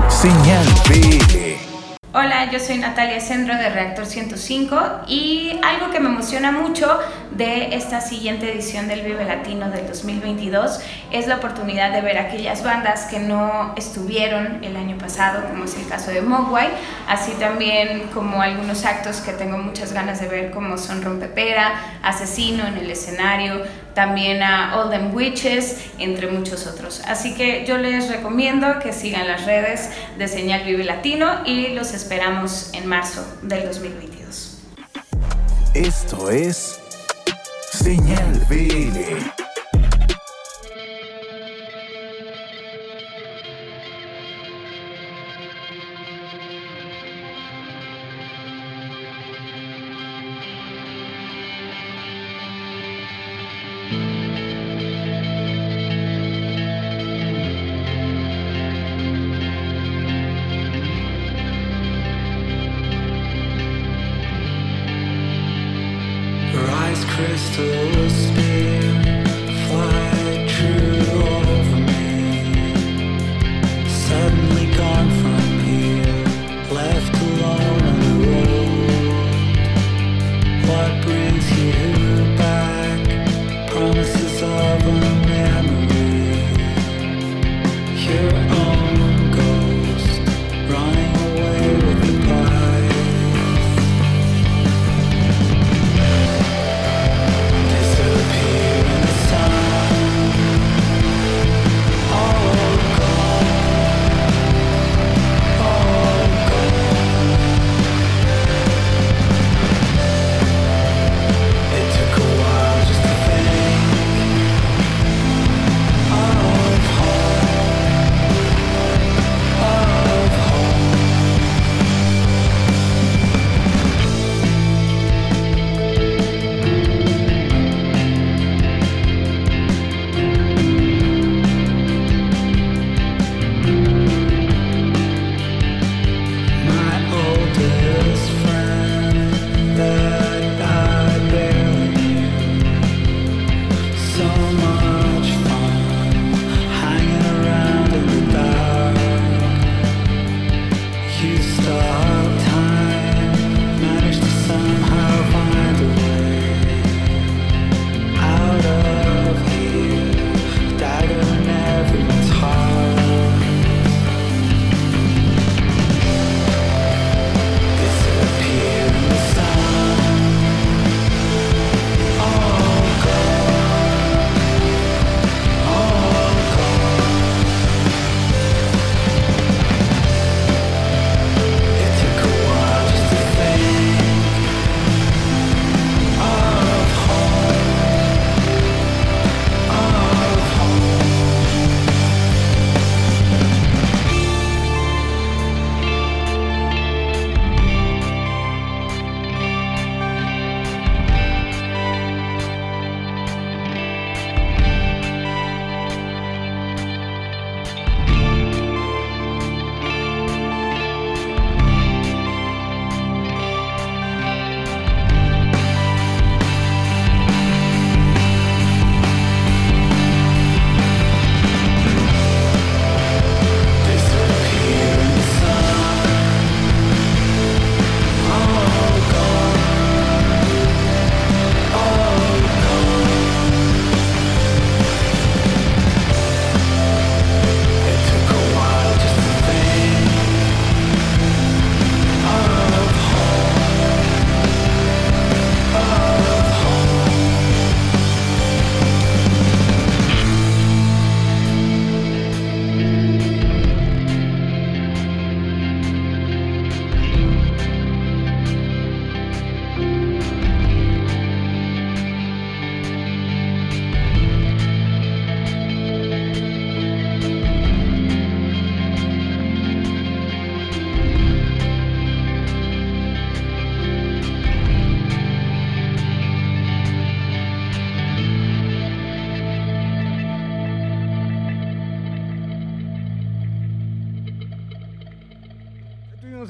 Señal 0.10 0.66
BL. 0.88 1.69
Hola, 2.12 2.50
yo 2.52 2.60
soy 2.60 2.80
Natalia 2.80 3.20
Sendro 3.20 3.56
de 3.56 3.70
Reactor 3.70 4.08
105 4.08 5.02
y 5.08 5.60
algo 5.62 5.92
que 5.92 6.00
me 6.00 6.10
emociona 6.10 6.52
mucho 6.52 7.00
de 7.30 7.76
esta 7.76 8.02
siguiente 8.02 8.52
edición 8.52 8.88
del 8.88 9.02
Vive 9.02 9.26
Latino 9.26 9.70
del 9.70 9.86
2022 9.86 10.80
es 11.12 11.28
la 11.28 11.36
oportunidad 11.36 11.92
de 11.94 12.02
ver 12.02 12.18
aquellas 12.18 12.64
bandas 12.64 13.06
que 13.06 13.20
no 13.20 13.76
estuvieron 13.78 14.64
el 14.64 14.76
año 14.76 14.98
pasado, 14.98 15.48
como 15.48 15.66
es 15.66 15.76
el 15.78 15.88
caso 15.88 16.10
de 16.10 16.22
Mogwai, 16.22 16.70
así 17.08 17.34
también 17.34 18.10
como 18.12 18.42
algunos 18.42 18.86
actos 18.86 19.18
que 19.18 19.32
tengo 19.34 19.60
muchas 19.60 19.94
ganas 19.94 20.20
de 20.20 20.28
ver 20.28 20.50
como 20.50 20.80
son 20.80 21.04
Rompepera, 21.04 22.00
Asesino 22.02 22.66
en 22.66 22.78
el 22.78 22.90
escenario, 22.90 23.62
también 23.94 24.42
a 24.42 24.88
Them 24.90 25.14
Witches, 25.14 25.92
entre 26.00 26.28
muchos 26.28 26.66
otros. 26.68 27.02
Así 27.06 27.36
que 27.36 27.66
yo 27.66 27.78
les 27.78 28.10
recomiendo 28.10 28.80
que 28.80 28.94
sigan 28.94 29.28
las 29.28 29.46
redes 29.46 29.90
de 30.18 30.28
Señal 30.28 30.64
Vive 30.64 30.84
Latino 30.86 31.42
y 31.46 31.70
los 31.70 31.94
esperamos 32.00 32.70
en 32.74 32.88
marzo 32.88 33.26
del 33.42 33.66
2022. 33.66 34.58
Esto 35.74 36.30
es 36.30 36.80
Señal 37.74 38.40
BL. 38.48 39.49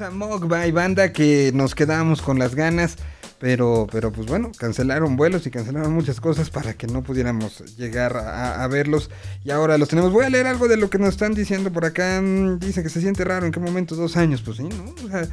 Tenemos 0.00 0.42
a 0.42 0.70
banda 0.72 1.12
que 1.12 1.52
nos 1.54 1.74
quedamos 1.74 2.22
con 2.22 2.38
las 2.38 2.54
ganas. 2.54 2.96
Pero, 3.38 3.86
pero 3.90 4.12
pues 4.12 4.26
bueno, 4.26 4.52
cancelaron 4.58 5.16
vuelos 5.16 5.46
y 5.46 5.50
cancelaron 5.50 5.94
muchas 5.94 6.20
cosas 6.20 6.50
para 6.50 6.74
que 6.74 6.86
no 6.86 7.02
pudiéramos 7.02 7.76
llegar 7.78 8.14
a, 8.18 8.66
verlos. 8.68 9.10
Y 9.44 9.50
ahora 9.50 9.78
los 9.78 9.88
tenemos. 9.88 10.12
Voy 10.12 10.26
a 10.26 10.30
leer 10.30 10.46
algo 10.46 10.68
de 10.68 10.76
lo 10.76 10.90
que 10.90 10.98
nos 10.98 11.08
están 11.10 11.32
diciendo 11.32 11.72
por 11.72 11.86
acá. 11.86 12.20
Mm, 12.22 12.58
Dice 12.58 12.82
que 12.82 12.90
se 12.90 13.00
siente 13.00 13.24
raro. 13.24 13.46
¿En 13.46 13.52
qué 13.52 13.58
momento? 13.60 13.96
Dos 13.96 14.18
años. 14.18 14.42
Pues 14.42 14.58
sí, 14.58 14.64
¿no? 14.64 14.94
O 15.06 15.08
sea, 15.10 15.26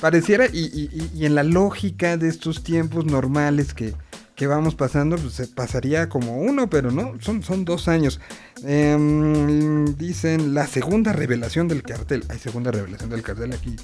pareciera 0.00 0.46
y, 0.46 0.58
y- 0.72 0.88
y- 0.90 1.10
y 1.14 1.26
en 1.26 1.34
la 1.34 1.42
lógica 1.42 2.16
de 2.16 2.28
estos 2.28 2.64
tiempos 2.64 3.04
normales 3.04 3.74
que, 3.74 3.92
que 4.36 4.46
vamos 4.46 4.74
pasando, 4.74 5.16
pues 5.18 5.34
se 5.34 5.46
pasaría 5.46 6.08
como 6.08 6.38
uno, 6.38 6.70
pero 6.70 6.90
no, 6.90 7.12
son, 7.20 7.42
son 7.42 7.66
dos 7.66 7.88
años. 7.88 8.20
Em, 8.64 9.84
dicen 9.96 10.54
la 10.54 10.66
segunda 10.66 11.12
revelación 11.12 11.68
del 11.68 11.82
cartel. 11.82 12.24
Hay 12.30 12.38
segunda 12.38 12.70
revelación 12.70 13.10
del 13.10 13.20
cartel 13.22 13.52
aquí. 13.52 13.76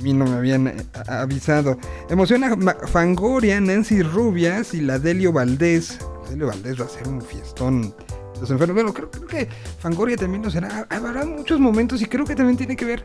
A 0.00 0.02
mí 0.02 0.14
no 0.14 0.24
me 0.24 0.36
habían 0.36 0.66
eh, 0.66 0.86
avisado. 1.08 1.76
Emociona 2.08 2.56
Fangoria, 2.86 3.60
Nancy 3.60 4.02
Rubias 4.02 4.72
y 4.72 4.80
la 4.80 4.98
Delio 4.98 5.30
Valdés. 5.30 5.98
Delio 6.30 6.46
Valdés 6.46 6.80
va 6.80 6.86
a 6.86 6.88
ser 6.88 7.06
un 7.06 7.20
fiestón. 7.20 7.94
Los 8.40 8.50
enfermos. 8.50 8.76
Bueno, 8.76 8.94
creo, 8.94 9.10
creo 9.10 9.26
que 9.26 9.48
Fangoria 9.78 10.16
también 10.16 10.42
lo 10.42 10.50
será. 10.50 10.86
Habrá 10.88 11.26
muchos 11.26 11.60
momentos 11.60 12.00
y 12.00 12.06
creo 12.06 12.24
que 12.24 12.34
también 12.34 12.56
tiene 12.56 12.76
que 12.76 12.86
ver 12.86 13.02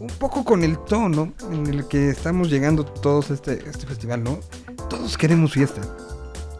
un 0.00 0.08
poco 0.08 0.44
con 0.44 0.64
el 0.64 0.76
tono 0.78 1.32
en 1.52 1.66
el 1.68 1.86
que 1.86 2.10
estamos 2.10 2.50
llegando 2.50 2.84
todos 2.84 3.30
a 3.30 3.34
este, 3.34 3.62
este 3.68 3.86
festival, 3.86 4.24
¿no? 4.24 4.40
Todos 4.90 5.16
queremos 5.16 5.52
fiesta 5.52 5.80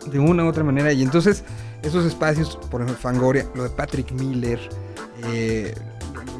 de 0.08 0.20
una 0.20 0.44
u 0.44 0.48
otra 0.48 0.62
manera. 0.62 0.92
Y 0.92 1.02
entonces, 1.02 1.42
esos 1.82 2.04
espacios, 2.04 2.56
por 2.70 2.82
ejemplo, 2.82 3.02
Fangoria, 3.02 3.46
lo 3.56 3.64
de 3.64 3.70
Patrick 3.70 4.12
Miller, 4.12 4.60
eh, 5.24 5.74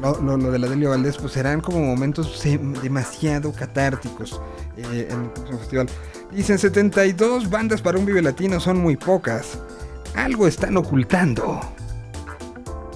lo, 0.01 0.51
de 0.51 0.59
la 0.59 0.67
Delio 0.67 0.89
Valdés, 0.91 1.17
pues 1.17 1.33
serán 1.33 1.61
como 1.61 1.79
momentos 1.79 2.41
demasiado 2.81 3.51
catárticos 3.51 4.41
eh, 4.77 5.07
en 5.09 5.23
el 5.23 5.29
próximo 5.31 5.59
festival. 5.59 5.89
Dicen 6.31 6.57
72 6.57 7.49
bandas 7.49 7.81
para 7.81 7.97
un 7.97 8.05
Vive 8.05 8.21
Latino 8.21 8.59
son 8.59 8.77
muy 8.77 8.95
pocas. 8.97 9.59
Algo 10.15 10.47
están 10.47 10.77
ocultando. 10.77 11.59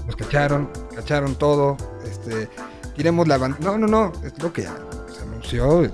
Nos 0.05 0.15
cacharon, 0.15 0.69
cacharon 0.95 1.35
todo. 1.35 1.77
Este, 2.09 2.49
tiremos 2.95 3.27
la 3.27 3.37
banda. 3.37 3.57
No, 3.61 3.77
no, 3.77 3.87
no, 3.87 4.11
es 4.23 4.41
lo 4.41 4.51
que 4.51 4.63
se 4.63 5.21
anunció 5.23 5.83
el 5.83 5.91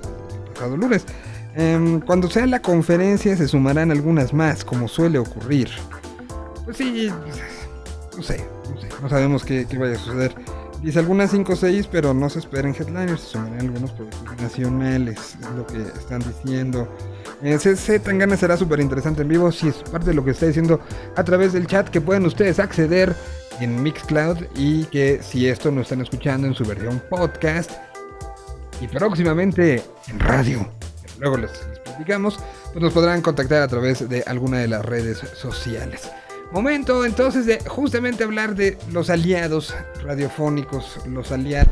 pasado 0.52 0.76
lunes. 0.76 1.04
Em, 1.54 2.00
cuando 2.00 2.30
sea 2.30 2.46
la 2.46 2.60
conferencia 2.60 3.36
se 3.36 3.48
sumarán 3.48 3.90
algunas 3.90 4.32
más, 4.32 4.64
como 4.64 4.88
suele 4.88 5.18
ocurrir. 5.18 5.70
Pues 6.64 6.76
sí, 6.76 7.10
no 8.16 8.22
sé, 8.22 8.44
no 8.68 8.80
sé, 8.80 8.88
no 9.02 9.08
sabemos 9.08 9.44
qué 9.44 9.66
vaya 9.78 9.94
a 9.94 9.98
suceder. 9.98 10.34
Dice 10.82 11.00
algunas 11.00 11.32
5 11.32 11.52
o 11.52 11.56
6, 11.56 11.88
pero 11.90 12.14
no 12.14 12.30
se 12.30 12.38
esperen 12.38 12.72
headliners, 12.72 13.20
se 13.20 13.30
sumarán 13.30 13.60
algunos 13.60 13.90
productos 13.90 14.40
nacionales, 14.40 15.36
es 15.40 15.50
lo 15.56 15.66
que 15.66 15.82
están 15.98 16.20
diciendo. 16.20 16.88
Eh, 17.42 17.58
CC 17.58 17.98
Tangana 17.98 18.36
será 18.36 18.56
súper 18.56 18.78
interesante 18.78 19.22
en 19.22 19.28
vivo, 19.28 19.50
si 19.50 19.68
es 19.68 19.76
parte 19.76 20.10
de 20.10 20.14
lo 20.14 20.24
que 20.24 20.30
está 20.30 20.46
diciendo 20.46 20.80
a 21.16 21.24
través 21.24 21.52
del 21.52 21.66
chat, 21.66 21.88
que 21.88 22.00
pueden 22.00 22.26
ustedes 22.26 22.60
acceder 22.60 23.14
en 23.60 23.82
Mixcloud 23.82 24.38
y 24.54 24.84
que 24.84 25.20
si 25.20 25.48
esto 25.48 25.72
no 25.72 25.80
están 25.80 26.00
escuchando 26.00 26.46
en 26.46 26.54
su 26.54 26.64
versión 26.64 27.02
podcast 27.10 27.72
y 28.80 28.86
próximamente 28.86 29.82
en 30.06 30.20
radio, 30.20 30.68
luego 31.18 31.38
les, 31.38 31.50
les 31.70 31.80
platicamos, 31.80 32.38
pues 32.72 32.80
nos 32.80 32.92
podrán 32.92 33.20
contactar 33.20 33.62
a 33.62 33.68
través 33.68 34.08
de 34.08 34.22
alguna 34.28 34.58
de 34.58 34.68
las 34.68 34.84
redes 34.84 35.18
sociales. 35.34 36.08
Momento 36.50 37.04
entonces 37.04 37.44
de 37.44 37.60
justamente 37.60 38.24
hablar 38.24 38.54
de 38.54 38.78
los 38.90 39.10
aliados 39.10 39.74
radiofónicos, 40.02 40.98
los 41.06 41.30
aliados 41.30 41.68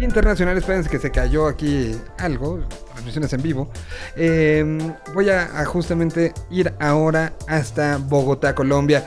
internacionales. 0.00 0.62
Espérense 0.62 0.88
que 0.88 0.98
se 0.98 1.10
cayó 1.10 1.46
aquí 1.46 1.94
algo, 2.18 2.60
transmisiones 2.92 3.32
en 3.32 3.42
vivo. 3.42 3.70
Eh, 4.16 4.78
voy 5.14 5.28
a, 5.28 5.60
a 5.60 5.64
justamente 5.66 6.32
ir 6.50 6.72
ahora 6.80 7.34
hasta 7.46 7.98
Bogotá, 7.98 8.54
Colombia. 8.54 9.04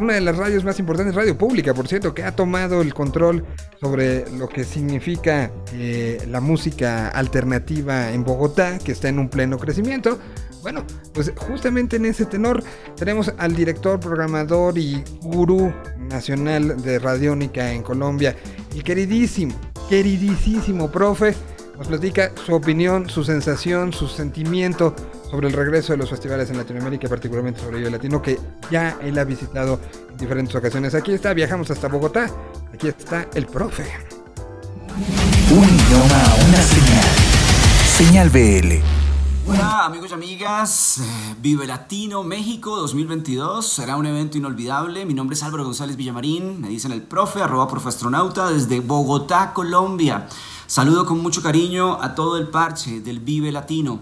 Una 0.00 0.14
de 0.14 0.20
las 0.20 0.36
radios 0.36 0.62
más 0.62 0.78
importantes, 0.78 1.14
radio 1.14 1.38
pública, 1.38 1.72
por 1.72 1.88
cierto, 1.88 2.12
que 2.12 2.22
ha 2.22 2.36
tomado 2.36 2.82
el 2.82 2.92
control 2.92 3.46
sobre 3.80 4.30
lo 4.32 4.46
que 4.46 4.64
significa 4.64 5.50
eh, 5.72 6.22
la 6.28 6.40
música 6.40 7.08
alternativa 7.08 8.10
en 8.10 8.22
Bogotá, 8.22 8.78
que 8.78 8.92
está 8.92 9.08
en 9.08 9.18
un 9.18 9.30
pleno 9.30 9.58
crecimiento. 9.58 10.18
Bueno, 10.66 10.84
pues 11.14 11.32
justamente 11.36 11.94
en 11.94 12.06
ese 12.06 12.26
tenor 12.26 12.60
tenemos 12.96 13.32
al 13.38 13.54
director, 13.54 14.00
programador 14.00 14.76
y 14.76 15.00
gurú 15.22 15.72
nacional 15.96 16.82
de 16.82 16.98
radiónica 16.98 17.70
en 17.70 17.84
Colombia, 17.84 18.34
el 18.74 18.82
queridísimo, 18.82 19.54
queridísimo 19.88 20.90
profe, 20.90 21.36
nos 21.78 21.86
platica 21.86 22.32
su 22.44 22.52
opinión, 22.52 23.08
su 23.08 23.22
sensación, 23.22 23.92
su 23.92 24.08
sentimiento 24.08 24.92
sobre 25.30 25.46
el 25.46 25.52
regreso 25.52 25.92
de 25.92 25.98
los 25.98 26.10
festivales 26.10 26.50
en 26.50 26.56
Latinoamérica, 26.56 27.08
particularmente 27.08 27.60
sobre 27.60 27.86
el 27.86 27.92
latino, 27.92 28.20
que 28.20 28.36
ya 28.68 28.98
él 29.04 29.16
ha 29.20 29.24
visitado 29.24 29.78
en 30.10 30.16
diferentes 30.16 30.52
ocasiones. 30.56 30.96
Aquí 30.96 31.12
está, 31.12 31.32
viajamos 31.32 31.70
hasta 31.70 31.86
Bogotá, 31.86 32.28
aquí 32.74 32.88
está 32.88 33.28
el 33.36 33.46
profe. 33.46 33.84
Un 35.48 35.62
idioma, 35.62 36.34
una 36.48 36.60
señal. 36.60 37.04
Señal 37.96 38.30
BL. 38.30 38.95
Hola 39.48 39.84
amigos 39.84 40.10
y 40.10 40.14
amigas, 40.14 40.98
eh, 40.98 41.36
Vive 41.40 41.68
Latino 41.68 42.24
México 42.24 42.74
2022 42.78 43.64
será 43.64 43.96
un 43.96 44.04
evento 44.04 44.36
inolvidable. 44.36 45.06
Mi 45.06 45.14
nombre 45.14 45.34
es 45.34 45.42
Álvaro 45.44 45.62
González 45.62 45.96
Villamarín, 45.96 46.60
me 46.60 46.68
dicen 46.68 46.90
el 46.90 47.02
profe, 47.02 47.42
arroba 47.42 47.68
profastronauta 47.68 48.50
desde 48.50 48.80
Bogotá, 48.80 49.52
Colombia. 49.52 50.26
Saludo 50.66 51.06
con 51.06 51.22
mucho 51.22 51.44
cariño 51.44 51.96
a 52.02 52.16
todo 52.16 52.38
el 52.38 52.48
parche 52.48 53.00
del 53.00 53.20
Vive 53.20 53.52
Latino. 53.52 54.00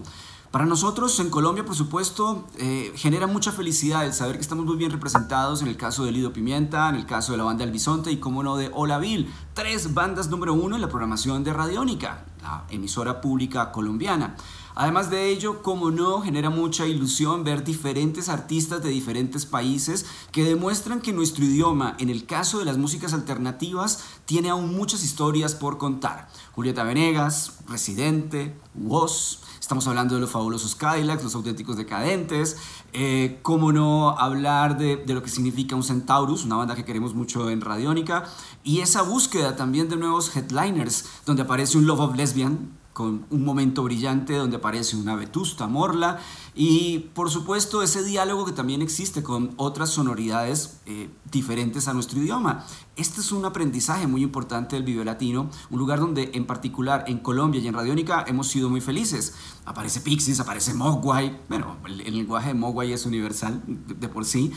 Para 0.49 0.65
nosotros 0.65 1.19
en 1.19 1.29
Colombia, 1.29 1.65
por 1.65 1.75
supuesto, 1.75 2.47
eh, 2.57 2.93
genera 2.95 3.27
mucha 3.27 3.51
felicidad 3.51 4.05
el 4.05 4.13
saber 4.13 4.37
que 4.37 4.41
estamos 4.41 4.65
muy 4.65 4.77
bien 4.77 4.89
representados 4.89 5.61
en 5.61 5.67
el 5.67 5.75
caso 5.75 6.05
de 6.05 6.13
Lido 6.13 6.31
Pimienta, 6.31 6.87
en 6.87 6.95
el 6.95 7.05
caso 7.05 7.33
de 7.33 7.37
la 7.37 7.43
banda 7.43 7.65
El 7.65 7.71
Bisonte 7.71 8.09
y, 8.09 8.17
como 8.17 8.41
no, 8.41 8.55
de 8.55 8.71
Hola 8.73 8.97
Bill. 8.97 9.29
Tres 9.53 9.93
bandas 9.93 10.29
número 10.29 10.53
uno 10.53 10.75
en 10.75 10.81
la 10.81 10.87
programación 10.87 11.43
de 11.43 11.51
Radiónica, 11.51 12.23
la 12.41 12.63
emisora 12.69 13.19
pública 13.19 13.71
colombiana. 13.73 14.37
Además 14.75 15.09
de 15.09 15.29
ello, 15.29 15.63
como 15.63 15.89
no, 15.89 16.21
genera 16.21 16.49
mucha 16.49 16.85
ilusión 16.85 17.43
ver 17.43 17.63
diferentes 17.63 18.29
artistas 18.29 18.83
de 18.83 18.89
diferentes 18.89 19.45
países 19.45 20.05
que 20.31 20.43
demuestran 20.43 21.01
que 21.01 21.13
nuestro 21.13 21.45
idioma, 21.45 21.95
en 21.97 22.09
el 22.09 22.25
caso 22.25 22.59
de 22.59 22.65
las 22.65 22.77
músicas 22.77 23.13
alternativas, 23.13 24.03
tiene 24.25 24.49
aún 24.49 24.75
muchas 24.75 25.03
historias 25.03 25.55
por 25.55 25.77
contar. 25.77 26.27
Julieta 26.53 26.83
Venegas, 26.83 27.59
Residente, 27.67 28.55
Woz, 28.75 29.39
Estamos 29.65 29.87
hablando 29.87 30.13
de 30.13 30.21
los 30.21 30.29
fabulosos 30.29 30.75
Cadillacs, 30.75 31.23
los 31.23 31.33
auténticos 31.33 31.75
decadentes. 31.75 32.55
Eh, 32.93 33.39
cómo 33.41 33.71
no 33.71 34.11
hablar 34.11 34.77
de, 34.77 34.97
de, 34.97 35.13
lo 35.15 35.23
que 35.23 35.29
significa 35.31 35.75
un 35.75 35.83
Centaurus, 35.83 36.45
una 36.45 36.55
banda 36.55 36.75
que 36.75 36.85
queremos 36.85 37.15
mucho 37.15 37.49
en 37.49 37.61
Radiónica. 37.61 38.25
Y 38.63 38.81
esa 38.81 39.01
búsqueda 39.01 39.55
también 39.55 39.89
de 39.89 39.95
nuevos 39.95 40.35
headliners, 40.37 41.05
donde 41.25 41.41
aparece 41.41 41.79
un 41.79 41.87
Love 41.87 42.01
of 42.01 42.15
Lesbian, 42.15 42.77
con 42.95 43.25
un 43.29 43.43
momento 43.43 43.83
brillante 43.83 44.37
donde 44.37 44.55
aparece 44.55 44.95
una 44.95 45.17
Vetusta 45.17 45.67
Morla 45.67 46.17
y 46.55 47.09
por 47.13 47.29
supuesto 47.29 47.83
ese 47.83 48.05
diálogo 48.05 48.45
que 48.45 48.53
también 48.53 48.81
existe 48.81 49.21
con 49.21 49.53
otras 49.57 49.89
sonoridades 49.89 50.77
eh, 50.85 51.09
diferentes 51.29 51.89
a 51.89 51.93
nuestro 51.93 52.21
idioma. 52.21 52.65
Este 52.95 53.19
es 53.19 53.33
un 53.33 53.43
aprendizaje 53.43 54.07
muy 54.07 54.23
importante 54.23 54.77
del 54.77 54.85
Vive 54.85 55.03
Latino, 55.03 55.49
un 55.69 55.77
lugar 55.77 55.99
donde 55.99 56.31
en 56.35 56.45
particular 56.45 57.03
en 57.07 57.17
Colombia 57.17 57.59
y 57.59 57.67
en 57.67 57.73
Radiónica 57.73 58.23
hemos 58.29 58.47
sido 58.47 58.69
muy 58.69 58.79
felices. 58.79 59.33
Aparece 59.65 59.99
Pixies, 59.99 60.39
aparece 60.39 60.73
Mogwai, 60.73 61.37
bueno, 61.49 61.75
el, 61.85 61.99
el 61.99 62.15
lenguaje 62.15 62.47
de 62.47 62.53
Mogwai 62.53 62.93
es 62.93 63.05
universal 63.05 63.61
de, 63.67 63.93
de 63.93 64.07
por 64.07 64.23
sí 64.23 64.53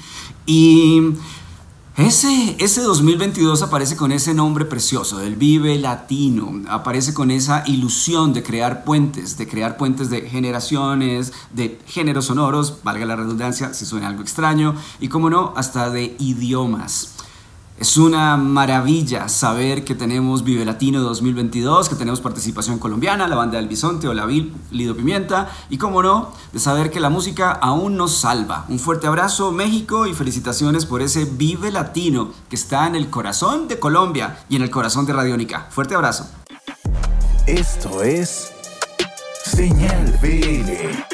y... 0.47 1.12
Ese, 1.99 2.55
ese 2.61 2.83
2022 2.83 3.61
aparece 3.63 3.97
con 3.97 4.13
ese 4.13 4.33
nombre 4.33 4.65
precioso, 4.65 5.19
del 5.19 5.35
Vive 5.35 5.77
Latino, 5.81 6.63
aparece 6.69 7.13
con 7.13 7.33
esa 7.33 7.65
ilusión 7.67 8.33
de 8.33 8.45
crear 8.45 8.85
puentes, 8.85 9.37
de 9.37 9.49
crear 9.49 9.77
puentes 9.77 10.09
de 10.09 10.21
generaciones, 10.21 11.33
de 11.53 11.81
géneros 11.87 12.27
sonoros, 12.27 12.85
valga 12.85 13.05
la 13.05 13.17
redundancia 13.17 13.75
si 13.75 13.85
suena 13.85 14.07
algo 14.07 14.23
extraño, 14.23 14.77
y 15.01 15.09
como 15.09 15.29
no, 15.29 15.53
hasta 15.57 15.91
de 15.91 16.15
idiomas. 16.21 17.18
Es 17.81 17.97
una 17.97 18.37
maravilla 18.37 19.29
saber 19.29 19.85
que 19.85 19.95
tenemos 19.95 20.43
Vive 20.43 20.64
Latino 20.64 21.01
2022, 21.01 21.89
que 21.89 21.95
tenemos 21.95 22.20
participación 22.20 22.81
colombiana, 22.81 23.29
la 23.29 23.37
banda 23.37 23.57
del 23.59 23.68
Bisonte 23.68 24.09
o 24.09 24.14
la 24.14 24.26
Vil, 24.26 24.53
Lido 24.72 24.97
Pimienta, 24.97 25.49
y 25.70 25.79
como 25.79 26.03
no, 26.03 26.33
de 26.53 26.59
saber 26.59 26.91
que 26.91 26.99
la 26.99 27.09
música 27.09 27.53
aún 27.53 27.97
nos 27.97 28.16
salva. 28.16 28.64
Un 28.68 28.81
fuerte 28.81 29.07
abrazo 29.07 29.53
México 29.53 30.09
y 30.09 30.14
felicitaciones 30.14 30.87
por 30.87 31.03
ese 31.03 31.24
Vive 31.24 31.70
Latino 31.70 32.33
que 32.51 32.57
está 32.57 32.85
en 32.89 32.97
el 32.97 33.11
corazón 33.11 33.68
de 33.68 33.79
Colombia 33.79 34.45
y 34.49 34.57
en 34.57 34.62
el 34.62 34.70
corazón 34.70 35.07
de 35.07 35.12
Radiónica. 35.12 35.68
Fuerte 35.70 35.95
abrazo. 35.95 36.26
Esto 37.47 38.03
es 38.03 38.53
Señal 39.45 40.18
BL. 40.20 41.08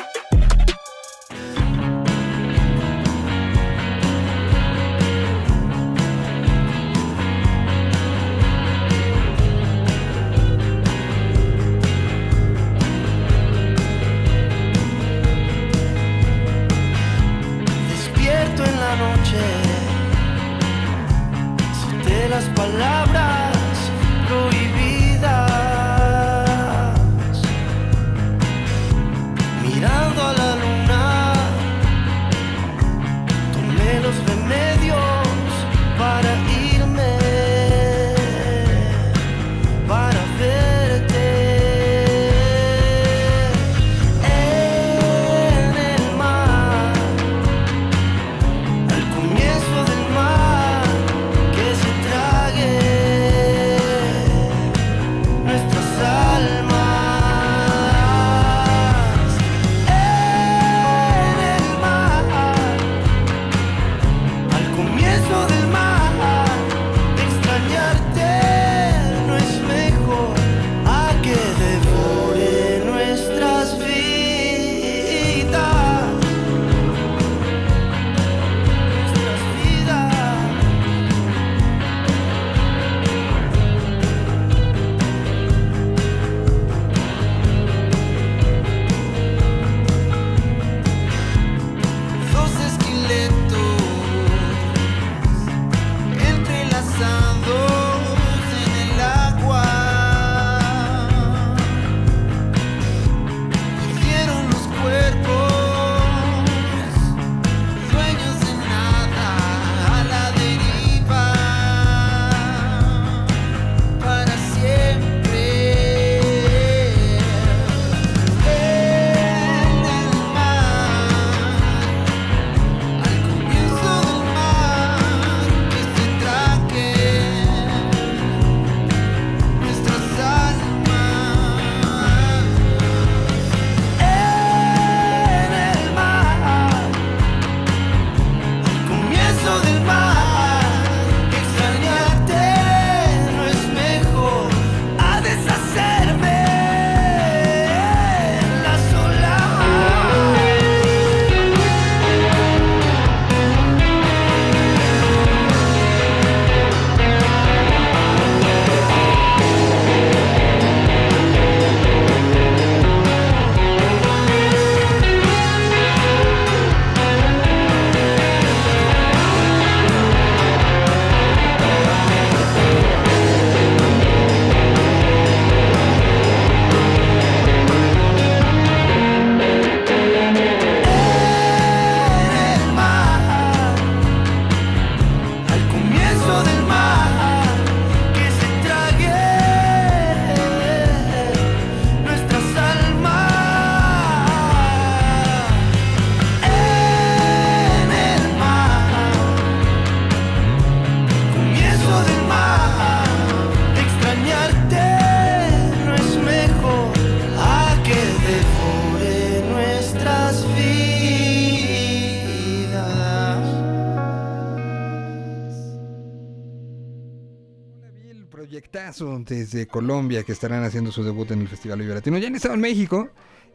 Colombia 219.78 220.22
que 220.22 220.30
estarán 220.30 220.62
haciendo 220.62 220.92
su 220.92 221.02
debut 221.02 221.28
en 221.32 221.40
el 221.40 221.48
Festival 221.48 221.80
Vive 221.80 221.94
Latino. 221.94 222.16
Ya 222.18 222.28
han 222.28 222.36
estado 222.36 222.54
en 222.54 222.60
México 222.60 223.08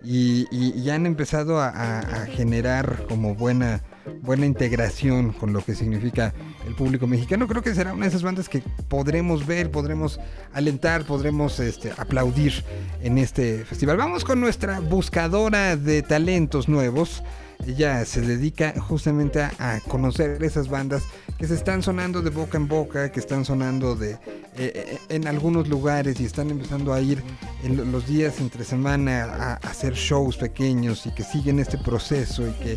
y, 0.03 0.45
y- 0.51 0.74
y 0.78 0.89
han 0.89 1.05
empezado 1.05 1.59
a, 1.61 1.70
a- 1.70 1.99
a 1.99 2.26
generar 2.26 3.05
como 3.07 3.36
buena, 3.36 3.82
buena 4.22 4.45
integración 4.45 5.32
con 5.32 5.53
lo 5.53 5.63
que 5.63 5.76
significa 5.76 6.34
el 6.67 6.76
público 6.76 7.07
mexicano. 7.07 7.47
Creo 7.47 7.61
que 7.61 7.74
será 7.74 7.93
una 7.93 8.03
de 8.03 8.09
esas 8.09 8.24
bandas 8.24 8.49
que 8.49 8.61
podremos 8.89 9.47
ver, 9.47 9.72
podremos 9.72 10.20
alentar, 10.53 11.05
podremos 11.05 11.57
este, 11.61 11.93
aplaudir 11.97 12.65
en 13.01 13.17
este 13.17 13.63
festival. 13.63 13.95
Vamos 13.95 14.26
con 14.26 14.41
nuestra 14.41 14.82
buscadora 14.82 15.78
de 15.78 16.01
talentos 16.01 16.67
nuevos. 16.67 17.24
Ella 17.68 18.03
se 18.05 18.22
dedica 18.22 18.74
justamente 18.80 19.41
a, 19.41 19.80
conocer 19.88 20.41
esas 20.43 20.70
bandas 20.70 21.03
que 21.38 21.45
se 21.45 21.53
están 21.55 21.84
sonando 21.84 22.22
de 22.22 22.30
boca 22.30 22.57
en 22.57 22.68
boca, 22.68 23.12
que 23.12 23.20
están 23.20 23.45
sonando 23.45 23.95
de 23.95 24.12
eh, 24.12 24.18
eh, 24.57 24.97
en 25.10 25.28
algunos 25.28 25.68
lugares 25.70 26.20
y 26.20 26.26
están 26.26 26.49
empezando 26.49 26.93
a 26.93 26.99
ir 27.01 27.22
en 27.64 27.78
lo- 27.78 27.86
los 27.86 28.07
días 28.07 28.39
entre 28.39 28.64
semana 28.64 29.24
a, 29.26 29.53
hacer 29.55 29.93
shows 29.93 30.38
pequeños 30.38 31.05
y 31.05 31.12
que 31.12 31.24
siguen 31.24 31.60
este 31.60 31.78
proceso 31.78 32.47
y 32.47 32.51
que 32.53 32.72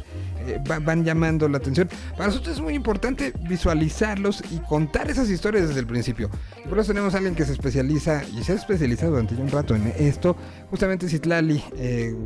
eh, 0.46 0.60
va- 0.70 0.78
van 0.80 1.04
llamando 1.04 1.48
la 1.48 1.58
atención. 1.58 1.88
Para 2.12 2.26
nosotros 2.26 2.56
es 2.56 2.60
muy 2.62 2.74
importante 2.74 3.32
visualizarlos 3.48 4.42
y 4.50 4.58
contar 4.68 5.10
esas 5.10 5.30
historias 5.30 5.68
desde 5.68 5.80
el 5.80 5.86
principio. 5.86 6.28
Y 6.64 6.68
por 6.68 6.78
eso 6.78 6.88
tenemos 6.92 7.14
a 7.14 7.18
alguien 7.18 7.34
que 7.34 7.44
se 7.46 7.52
especializa 7.52 8.22
y 8.24 8.42
se 8.44 8.52
ha 8.52 8.56
especializado 8.56 9.12
durante 9.12 9.34
un 9.36 9.48
rato 9.50 9.74
en 9.74 9.92
esto. 9.98 10.36
Justamente 10.70 11.08
Citlali 11.08 11.62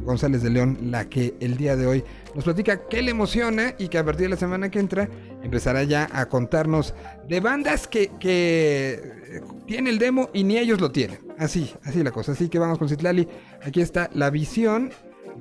González 0.05 0.43
de 0.43 0.51
León, 0.51 0.79
la 0.91 1.05
que 1.07 1.35
el 1.41 1.57
día 1.57 1.77
de 1.77 1.87
hoy 1.87 2.05
nos 2.37 2.45
platica 2.45 2.87
qué 2.87 3.01
le 3.01 3.13
emociona 3.13 3.75
y 3.79 3.89
que 3.89 3.97
a 3.97 4.05
partir 4.05 4.27
de 4.27 4.29
la 4.29 4.37
semana 4.37 4.71
que 4.71 4.79
entra 4.79 5.09
empezará 5.43 5.83
ya 5.85 6.07
a 6.13 6.27
contarnos 6.27 6.95
de 7.27 7.41
bandas 7.41 7.89
que, 7.89 8.13
que 8.21 9.01
eh, 9.03 9.41
tiene 9.67 9.89
el 9.89 9.99
demo 9.99 10.29
y 10.35 10.45
ni 10.45 10.59
ellos 10.59 10.79
lo 10.79 10.93
tienen. 10.93 11.19
Así, 11.39 11.75
así 11.83 12.03
la 12.03 12.11
cosa. 12.11 12.33
Así 12.33 12.51
que 12.51 12.59
vamos 12.59 12.79
con 12.79 12.91
Citlali. 12.91 13.27
Aquí 13.65 13.81
está 13.81 14.11
la 14.13 14.29
visión 14.29 14.91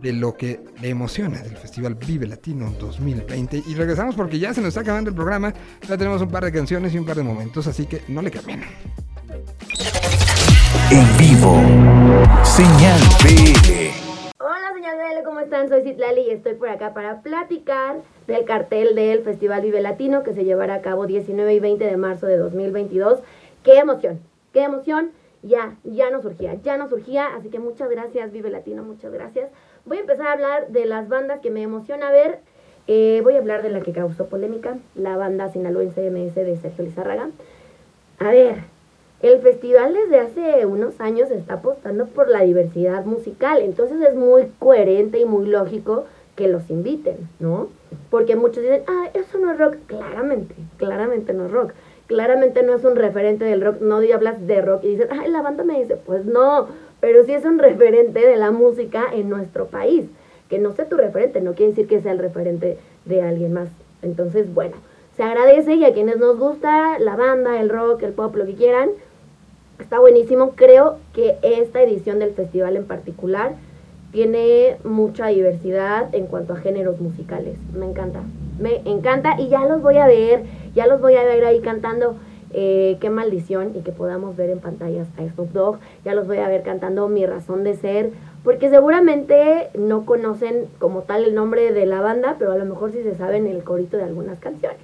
de 0.02 0.14
lo 0.14 0.38
que 0.38 0.62
le 0.82 0.88
emociona 0.88 1.42
del 1.42 1.58
Festival 1.58 1.96
Vive 1.96 2.28
Latino 2.28 2.74
2020. 2.80 3.64
Y 3.68 3.76
regresamos 3.76 4.16
porque 4.16 4.40
ya 4.40 4.54
se 4.54 4.62
nos 4.62 4.70
está 4.70 4.80
acabando 4.80 5.10
el 5.10 5.16
programa. 5.18 5.54
Ya 5.88 5.98
tenemos 5.98 6.22
un 6.22 6.30
par 6.30 6.46
de 6.46 6.54
canciones 6.54 6.94
y 6.94 6.98
un 6.98 7.06
par 7.06 7.18
de 7.18 7.24
momentos, 7.24 7.68
así 7.68 7.86
que 7.86 8.04
no 8.08 8.22
le 8.22 8.32
cambien. 8.32 8.62
En 10.92 11.18
vivo. 11.18 11.62
Señal 12.46 13.02
BL. 13.22 13.85
Están? 15.46 15.70
Soy 15.70 15.84
Citlali 15.84 16.22
y 16.22 16.32
estoy 16.32 16.56
por 16.56 16.70
acá 16.70 16.96
para 16.96 17.22
platicar 17.22 17.98
del 18.26 18.46
cartel 18.46 18.96
del 18.96 19.22
Festival 19.22 19.62
Vive 19.62 19.80
Latino 19.80 20.24
que 20.24 20.34
se 20.34 20.44
llevará 20.44 20.74
a 20.74 20.82
cabo 20.82 21.06
19 21.06 21.54
y 21.54 21.60
20 21.60 21.86
de 21.86 21.98
marzo 21.98 22.26
de 22.26 22.38
2022. 22.38 23.20
¡Qué 23.62 23.78
emoción! 23.78 24.20
¡Qué 24.54 24.64
emoción! 24.64 25.12
Ya, 25.44 25.76
ya 25.84 26.10
nos 26.10 26.24
surgía, 26.24 26.56
ya 26.64 26.78
nos 26.78 26.90
surgía, 26.90 27.28
así 27.36 27.50
que 27.50 27.60
muchas 27.60 27.92
gracias 27.92 28.32
Vive 28.32 28.50
Latino, 28.50 28.82
muchas 28.82 29.14
gracias. 29.14 29.52
Voy 29.86 29.98
a 29.98 30.02
empezar 30.02 30.28
a 30.28 30.32
hablar 30.32 30.70
de 30.70 30.86
las 30.88 31.08
bandas 31.08 31.42
que 31.42 31.52
me 31.52 31.62
emociona 31.62 32.12
ver 32.12 32.40
Eh, 32.88 33.22
voy 33.24 33.36
a 33.36 33.40
hablar 33.40 33.64
de 33.64 33.70
la 33.70 33.82
que 33.82 33.94
causó 33.94 34.28
polémica, 34.28 34.78
la 34.96 35.18
banda 35.18 35.50
sinaloense 35.50 36.10
MS 36.10 36.36
de 36.36 36.58
Sergio 36.58 36.84
Lizárraga. 36.86 37.30
A 38.20 38.30
ver, 38.30 38.58
el 39.28 39.42
festival 39.42 39.94
desde 39.94 40.20
hace 40.20 40.66
unos 40.66 41.00
años 41.00 41.32
está 41.32 41.56
apostando 41.56 42.06
por 42.06 42.30
la 42.30 42.42
diversidad 42.42 43.06
musical, 43.06 43.62
entonces 43.62 44.00
es 44.02 44.16
muy 44.16 44.52
coherente 44.60 45.20
y 45.20 45.26
muy 45.26 45.48
lógico 45.48 46.06
que 46.36 46.48
los 46.48 46.70
inviten, 46.70 47.30
¿no? 47.40 47.70
Porque 48.10 48.36
muchos 48.36 48.62
dicen, 48.64 48.84
ah, 48.88 49.10
eso 49.14 49.38
no 49.40 49.52
es 49.52 49.58
rock. 49.58 49.78
Claramente, 49.88 50.54
claramente 50.78 51.34
no 51.34 51.46
es 51.46 51.52
rock. 51.52 51.72
Claramente 52.08 52.62
no 52.62 52.76
es 52.76 52.84
un 52.84 52.96
referente 52.96 53.46
del 53.46 53.62
rock. 53.62 53.80
No 53.82 53.98
hablas 54.14 54.46
de 54.46 54.62
rock 54.62 54.84
y 54.84 54.90
dices, 54.90 55.08
ay, 55.10 55.30
la 55.30 55.42
banda 55.42 55.64
me 55.64 55.80
dice, 55.80 55.96
pues 55.96 56.26
no, 56.26 56.68
pero 57.00 57.24
sí 57.24 57.34
es 57.34 57.46
un 57.46 57.58
referente 57.58 58.20
de 58.20 58.36
la 58.36 58.52
música 58.52 59.06
en 59.14 59.30
nuestro 59.30 59.68
país. 59.68 60.06
Que 60.50 60.60
no 60.60 60.74
sea 60.74 60.88
tu 60.88 60.98
referente, 60.98 61.42
no 61.42 61.54
quiere 61.54 61.72
decir 61.72 61.88
que 61.88 62.02
sea 62.02 62.12
el 62.12 62.20
referente 62.20 62.78
de 63.06 63.22
alguien 63.22 63.54
más. 63.54 63.70
Entonces, 64.02 64.54
bueno, 64.54 64.76
se 65.18 65.24
agradece 65.24 65.76
y 65.76 65.86
a 65.86 65.94
quienes 65.94 66.18
nos 66.18 66.38
gusta 66.38 67.00
la 67.00 67.16
banda, 67.16 67.60
el 67.60 67.70
rock, 67.70 68.04
el 68.04 68.12
pop, 68.12 68.36
lo 68.36 68.46
que 68.46 68.54
quieran, 68.54 68.90
está 69.80 70.00
buenísimo. 70.00 70.52
Creo 70.56 70.98
que 71.14 71.38
esta 71.42 71.82
edición 71.82 72.20
del 72.20 72.34
festival 72.34 72.76
en 72.76 72.86
particular 72.86 73.54
tiene 74.12 74.78
mucha 74.84 75.28
diversidad 75.28 76.14
en 76.14 76.28
cuanto 76.28 76.54
a 76.54 76.58
géneros 76.58 77.02
musicales. 77.02 77.58
Me 77.74 77.86
encanta, 77.86 78.22
me 78.60 78.82
encanta 78.86 79.40
y 79.40 79.50
ya 79.50 79.66
los 79.66 79.82
voy 79.82 79.98
a 79.98 80.08
ver, 80.08 80.44
ya 80.74 80.88
los 80.88 81.02
voy 81.02 81.16
a 81.16 81.24
ver 81.24 81.46
ahí 81.46 81.60
cantando. 81.62 82.16
eh, 82.58 82.96
qué 83.02 83.10
maldición 83.10 83.74
y 83.76 83.82
que 83.82 83.92
podamos 83.92 84.38
ver 84.38 84.50
en 84.50 84.60
pantallas 84.60 85.08
a 85.18 85.28
Snoop 85.28 85.52
Dogg. 85.52 85.80
Ya 86.06 86.16
los 86.16 86.26
voy 86.26 86.38
a 86.38 86.48
ver 86.48 86.64
cantando 86.64 87.10
Mi 87.10 87.26
Razón 87.26 87.66
de 87.66 87.76
Ser, 87.76 88.12
porque 88.46 88.70
seguramente 88.70 89.70
no 89.78 90.06
conocen 90.06 90.68
como 90.80 91.02
tal 91.02 91.26
el 91.26 91.36
nombre 91.36 91.74
de 91.74 91.86
la 91.86 92.00
banda, 92.00 92.38
pero 92.40 92.54
a 92.54 92.58
lo 92.58 92.64
mejor 92.64 92.94
sí 92.94 93.04
se 93.04 93.16
saben 93.16 93.46
el 93.48 93.64
corito 93.66 93.98
de 93.98 94.04
algunas 94.04 94.40
canciones. 94.40 94.80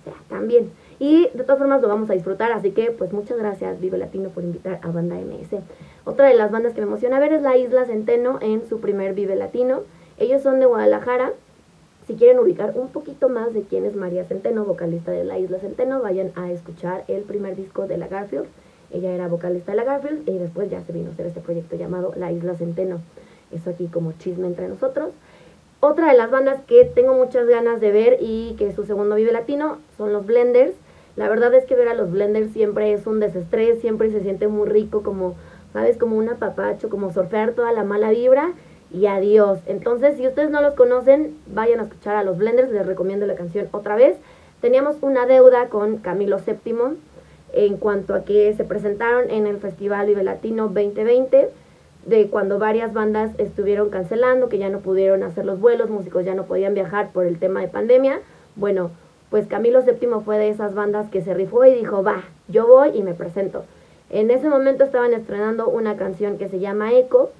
O 0.00 0.04
sea, 0.04 0.14
también. 0.30 0.70
Y 1.00 1.30
de 1.32 1.44
todas 1.44 1.58
formas 1.58 1.80
lo 1.80 1.88
vamos 1.88 2.10
a 2.10 2.12
disfrutar, 2.12 2.52
así 2.52 2.72
que 2.72 2.90
pues 2.90 3.10
muchas 3.12 3.38
gracias 3.38 3.80
Vive 3.80 3.96
Latino 3.96 4.28
por 4.28 4.44
invitar 4.44 4.80
a 4.82 4.88
Banda 4.88 5.16
MS. 5.16 5.58
Otra 6.04 6.28
de 6.28 6.34
las 6.34 6.50
bandas 6.50 6.74
que 6.74 6.82
me 6.82 6.86
emociona 6.86 7.18
ver 7.18 7.32
es 7.32 7.40
la 7.40 7.56
Isla 7.56 7.86
Centeno 7.86 8.38
en 8.42 8.68
su 8.68 8.80
primer 8.80 9.14
Vive 9.14 9.34
Latino. 9.34 9.80
Ellos 10.18 10.42
son 10.42 10.60
de 10.60 10.66
Guadalajara. 10.66 11.32
Si 12.06 12.16
quieren 12.16 12.38
ubicar 12.38 12.72
un 12.74 12.88
poquito 12.88 13.30
más 13.30 13.54
de 13.54 13.62
quién 13.62 13.86
es 13.86 13.96
María 13.96 14.24
Centeno, 14.24 14.66
vocalista 14.66 15.10
de 15.10 15.24
la 15.24 15.38
Isla 15.38 15.58
Centeno, 15.58 16.02
vayan 16.02 16.32
a 16.36 16.52
escuchar 16.52 17.04
el 17.08 17.22
primer 17.22 17.56
disco 17.56 17.86
de 17.86 17.96
la 17.96 18.06
Garfield. 18.06 18.46
Ella 18.92 19.12
era 19.12 19.26
vocalista 19.26 19.72
de 19.72 19.76
la 19.76 19.84
Garfield 19.84 20.28
y 20.28 20.36
después 20.36 20.68
ya 20.68 20.82
se 20.82 20.92
vino 20.92 21.08
a 21.08 21.12
hacer 21.14 21.26
este 21.26 21.40
proyecto 21.40 21.76
llamado 21.76 22.12
La 22.14 22.30
Isla 22.30 22.56
Centeno. 22.56 23.00
Eso 23.52 23.70
aquí 23.70 23.86
como 23.86 24.12
chisme 24.12 24.46
entre 24.46 24.68
nosotros. 24.68 25.12
Otra 25.80 26.10
de 26.10 26.18
las 26.18 26.30
bandas 26.30 26.60
que 26.66 26.84
tengo 26.84 27.14
muchas 27.14 27.46
ganas 27.46 27.80
de 27.80 27.90
ver 27.90 28.18
y 28.20 28.54
que 28.58 28.68
es 28.68 28.74
su 28.74 28.84
segundo 28.84 29.14
Vive 29.14 29.32
Latino 29.32 29.78
son 29.96 30.12
los 30.12 30.26
Blenders. 30.26 30.74
La 31.20 31.28
verdad 31.28 31.52
es 31.52 31.66
que 31.66 31.76
ver 31.76 31.86
a 31.88 31.92
los 31.92 32.10
Blenders 32.10 32.50
siempre 32.50 32.94
es 32.94 33.06
un 33.06 33.20
desestrés, 33.20 33.82
siempre 33.82 34.10
se 34.10 34.22
siente 34.22 34.48
muy 34.48 34.66
rico, 34.66 35.02
como, 35.02 35.34
¿sabes? 35.74 35.98
Como 35.98 36.16
un 36.16 36.30
apapacho, 36.30 36.88
como 36.88 37.12
surfear 37.12 37.52
toda 37.52 37.72
la 37.72 37.84
mala 37.84 38.08
vibra 38.08 38.54
y 38.90 39.04
adiós. 39.04 39.58
Entonces, 39.66 40.16
si 40.16 40.26
ustedes 40.26 40.48
no 40.48 40.62
los 40.62 40.72
conocen, 40.72 41.36
vayan 41.46 41.78
a 41.78 41.82
escuchar 41.82 42.16
a 42.16 42.24
los 42.24 42.38
Blenders, 42.38 42.72
les 42.72 42.86
recomiendo 42.86 43.26
la 43.26 43.34
canción 43.34 43.68
otra 43.72 43.96
vez. 43.96 44.16
Teníamos 44.62 44.96
una 45.02 45.26
deuda 45.26 45.68
con 45.68 45.98
Camilo 45.98 46.38
VII 46.38 46.96
en 47.52 47.76
cuanto 47.76 48.14
a 48.14 48.24
que 48.24 48.54
se 48.54 48.64
presentaron 48.64 49.28
en 49.28 49.46
el 49.46 49.58
Festival 49.58 50.06
Vive 50.06 50.22
Latino 50.22 50.68
2020, 50.68 51.50
de 52.06 52.28
cuando 52.28 52.58
varias 52.58 52.94
bandas 52.94 53.32
estuvieron 53.36 53.90
cancelando, 53.90 54.48
que 54.48 54.56
ya 54.56 54.70
no 54.70 54.78
pudieron 54.78 55.22
hacer 55.22 55.44
los 55.44 55.60
vuelos, 55.60 55.90
músicos 55.90 56.24
ya 56.24 56.34
no 56.34 56.46
podían 56.46 56.72
viajar 56.72 57.12
por 57.12 57.26
el 57.26 57.38
tema 57.38 57.60
de 57.60 57.68
pandemia. 57.68 58.20
Bueno, 58.56 58.90
pues 59.30 59.46
Camilo 59.46 59.82
VII 59.82 60.20
fue 60.24 60.38
de 60.38 60.48
esas 60.48 60.74
bandas 60.74 61.08
que 61.08 61.22
se 61.22 61.34
rifó 61.34 61.64
y 61.64 61.74
dijo, 61.74 62.02
va, 62.02 62.24
yo 62.48 62.66
voy 62.66 62.90
y 62.94 63.02
me 63.02 63.14
presento. 63.14 63.64
En 64.10 64.30
ese 64.30 64.48
momento 64.48 64.84
estaban 64.84 65.14
estrenando 65.14 65.68
una 65.68 65.96
canción 65.96 66.36
que 66.36 66.48
se 66.48 66.58
llama 66.58 66.92
Eco, 66.92 67.30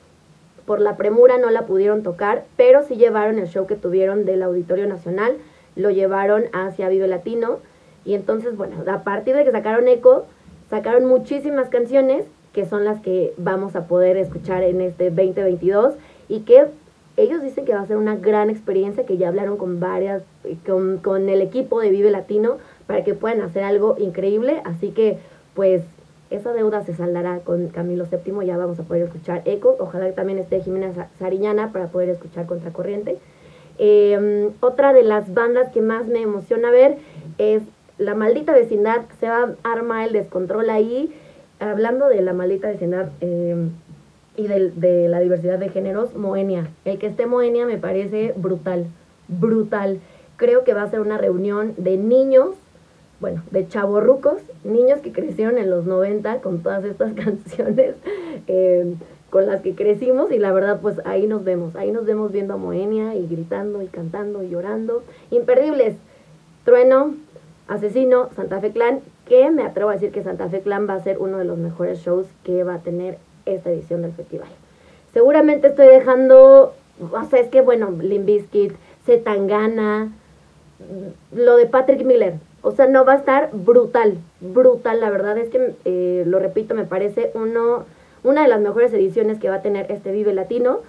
por 0.66 0.80
la 0.80 0.96
premura 0.96 1.36
no 1.36 1.50
la 1.50 1.66
pudieron 1.66 2.04
tocar, 2.04 2.44
pero 2.56 2.84
sí 2.84 2.94
llevaron 2.94 3.40
el 3.40 3.48
show 3.48 3.66
que 3.66 3.74
tuvieron 3.74 4.24
del 4.24 4.42
Auditorio 4.42 4.86
Nacional, 4.86 5.36
lo 5.74 5.90
llevaron 5.90 6.44
hacia 6.52 6.88
Vive 6.88 7.08
Latino. 7.08 7.58
Y 8.04 8.14
entonces, 8.14 8.56
bueno, 8.56 8.76
a 8.86 9.02
partir 9.02 9.34
de 9.34 9.44
que 9.44 9.50
sacaron 9.50 9.88
Eco, 9.88 10.26
sacaron 10.68 11.06
muchísimas 11.06 11.68
canciones 11.70 12.24
que 12.52 12.66
son 12.66 12.84
las 12.84 13.00
que 13.00 13.34
vamos 13.36 13.74
a 13.74 13.86
poder 13.86 14.16
escuchar 14.16 14.62
en 14.62 14.80
este 14.80 15.10
2022 15.10 15.94
y 16.28 16.40
que 16.40 16.66
ellos 17.16 17.42
dicen 17.42 17.64
que 17.64 17.74
va 17.74 17.80
a 17.82 17.86
ser 17.86 17.96
una 17.96 18.16
gran 18.16 18.50
experiencia, 18.50 19.04
que 19.04 19.16
ya 19.18 19.28
hablaron 19.28 19.56
con 19.56 19.80
varias, 19.80 20.22
con, 20.66 20.98
con 20.98 21.28
el 21.28 21.42
equipo 21.42 21.80
de 21.80 21.90
Vive 21.90 22.10
Latino 22.10 22.58
para 22.86 23.04
que 23.04 23.14
puedan 23.14 23.40
hacer 23.42 23.62
algo 23.64 23.96
increíble. 23.98 24.62
Así 24.64 24.90
que, 24.90 25.18
pues, 25.54 25.82
esa 26.30 26.52
deuda 26.52 26.84
se 26.84 26.94
saldará 26.94 27.40
con 27.40 27.68
Camilo 27.68 28.06
VII, 28.10 28.46
ya 28.46 28.56
vamos 28.56 28.78
a 28.78 28.84
poder 28.84 29.02
escuchar 29.02 29.42
Eco, 29.44 29.76
ojalá 29.80 30.06
que 30.06 30.12
también 30.12 30.38
esté 30.38 30.60
Jimena 30.60 30.94
Sa- 30.94 31.08
Sariñana 31.18 31.72
para 31.72 31.88
poder 31.88 32.08
escuchar 32.08 32.46
Contracorriente. 32.46 33.18
Eh, 33.78 34.50
otra 34.60 34.92
de 34.92 35.02
las 35.02 35.32
bandas 35.34 35.70
que 35.72 35.80
más 35.80 36.06
me 36.06 36.20
emociona 36.22 36.70
ver 36.70 36.98
es 37.38 37.62
La 37.98 38.14
Maldita 38.14 38.52
Vecindad, 38.52 39.02
se 39.18 39.28
va 39.28 39.54
a 39.62 39.72
armar 39.72 40.06
el 40.06 40.12
descontrol 40.12 40.70
ahí, 40.70 41.12
hablando 41.58 42.08
de 42.08 42.22
La 42.22 42.32
Maldita 42.32 42.68
Vecindad 42.68 43.08
eh, 43.20 43.56
y 44.36 44.46
del- 44.46 44.78
de, 44.80 45.08
la 45.08 45.20
diversidad 45.20 45.58
de 45.58 45.68
géneros, 45.68 46.14
Moenia. 46.14 46.68
El 46.84 46.98
que 46.98 47.06
esté 47.06 47.26
Moenia 47.26 47.66
me 47.66 47.78
parece 47.78 48.32
brutal, 48.36 48.86
brutal. 49.28 50.00
Creo 50.36 50.64
que 50.64 50.74
va 50.74 50.82
a 50.82 50.90
ser 50.90 51.00
una 51.00 51.18
reunión 51.18 51.74
de 51.76 51.96
niños 51.96 52.54
bueno, 53.20 53.42
de 53.50 53.68
chavorrucos, 53.68 54.38
niños 54.64 55.00
que 55.00 55.12
crecieron 55.12 55.58
en 55.58 55.68
los 55.68 55.84
90 55.84 56.40
con 56.40 56.62
todas 56.62 56.84
estas 56.84 57.12
canciones 57.24 57.94
eh, 58.46 58.94
con 59.28 59.46
las 59.46 59.60
que 59.60 59.74
crecimos 59.74 60.32
y 60.32 60.38
la 60.38 60.52
verdad 60.52 60.80
pues 60.80 60.96
ahí 61.04 61.26
nos 61.26 61.44
vemos, 61.44 61.76
ahí 61.76 61.92
nos 61.92 62.06
vemos 62.06 62.32
viendo 62.32 62.54
a 62.54 62.56
Moenia 62.56 63.14
y 63.14 63.26
gritando 63.28 63.82
y 63.82 63.88
cantando 63.88 64.42
y 64.42 64.48
llorando. 64.48 65.02
Imperdibles, 65.30 65.96
Trueno, 66.64 67.14
Asesino, 67.68 68.30
Santa 68.34 68.58
Fe 68.60 68.70
Clan, 68.72 69.00
que 69.26 69.50
me 69.50 69.62
atrevo 69.64 69.90
a 69.90 69.94
decir 69.94 70.10
que 70.12 70.22
Santa 70.22 70.48
Fe 70.48 70.60
Clan 70.60 70.88
va 70.88 70.94
a 70.94 71.02
ser 71.04 71.18
uno 71.18 71.36
de 71.38 71.44
los 71.44 71.58
mejores 71.58 71.98
shows 72.00 72.26
que 72.42 72.64
va 72.64 72.76
a 72.76 72.78
tener 72.78 73.18
esta 73.54 73.70
edición 73.70 74.02
del 74.02 74.12
festival. 74.12 74.48
Seguramente 75.12 75.68
estoy 75.68 75.86
dejando, 75.86 76.74
o 77.00 77.24
sea, 77.24 77.40
es 77.40 77.48
que 77.48 77.60
bueno, 77.60 77.90
Limp 77.90 78.26
Bizkit, 78.26 78.72
Zetangana, 79.04 80.12
lo 81.32 81.56
de 81.56 81.66
Patrick 81.66 82.04
Miller. 82.04 82.34
O 82.62 82.72
sea, 82.72 82.86
no 82.86 83.04
va 83.04 83.14
a 83.14 83.16
estar 83.16 83.50
brutal, 83.52 84.18
brutal. 84.40 85.00
La 85.00 85.10
verdad 85.10 85.38
es 85.38 85.48
que, 85.48 85.74
eh, 85.84 86.24
lo 86.26 86.38
repito, 86.38 86.74
me 86.74 86.84
parece 86.84 87.30
uno, 87.34 87.84
una 88.22 88.42
de 88.42 88.48
las 88.48 88.60
mejores 88.60 88.92
ediciones 88.92 89.38
que 89.38 89.48
va 89.48 89.56
a 89.56 89.62
tener 89.62 89.90
este 89.90 90.12
Vive 90.12 90.34
Latino. 90.34 90.80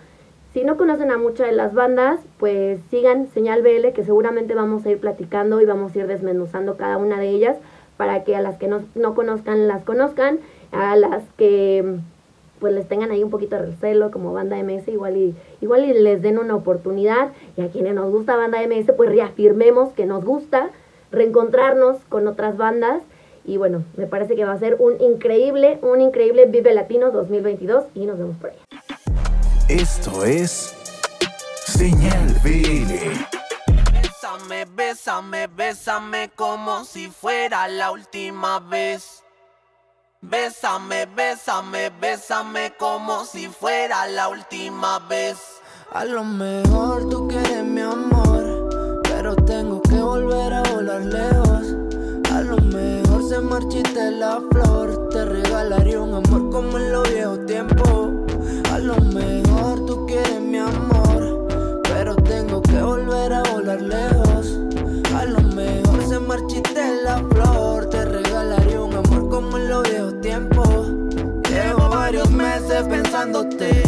Si 0.53 0.65
no 0.65 0.75
conocen 0.75 1.11
a 1.11 1.17
muchas 1.17 1.47
de 1.47 1.53
las 1.53 1.73
bandas, 1.73 2.19
pues 2.37 2.79
sigan 2.89 3.29
Señal 3.33 3.61
BL, 3.61 3.93
que 3.93 4.03
seguramente 4.03 4.53
vamos 4.53 4.85
a 4.85 4.91
ir 4.91 4.99
platicando 4.99 5.61
y 5.61 5.65
vamos 5.65 5.95
a 5.95 5.99
ir 5.99 6.07
desmenuzando 6.07 6.75
cada 6.75 6.97
una 6.97 7.19
de 7.19 7.29
ellas 7.29 7.57
para 7.95 8.25
que 8.25 8.35
a 8.35 8.41
las 8.41 8.57
que 8.57 8.67
no, 8.67 8.81
no 8.95 9.15
conozcan 9.15 9.69
las 9.69 9.83
conozcan, 9.83 10.39
a 10.73 10.97
las 10.97 11.23
que 11.37 11.99
pues 12.61 12.73
les 12.73 12.87
tengan 12.87 13.09
ahí 13.09 13.23
un 13.23 13.31
poquito 13.31 13.55
de 13.55 13.63
recelo 13.63 14.11
como 14.11 14.31
banda 14.31 14.55
MS, 14.63 14.87
igual 14.87 15.17
y, 15.17 15.35
igual 15.61 15.83
y 15.83 15.93
les 15.93 16.21
den 16.21 16.37
una 16.37 16.55
oportunidad. 16.55 17.31
Y 17.57 17.61
a 17.61 17.69
quienes 17.69 17.95
nos 17.95 18.11
gusta 18.11 18.37
banda 18.37 18.59
MS, 18.65 18.93
pues 18.95 19.09
reafirmemos 19.09 19.93
que 19.93 20.05
nos 20.05 20.23
gusta, 20.23 20.69
reencontrarnos 21.11 21.97
con 22.07 22.27
otras 22.27 22.55
bandas. 22.55 23.01
Y 23.43 23.57
bueno, 23.57 23.83
me 23.97 24.05
parece 24.05 24.35
que 24.35 24.45
va 24.45 24.53
a 24.53 24.59
ser 24.59 24.77
un 24.79 25.01
increíble, 25.01 25.79
un 25.81 25.99
increíble 25.99 26.45
Vive 26.45 26.71
Latino 26.73 27.09
2022 27.09 27.85
y 27.95 28.05
nos 28.05 28.19
vemos 28.19 28.37
por 28.37 28.51
ahí. 28.51 28.57
Esto 29.67 30.23
es 30.23 30.75
Señal 31.65 32.27
BL. 32.43 32.93
Bésame, 33.91 34.65
bésame, 34.75 35.47
bésame 35.47 36.29
como 36.35 36.85
si 36.85 37.07
fuera 37.07 37.67
la 37.67 37.91
última 37.91 38.59
vez. 38.59 39.23
Bésame, 40.23 41.07
bésame, 41.15 41.91
bésame 41.99 42.73
como 42.77 43.25
si 43.25 43.47
fuera 43.47 44.05
la 44.05 44.27
última 44.27 44.99
vez. 45.09 45.35
A 45.91 46.05
lo 46.05 46.23
mejor 46.23 47.09
tú 47.09 47.27
quieres 47.27 47.63
mi 47.63 47.81
amor, 47.81 49.01
pero 49.01 49.35
tengo 49.35 49.81
que 49.81 49.95
volver 49.95 50.53
a 50.53 50.61
volar 50.61 51.01
lejos. 51.01 51.75
A 52.31 52.41
lo 52.41 52.55
mejor 52.57 53.27
se 53.27 53.39
marchite 53.39 54.11
la 54.11 54.39
flor, 54.51 55.09
te 55.09 55.25
regalaría 55.25 55.99
un 55.99 56.13
amor 56.13 56.51
como 56.51 56.77
en 56.77 56.91
los 56.91 57.09
viejos 57.09 57.43
tiempos. 57.47 58.11
A 58.71 58.77
lo 58.77 58.97
mejor 58.97 59.87
tú 59.87 60.05
quieres 60.05 60.39
mi 60.39 60.59
amor, 60.59 61.47
pero 61.81 62.15
tengo 62.17 62.61
que 62.61 62.79
volver 62.79 63.33
a 63.33 63.41
volar 63.51 63.81
lejos. 63.81 64.59
A 65.15 65.25
lo 65.25 65.41
mejor 65.41 66.07
se 66.07 66.19
marchite 66.19 67.00
la 67.00 67.00
pensándote. 72.83 73.83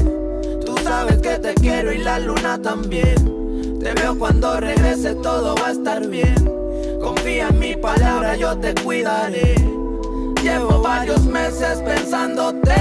Tú 0.65 0.75
sabes 0.83 1.17
que 1.17 1.39
te 1.39 1.53
quiero 1.55 1.91
y 1.91 1.97
la 1.99 2.19
luna 2.19 2.61
también. 2.61 3.79
Te 3.79 3.93
veo 3.93 4.17
cuando 4.17 4.59
regrese, 4.59 5.15
todo 5.15 5.55
va 5.55 5.67
a 5.67 5.71
estar 5.71 6.07
bien. 6.07 6.35
Confía 7.01 7.49
en 7.49 7.59
mi 7.59 7.75
palabra, 7.75 8.35
yo 8.35 8.57
te 8.57 8.73
cuidaré. 8.75 9.55
Llevo 10.41 10.81
varios 10.81 11.25
meses 11.25 11.81
pensándote. 11.85 12.73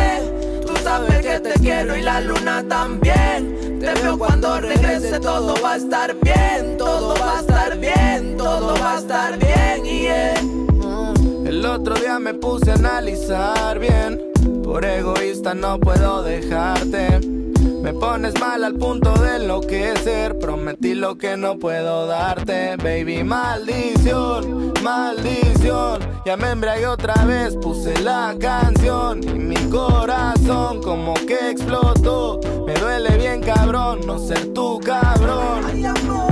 Tú 0.66 0.74
sabes 0.82 1.20
que 1.22 1.40
te 1.40 1.52
quiero 1.60 1.96
y 1.96 2.02
la 2.02 2.20
luna 2.20 2.64
también. 2.68 3.78
Te 3.80 3.94
veo 4.00 4.18
cuando 4.18 4.60
regrese, 4.60 5.18
todo 5.18 5.54
va 5.62 5.72
a 5.72 5.76
estar 5.76 6.14
bien. 6.20 6.76
Todo 6.78 7.14
va 7.20 7.38
a 7.38 7.40
estar 7.40 7.78
bien, 7.78 8.36
todo 8.36 8.74
va 8.80 8.94
a 8.94 8.98
estar 8.98 9.38
bien. 9.38 9.86
Y 9.86 10.06
El 11.46 11.66
otro 11.66 11.94
día 11.94 12.18
me 12.18 12.34
puse 12.34 12.70
a 12.70 12.74
analizar 12.74 13.78
bien. 13.78 14.31
Por 14.72 14.86
egoísta 14.86 15.52
no 15.52 15.78
puedo 15.78 16.22
dejarte. 16.22 17.20
Me 17.82 17.92
pones 17.92 18.40
mal 18.40 18.64
al 18.64 18.72
punto 18.72 19.12
de 19.18 19.36
enloquecer. 19.36 20.38
Prometí 20.38 20.94
lo 20.94 21.18
que 21.18 21.36
no 21.36 21.58
puedo 21.58 22.06
darte, 22.06 22.76
baby. 22.76 23.22
Maldición, 23.22 24.72
maldición. 24.82 26.00
Ya 26.24 26.38
me 26.38 26.52
embriagué 26.52 26.86
otra 26.86 27.22
vez, 27.26 27.54
puse 27.56 28.00
la 28.00 28.34
canción. 28.40 29.22
Y 29.22 29.34
mi 29.34 29.56
corazón 29.68 30.80
como 30.80 31.12
que 31.12 31.50
explotó. 31.50 32.40
Me 32.66 32.72
duele 32.72 33.18
bien, 33.18 33.42
cabrón, 33.42 34.00
no 34.06 34.18
ser 34.18 34.54
tu 34.54 34.80
cabrón. 34.80 36.31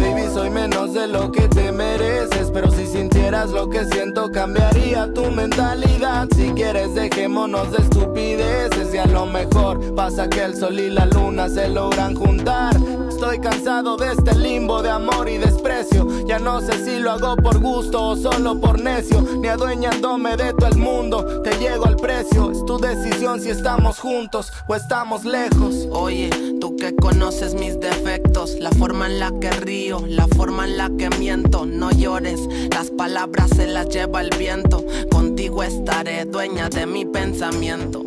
Baby, 0.00 0.28
soy 0.32 0.50
menos 0.50 0.94
de 0.94 1.08
lo 1.08 1.30
que 1.32 1.48
te 1.48 1.72
mereces. 1.72 2.50
Pero 2.52 2.70
si 2.70 2.86
sintieras 2.86 3.50
lo 3.50 3.68
que 3.68 3.84
siento, 3.86 4.30
cambiaría 4.30 5.12
tu 5.12 5.30
mentalidad. 5.30 6.28
Si 6.34 6.50
quieres, 6.52 6.94
dejémonos 6.94 7.70
de 7.72 7.78
estupideces. 7.78 8.94
Y 8.94 8.98
a 8.98 9.06
lo 9.06 9.26
mejor 9.26 9.94
pasa 9.94 10.28
que 10.28 10.44
el 10.44 10.56
sol 10.56 10.78
y 10.78 10.90
la 10.90 11.06
luna 11.06 11.48
se 11.48 11.68
logran 11.68 12.14
juntar. 12.14 12.76
Estoy 13.18 13.40
cansado 13.40 13.96
de 13.96 14.12
este 14.12 14.32
limbo 14.36 14.80
de 14.80 14.90
amor 14.90 15.28
y 15.28 15.38
desprecio. 15.38 16.06
Ya 16.28 16.38
no 16.38 16.60
sé 16.60 16.84
si 16.84 17.00
lo 17.00 17.10
hago 17.10 17.34
por 17.34 17.58
gusto 17.58 18.10
o 18.10 18.16
solo 18.16 18.60
por 18.60 18.80
necio. 18.80 19.20
Ni 19.40 19.48
adueñándome 19.48 20.36
de 20.36 20.52
todo 20.52 20.68
el 20.68 20.78
mundo, 20.78 21.42
te 21.42 21.50
llego 21.58 21.86
al 21.86 21.96
precio. 21.96 22.52
Es 22.52 22.64
tu 22.64 22.78
decisión 22.78 23.40
si 23.40 23.50
estamos 23.50 23.98
juntos 23.98 24.52
o 24.68 24.76
estamos 24.76 25.24
lejos. 25.24 25.88
Oye, 25.90 26.30
tú 26.60 26.76
que 26.76 26.94
conoces 26.94 27.54
mis 27.54 27.80
defectos, 27.80 28.52
la 28.60 28.70
forma 28.70 29.06
en 29.06 29.18
la 29.18 29.32
que 29.40 29.50
río, 29.50 30.00
la 30.06 30.28
forma 30.28 30.64
en 30.66 30.76
la 30.76 30.88
que 30.96 31.10
miento, 31.18 31.66
no 31.66 31.90
llores, 31.90 32.38
las 32.70 32.92
palabras 32.92 33.50
se 33.50 33.66
las 33.66 33.88
lleva 33.88 34.20
el 34.20 34.30
viento, 34.38 34.84
contigo 35.10 35.64
estaré 35.64 36.24
dueña 36.24 36.68
de 36.68 36.86
mi 36.86 37.04
pensamiento. 37.04 38.04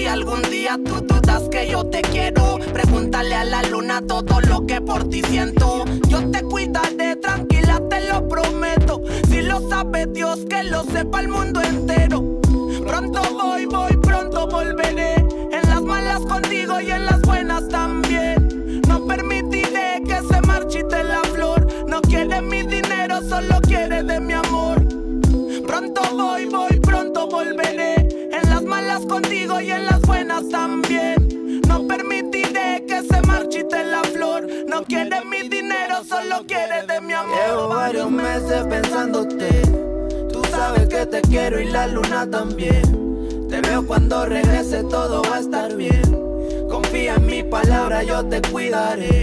Si 0.00 0.06
algún 0.06 0.40
día 0.44 0.80
tú 0.82 1.02
dudas 1.02 1.42
que 1.50 1.68
yo 1.68 1.84
te 1.84 2.00
quiero, 2.00 2.58
pregúntale 2.72 3.34
a 3.34 3.44
la 3.44 3.62
luna 3.64 4.00
todo 4.00 4.40
lo 4.40 4.66
que 4.66 4.80
por 4.80 5.06
ti 5.10 5.20
siento. 5.28 5.84
Yo 6.08 6.30
te 6.30 6.42
cuidaré, 6.42 7.16
tranquila, 7.16 7.82
te 7.90 8.08
lo 8.08 8.26
prometo. 8.26 9.02
Si 9.28 9.42
lo 9.42 9.68
sabe 9.68 10.06
Dios, 10.06 10.46
que 10.48 10.62
lo 10.64 10.84
sepa 10.84 11.20
el 11.20 11.28
mundo 11.28 11.60
entero. 11.60 12.40
Pronto 12.86 13.20
voy, 13.34 13.66
voy, 13.66 13.94
pronto 13.98 14.46
volveré. 14.46 15.16
En 15.16 15.68
las 15.68 15.82
malas 15.82 16.20
contigo 16.20 16.80
y 16.80 16.92
en 16.92 17.04
las 17.04 17.20
buenas 17.20 17.68
también. 17.68 18.80
No 18.88 19.04
permitiré 19.06 20.02
que 20.06 20.22
se 20.26 20.40
marchite 20.46 21.04
la 21.04 21.20
flor. 21.34 21.66
No 21.86 22.00
quiere 22.00 22.40
mi 22.40 22.62
dinero, 22.62 23.20
solo 23.28 23.60
quiere 23.60 24.02
de 24.02 24.18
mi 24.18 24.32
amor. 24.32 24.49
También. 30.48 31.60
No 31.68 31.86
permitiré 31.86 32.84
que 32.86 33.02
se 33.02 33.20
marchite 33.22 33.84
la 33.84 34.02
flor. 34.02 34.46
No 34.68 34.82
quiere 34.84 35.24
mi 35.24 35.48
dinero, 35.48 36.02
solo 36.08 36.44
quiere 36.46 36.86
de 36.86 37.00
mi 37.00 37.12
amor. 37.12 37.36
Llevo 37.36 37.68
varios 37.68 38.10
meses 38.10 38.64
pensándote. 38.68 39.62
Tú 40.32 40.42
sabes 40.50 40.88
que 40.88 41.06
te 41.06 41.20
quiero 41.22 41.60
y 41.60 41.66
la 41.66 41.86
luna 41.86 42.28
también. 42.30 43.48
Te 43.48 43.60
veo 43.60 43.86
cuando 43.86 44.26
regrese, 44.26 44.84
todo 44.84 45.22
va 45.22 45.36
a 45.36 45.40
estar 45.40 45.74
bien. 45.76 46.02
Confía 46.68 47.16
en 47.16 47.26
mi 47.26 47.42
palabra, 47.42 48.02
yo 48.02 48.24
te 48.24 48.40
cuidaré. 48.42 49.22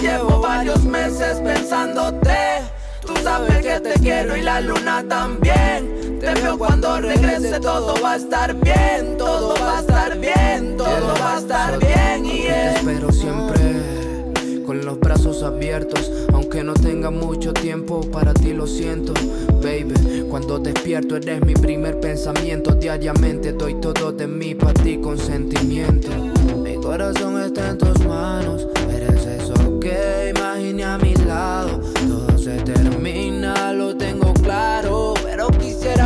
Llevo 0.00 0.40
varios 0.40 0.84
meses 0.84 1.40
pensándote. 1.40 2.62
Tú 3.06 3.14
sabes 3.22 3.58
que 3.64 3.80
te 3.80 3.94
quiero 4.00 4.36
y 4.36 4.42
la 4.42 4.60
luna 4.60 5.04
también. 5.08 6.01
Te 6.22 6.32
veo 6.34 6.56
cuando 6.56 7.00
regrese, 7.00 7.58
todo 7.58 8.00
va 8.00 8.12
a 8.12 8.16
estar 8.16 8.54
bien. 8.54 9.16
Todo 9.18 9.56
va 9.60 9.78
a 9.78 9.80
estar 9.80 10.16
bien, 10.20 10.76
todo 10.76 11.14
va 11.20 11.34
a 11.34 11.38
estar 11.40 11.78
bien. 11.80 12.24
Y 12.24 12.42
Te 12.42 12.74
espero 12.74 13.10
siempre 13.10 14.62
con 14.64 14.84
los 14.84 15.00
brazos 15.00 15.42
abiertos, 15.42 16.12
aunque 16.32 16.62
no 16.62 16.74
tenga 16.74 17.10
mucho 17.10 17.52
tiempo 17.52 18.02
para 18.02 18.32
ti 18.34 18.52
lo 18.52 18.68
siento, 18.68 19.12
baby. 19.60 20.24
Cuando 20.30 20.60
despierto 20.60 21.16
eres 21.16 21.44
mi 21.44 21.54
primer 21.54 21.98
pensamiento, 21.98 22.72
diariamente 22.76 23.52
doy 23.52 23.74
todo 23.80 24.12
de 24.12 24.28
mí 24.28 24.54
para 24.54 24.74
ti 24.74 24.98
con 24.98 25.18
sentimiento. 25.18 26.08
Mi 26.56 26.76
corazón 26.76 27.42
está 27.42 27.70
en 27.70 27.78
tus 27.78 27.98
manos, 28.06 28.68
eres 28.88 29.26
eso 29.26 29.80
que 29.80 30.32
imaginé 30.36 30.84
a 30.84 30.98
mi 30.98 31.16
lado. 31.16 31.80
Todo 32.06 32.38
se 32.38 32.58
termina, 32.58 33.31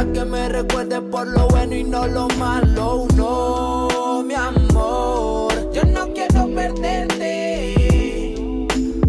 que 0.05 0.25
me 0.25 0.49
recuerdes 0.49 1.01
por 1.11 1.27
lo 1.27 1.49
bueno 1.49 1.75
y 1.75 1.85
no 1.85 2.07
lo 2.07 2.29
malo. 2.39 3.07
No, 3.17 4.23
mi 4.23 4.35
amor, 4.35 5.71
yo 5.73 5.85
no 5.85 6.13
quiero 6.13 6.49
perderte. 6.55 8.35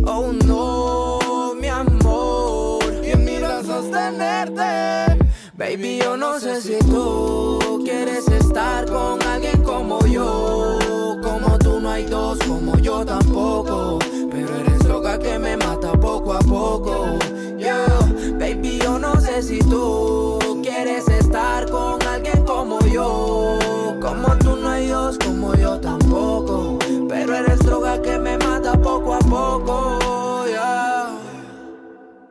Oh 0.06 0.32
no, 0.46 1.54
mi 1.60 1.68
amor, 1.68 2.84
y 3.04 3.10
en 3.12 3.26
mis 3.26 3.40
brazos 3.40 3.92
tenerte. 3.92 5.18
Baby, 5.58 6.00
yo 6.02 6.16
no 6.16 6.40
sé 6.40 6.62
si 6.62 6.80
tú 6.80 7.82
quieres 7.84 8.28
estar 8.30 8.86
con 8.86 9.22
alguien 9.24 9.62
como 9.64 10.00
yo. 10.06 10.80
Como 11.22 11.58
tú 11.60 11.82
no 11.82 11.90
hay 11.90 12.06
dos, 12.06 12.40
como 12.48 12.78
yo 12.78 13.06
tampoco. 13.06 14.00
Pero 14.32 14.56
eres 14.56 14.80
droga 14.80 15.20
que 15.20 15.38
me 15.38 15.58
mata 15.58 15.92
poco 15.94 16.34
a 16.34 16.40
poco. 16.40 17.18
Yo, 17.58 17.76
baby, 18.40 18.80
yo 18.82 18.98
no 19.00 19.20
sé 19.20 19.42
si 19.42 19.60
tú 19.60 20.37
como 24.02 24.38
tú 24.40 24.56
no 24.58 24.70
hay 24.70 24.88
dos, 24.88 25.18
como 25.18 25.54
yo 25.56 25.80
tampoco. 25.80 26.80
Pero 27.10 27.36
eres 27.36 27.60
droga 27.60 28.02
que 28.02 28.18
me 28.18 28.38
mata 28.38 28.74
poco 28.82 29.14
a 29.16 29.20
poco. 29.20 30.00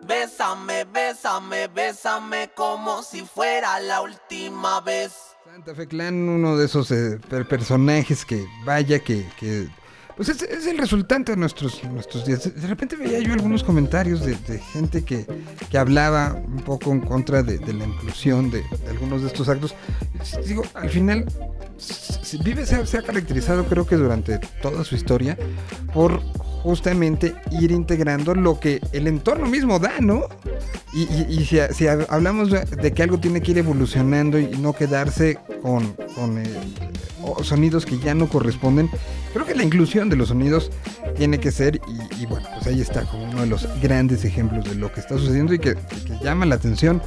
Bésame, 0.06 0.84
bésame, 0.84 1.66
bésame 1.68 2.50
como 2.54 3.02
si 3.02 3.22
fuera 3.22 3.80
la 3.80 4.02
última 4.02 4.80
vez. 4.80 5.12
Santa 5.44 5.74
Fe 5.74 5.88
Clan, 5.88 6.28
uno 6.28 6.56
de 6.56 6.66
esos 6.66 6.90
eh, 6.92 7.18
per- 7.28 7.48
personajes 7.48 8.24
que 8.24 8.44
vaya 8.64 8.98
que, 9.00 9.28
que- 9.38 9.68
pues 10.16 10.28
es, 10.30 10.66
el 10.66 10.78
resultante 10.78 11.32
de 11.32 11.38
nuestros, 11.38 11.82
nuestros 11.84 12.24
días. 12.24 12.44
De- 12.54 12.66
repente 12.66 12.96
veía 12.96 13.20
yo 13.20 13.32
algunos 13.34 13.62
comentarios 13.62 14.24
de, 14.24 14.34
de 14.34 14.58
gente 14.58 15.04
que, 15.04 15.26
que 15.70 15.78
hablaba 15.78 16.34
un 16.34 16.62
poco 16.62 16.90
en 16.92 17.00
contra 17.00 17.42
de, 17.42 17.58
la 17.72 17.84
inclusión 17.84 18.50
de, 18.50 18.64
algunos 18.88 19.22
de 19.22 19.28
estos 19.28 19.48
actos. 19.48 19.74
Digo, 20.46 20.62
al 20.74 20.90
final, 20.90 21.26
Vive 22.42 22.64
se 22.64 22.98
ha 22.98 23.02
caracterizado 23.02 23.66
creo 23.66 23.86
que 23.86 23.96
durante 23.96 24.38
toda 24.62 24.82
su 24.84 24.94
historia 24.94 25.36
por 25.92 26.22
justamente 26.62 27.34
ir 27.50 27.70
integrando 27.70 28.34
lo 28.34 28.58
que 28.58 28.80
el 28.92 29.06
entorno 29.06 29.46
mismo 29.46 29.78
da, 29.78 30.00
¿no? 30.00 30.22
Y, 30.94 31.44
si, 31.44 31.86
hablamos 31.88 32.50
de, 32.50 32.92
que 32.92 33.02
algo 33.02 33.18
tiene 33.18 33.42
que 33.42 33.50
ir 33.50 33.58
evolucionando 33.58 34.38
y 34.38 34.48
no 34.56 34.72
quedarse 34.72 35.38
con, 35.60 35.94
eh, 36.38 36.44
sonidos 37.42 37.84
que 37.84 37.98
ya 37.98 38.14
no 38.14 38.28
corresponden, 38.28 38.88
creo 39.34 39.44
que 39.44 39.54
la 39.54 39.62
inclusión 39.62 40.08
de 40.08 40.16
los 40.16 40.28
sonidos 40.28 40.70
tiene 41.16 41.38
que 41.38 41.50
ser, 41.50 41.80
y, 41.86 42.22
y 42.22 42.26
bueno, 42.26 42.48
pues 42.54 42.66
ahí 42.66 42.80
está 42.80 43.02
como 43.02 43.24
uno 43.24 43.42
de 43.42 43.46
los 43.46 43.68
grandes 43.82 44.24
ejemplos 44.24 44.64
de 44.64 44.74
lo 44.74 44.90
que 44.90 45.00
está 45.00 45.18
sucediendo 45.18 45.52
y 45.52 45.58
que, 45.58 45.76
llama 46.22 46.46
la 46.46 46.54
atención. 46.54 47.02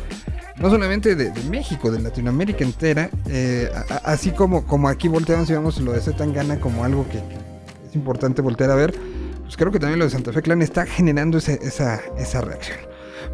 No 0.58 0.70
solamente 0.70 1.16
de, 1.16 1.32
México, 1.50 1.90
de 1.90 2.00
Latinoamérica 2.02 2.66
entera, 2.66 3.10
eh, 3.28 3.72
así 4.04 4.32
como, 4.32 4.66
como 4.68 4.90
aquí 4.90 5.08
volteamos 5.08 5.50
y 5.50 5.54
vemos 5.54 5.80
lo 5.80 5.94
de 5.94 6.02
Zetangana 6.02 6.60
como 6.60 6.84
algo 6.84 7.08
que 7.10 7.18
es 7.18 7.96
importante 7.96 8.42
voltear 8.42 8.70
a 8.70 8.76
ver, 8.76 8.94
pues 9.50 9.58
creo 9.58 9.72
que 9.72 9.80
también 9.80 9.98
lo 9.98 10.06
de 10.06 10.12
Santa 10.12 10.32
Fe 10.32 10.44
Clan 10.44 10.62
está 10.62 10.86
generando 10.86 11.40
ese- 11.40 11.58
esa, 11.64 12.00
esa 12.20 12.40
reacción. 12.42 12.78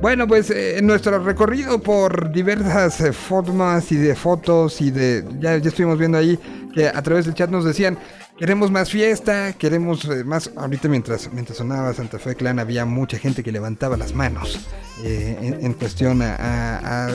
Bueno, 0.01 0.25
pues 0.29 0.49
eh, 0.49 0.79
nuestro 0.81 1.19
recorrido 1.19 1.79
por 1.79 2.31
diversas 2.31 3.01
eh, 3.01 3.11
formas 3.11 3.91
y 3.91 3.97
de 3.97 4.15
fotos 4.15 4.79
y 4.79 4.91
de... 4.91 5.25
Ya, 5.41 5.57
ya 5.57 5.67
estuvimos 5.67 5.99
viendo 5.99 6.17
ahí 6.17 6.39
que 6.73 6.87
a 6.87 7.01
través 7.01 7.25
del 7.25 7.33
chat 7.33 7.49
nos 7.49 7.65
decían 7.65 7.97
Queremos 8.37 8.69
más 8.69 8.89
fiesta, 8.89 9.53
queremos 9.53 10.03
eh, 10.05 10.25
más. 10.25 10.51
Ahorita 10.57 10.89
mientras, 10.89 11.31
mientras 11.31 11.57
sonaba 11.57 11.93
Santa 11.93 12.19
Fe 12.19 12.35
Clan 12.35 12.59
había 12.59 12.83
mucha 12.83 13.17
gente 13.17 13.43
que 13.43 13.51
levantaba 13.53 13.95
las 13.95 14.13
manos 14.13 14.59
eh, 15.05 15.57
en, 15.61 15.73
cuestión 15.73 16.21
a, 16.21 17.07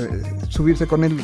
subirse 0.48 0.86
con 0.86 1.04
él 1.04 1.20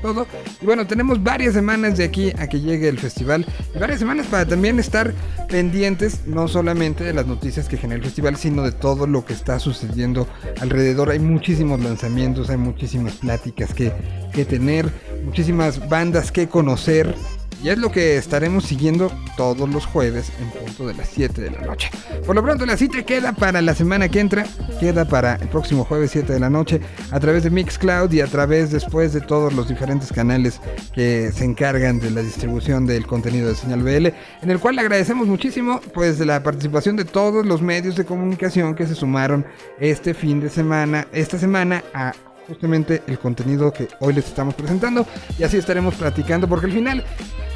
todo. 0.00 0.26
Y 0.62 0.64
bueno, 0.64 0.86
tenemos 0.86 1.22
varias 1.22 1.52
semanas 1.52 1.98
de 1.98 2.04
aquí 2.04 2.32
a 2.38 2.48
que 2.48 2.60
llegue 2.60 2.88
el 2.88 2.98
festival 2.98 3.44
varias 3.78 3.98
semanas 3.98 4.26
para 4.26 4.46
también 4.46 4.78
estar 4.78 5.12
pendientes 5.48 6.26
no 6.26 6.48
solamente 6.48 7.04
de 7.04 7.12
las 7.12 7.26
noticias 7.26 7.68
que 7.68 7.76
genera 7.76 7.98
el 7.98 8.04
festival, 8.04 8.36
sino 8.36 8.62
de 8.62 8.72
todo 8.72 9.06
lo 9.06 9.26
que 9.26 9.34
está 9.34 9.58
sucediendo 9.58 10.26
alrededor. 10.62 11.10
Hay 11.10 11.18
muchísimos 11.18 11.78
lanzamientos, 11.80 12.48
hay 12.48 12.56
muchísimas 12.56 13.16
pláticas 13.16 13.74
que, 13.74 13.92
que 14.32 14.46
tener, 14.46 14.90
muchísimas 15.26 15.90
bandas 15.90 16.32
que 16.32 16.48
conocer. 16.48 17.14
Y 17.62 17.68
es 17.68 17.78
lo 17.78 17.92
que 17.92 18.16
estaremos 18.16 18.64
siguiendo 18.64 19.12
todos 19.36 19.68
los 19.68 19.84
jueves 19.84 20.32
en 20.40 20.50
punto 20.50 20.86
de 20.86 20.94
las 20.94 21.08
7 21.08 21.42
de 21.42 21.50
la 21.50 21.60
noche. 21.60 21.90
Por 22.26 22.34
lo 22.34 22.42
pronto 22.42 22.64
la 22.64 22.76
cita 22.76 23.02
queda 23.02 23.32
para 23.32 23.60
la 23.60 23.74
semana 23.74 24.08
que 24.08 24.20
entra, 24.20 24.46
queda 24.78 25.04
para 25.04 25.36
el 25.36 25.48
próximo 25.48 25.84
jueves 25.84 26.10
7 26.12 26.32
de 26.32 26.40
la 26.40 26.48
noche 26.48 26.80
a 27.10 27.20
través 27.20 27.44
de 27.44 27.50
Mixcloud 27.50 28.10
y 28.12 28.20
a 28.20 28.26
través 28.26 28.70
después 28.70 29.12
de 29.12 29.20
todos 29.20 29.52
los 29.52 29.68
diferentes 29.68 30.12
canales 30.12 30.60
que 30.94 31.32
se 31.32 31.44
encargan 31.44 32.00
de 32.00 32.10
la 32.10 32.22
distribución 32.22 32.86
del 32.86 33.06
contenido 33.06 33.48
de 33.48 33.54
Señal 33.54 33.82
BL, 33.82 34.06
en 34.42 34.50
el 34.50 34.58
cual 34.58 34.78
agradecemos 34.78 35.26
muchísimo 35.26 35.80
pues 35.92 36.18
la 36.20 36.42
participación 36.42 36.96
de 36.96 37.04
todos 37.04 37.44
los 37.44 37.60
medios 37.60 37.96
de 37.96 38.04
comunicación 38.04 38.74
que 38.74 38.86
se 38.86 38.94
sumaron 38.94 39.44
este 39.78 40.14
fin 40.14 40.40
de 40.40 40.48
semana, 40.48 41.06
esta 41.12 41.38
semana 41.38 41.84
a 41.92 42.12
justamente 42.46 43.02
el 43.06 43.18
contenido 43.18 43.72
que 43.72 43.88
hoy 44.00 44.14
les 44.14 44.26
estamos 44.26 44.54
presentando 44.54 45.06
y 45.38 45.42
así 45.42 45.56
estaremos 45.56 45.94
platicando 45.94 46.48
porque 46.48 46.66
al 46.66 46.72
final 46.72 47.04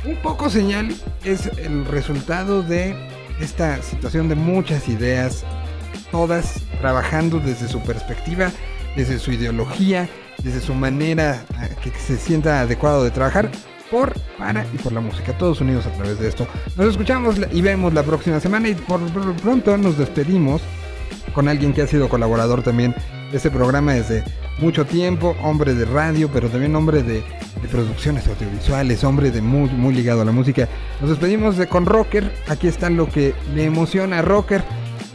un 0.05 0.17
poco 0.17 0.51
señal 0.51 0.95
es 1.25 1.47
el 1.59 1.85
resultado 1.87 2.63
de 2.63 2.95
esta 3.41 3.83
situación 3.83 4.29
de 4.29 4.35
muchas 4.35 4.89
ideas, 4.89 5.45
todas 6.11 6.63
trabajando 6.81 7.41
desde 7.41 7.69
su 7.69 7.81
perspectiva, 7.83 8.51
desde 8.97 9.19
su 9.19 9.33
ideología, 9.33 10.09
desde 10.43 10.61
su 10.61 10.75
manera 10.75 11.45
eh, 11.63 11.75
que 11.83 11.91
se 11.91 12.17
sienta 12.17 12.61
adecuado 12.61 13.05
de 13.05 13.11
trabajar 13.11 13.51
por, 13.91 14.15
para 14.39 14.67
y 14.73 14.79
por 14.79 14.93
la 14.93 15.01
música, 15.01 15.37
todos 15.37 15.61
unidos 15.61 15.87
a 15.87 15.91
través 15.93 16.19
de 16.19 16.29
esto. 16.29 16.47
Nos 16.77 16.89
escuchamos 16.89 17.37
y 17.53 17.63
vemos 17.63 17.93
la 17.95 18.03
próxima 18.03 18.41
semana 18.41 18.69
y 18.69 18.75
por, 18.75 19.01
pronto 19.43 19.77
nos 19.77 19.99
despedimos 19.99 20.63
con 21.35 21.49
alguien 21.49 21.73
que 21.73 21.83
ha 21.83 21.87
sido 21.87 22.09
colaborador 22.09 22.63
también 22.63 22.95
de 23.31 23.37
este 23.37 23.51
programa 23.51 23.95
desde 23.95 24.25
mucho 24.59 24.85
tiempo, 24.85 25.37
hombre 25.43 25.75
de 25.75 25.85
radio, 25.85 26.31
pero 26.33 26.49
también 26.49 26.75
hombre 26.77 27.03
de, 27.03 27.23
producciones 27.71 28.27
audiovisuales, 28.29 29.03
hombre 29.05 29.31
de 29.31 29.41
muy, 29.41 29.71
muy 29.71 29.95
ligado 29.95 30.21
a 30.21 30.25
la 30.25 30.33
música. 30.33 30.69
Nos 31.01 31.11
despedimos 31.11 31.57
de 31.57 31.67
con 31.67 31.87
Rocker, 31.87 32.31
aquí 32.47 32.69
está 32.69 32.91
lo 32.91 33.09
que 33.09 33.35
le 33.55 33.65
emociona 33.65 34.19
a 34.19 34.23
Rocker. 34.23 34.63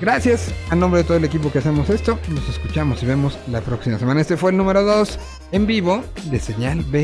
Gracias 0.01 0.53
a 0.69 0.75
nombre 0.75 1.01
de 1.01 1.03
todo 1.03 1.17
el 1.17 1.25
equipo 1.25 1.51
que 1.51 1.59
hacemos 1.59 1.89
esto, 1.89 2.17
nos 2.29 2.47
escuchamos 2.49 3.03
y 3.03 3.05
vemos 3.05 3.37
la 3.47 3.61
próxima 3.61 3.99
semana. 3.99 4.21
Este 4.21 4.37
fue 4.37 4.51
el 4.51 4.57
número 4.57 4.83
2 4.83 5.19
en 5.51 5.67
vivo 5.67 6.03
de 6.31 6.39
Señal 6.39 6.81
BL. 6.83 6.99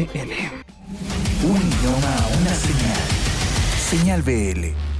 Un 1.43 1.61
idioma, 1.61 2.15
una 2.41 2.53
señal. 2.55 3.01
Señal 3.77 4.21
BL. 4.23 4.94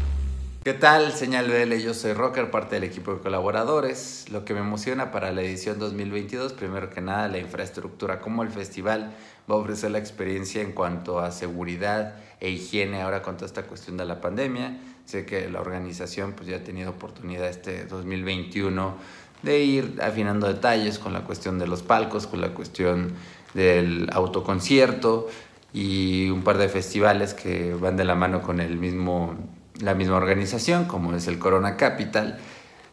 ¿Qué 0.65 0.73
tal, 0.73 1.11
Señal 1.11 1.47
BL? 1.47 1.75
Yo 1.75 1.93
soy 1.93 2.13
Rocker, 2.13 2.49
parte 2.49 2.73
del 2.73 2.85
equipo 2.85 3.13
de 3.13 3.19
colaboradores. 3.19 4.25
Lo 4.31 4.45
que 4.45 4.55
me 4.55 4.61
emociona 4.61 5.11
para 5.11 5.31
la 5.31 5.43
edición 5.43 5.77
2022, 5.77 6.53
primero 6.53 6.89
que 6.89 7.01
nada, 7.01 7.27
la 7.27 7.37
infraestructura, 7.37 8.19
cómo 8.19 8.41
el 8.41 8.49
festival 8.49 9.13
va 9.47 9.53
a 9.53 9.57
ofrecer 9.59 9.91
la 9.91 9.99
experiencia 9.99 10.63
en 10.63 10.71
cuanto 10.71 11.19
a 11.19 11.29
seguridad 11.29 12.15
e 12.39 12.49
higiene 12.49 13.03
ahora 13.03 13.21
con 13.21 13.35
toda 13.35 13.45
esta 13.45 13.67
cuestión 13.67 13.95
de 13.95 14.05
la 14.05 14.21
pandemia. 14.21 14.79
Sé 15.05 15.23
que 15.27 15.47
la 15.51 15.61
organización 15.61 16.33
pues, 16.33 16.49
ya 16.49 16.57
ha 16.57 16.63
tenido 16.63 16.89
oportunidad 16.89 17.47
este 17.47 17.85
2021 17.85 18.95
de 19.43 19.59
ir 19.59 19.99
afinando 20.01 20.47
detalles 20.47 20.97
con 20.97 21.13
la 21.13 21.25
cuestión 21.25 21.59
de 21.59 21.67
los 21.67 21.83
palcos, 21.83 22.25
con 22.25 22.41
la 22.41 22.55
cuestión 22.55 23.13
del 23.53 24.09
autoconcierto 24.11 25.27
y 25.73 26.27
un 26.31 26.41
par 26.41 26.57
de 26.57 26.69
festivales 26.69 27.35
que 27.35 27.75
van 27.75 27.97
de 27.97 28.05
la 28.05 28.15
mano 28.15 28.41
con 28.41 28.59
el 28.59 28.77
mismo, 28.77 29.35
la 29.81 29.93
misma 29.93 30.17
organización, 30.17 30.85
como 30.85 31.13
es 31.13 31.27
el 31.27 31.39
Corona 31.39 31.77
Capital. 31.77 32.37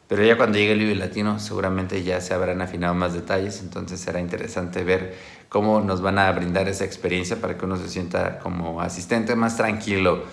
Pero 0.08 0.24
ya 0.24 0.36
cuando 0.36 0.58
llegue 0.58 0.72
el 0.72 0.78
Vive 0.80 0.94
Latino 0.94 1.38
seguramente 1.38 2.02
ya 2.02 2.20
se 2.20 2.34
habrán 2.34 2.60
afinado 2.60 2.94
más 2.94 3.14
detalles, 3.14 3.60
entonces 3.62 3.98
será 3.98 4.20
interesante 4.20 4.84
ver 4.84 5.14
cómo 5.48 5.80
nos 5.80 6.02
van 6.02 6.18
a 6.18 6.30
brindar 6.32 6.68
esa 6.68 6.84
experiencia 6.84 7.40
para 7.40 7.56
que 7.56 7.64
uno 7.64 7.76
se 7.76 7.88
sienta 7.88 8.38
como 8.38 8.80
asistente 8.82 9.36
más 9.36 9.56
tranquilo 9.56 10.24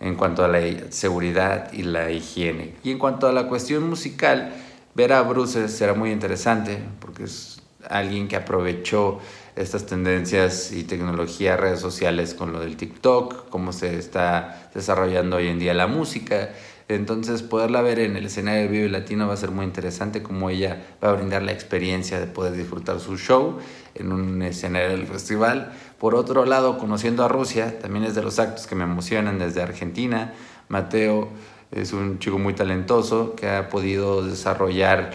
en 0.00 0.16
cuanto 0.16 0.44
a 0.44 0.48
la 0.48 0.60
seguridad 0.90 1.72
y 1.72 1.82
la 1.82 2.10
higiene. 2.10 2.74
Y 2.82 2.90
en 2.90 2.98
cuanto 2.98 3.28
a 3.28 3.32
la 3.32 3.46
cuestión 3.46 3.88
musical, 3.88 4.52
ver 4.94 5.12
a 5.12 5.22
Bruce 5.22 5.68
será 5.68 5.94
muy 5.94 6.10
interesante 6.10 6.82
porque 6.98 7.24
es 7.24 7.62
alguien 7.88 8.26
que 8.26 8.36
aprovechó 8.36 9.20
estas 9.56 9.86
tendencias 9.86 10.72
y 10.72 10.84
tecnología, 10.84 11.56
redes 11.56 11.80
sociales 11.80 12.34
con 12.34 12.52
lo 12.52 12.60
del 12.60 12.76
TikTok, 12.76 13.48
cómo 13.48 13.72
se 13.72 13.98
está 13.98 14.70
desarrollando 14.74 15.36
hoy 15.36 15.48
en 15.48 15.58
día 15.58 15.74
la 15.74 15.86
música. 15.86 16.50
Entonces, 16.88 17.42
poderla 17.42 17.82
ver 17.82 18.00
en 18.00 18.16
el 18.16 18.26
escenario 18.26 18.62
de 18.62 18.68
Vive 18.68 18.88
Latino 18.88 19.28
va 19.28 19.34
a 19.34 19.36
ser 19.36 19.52
muy 19.52 19.64
interesante, 19.64 20.24
cómo 20.24 20.50
ella 20.50 20.82
va 21.02 21.10
a 21.10 21.12
brindar 21.12 21.42
la 21.42 21.52
experiencia 21.52 22.18
de 22.18 22.26
poder 22.26 22.54
disfrutar 22.54 22.98
su 22.98 23.16
show 23.16 23.58
en 23.94 24.10
un 24.10 24.42
escenario 24.42 24.88
del 24.88 25.06
festival. 25.06 25.72
Por 26.00 26.16
otro 26.16 26.44
lado, 26.46 26.78
conociendo 26.78 27.24
a 27.24 27.28
Rusia, 27.28 27.78
también 27.78 28.04
es 28.04 28.16
de 28.16 28.22
los 28.22 28.40
actos 28.40 28.66
que 28.66 28.74
me 28.74 28.84
emocionan 28.84 29.38
desde 29.38 29.62
Argentina. 29.62 30.32
Mateo 30.68 31.28
es 31.70 31.92
un 31.92 32.18
chico 32.18 32.38
muy 32.38 32.54
talentoso 32.54 33.36
que 33.36 33.48
ha 33.48 33.68
podido 33.68 34.24
desarrollar 34.24 35.12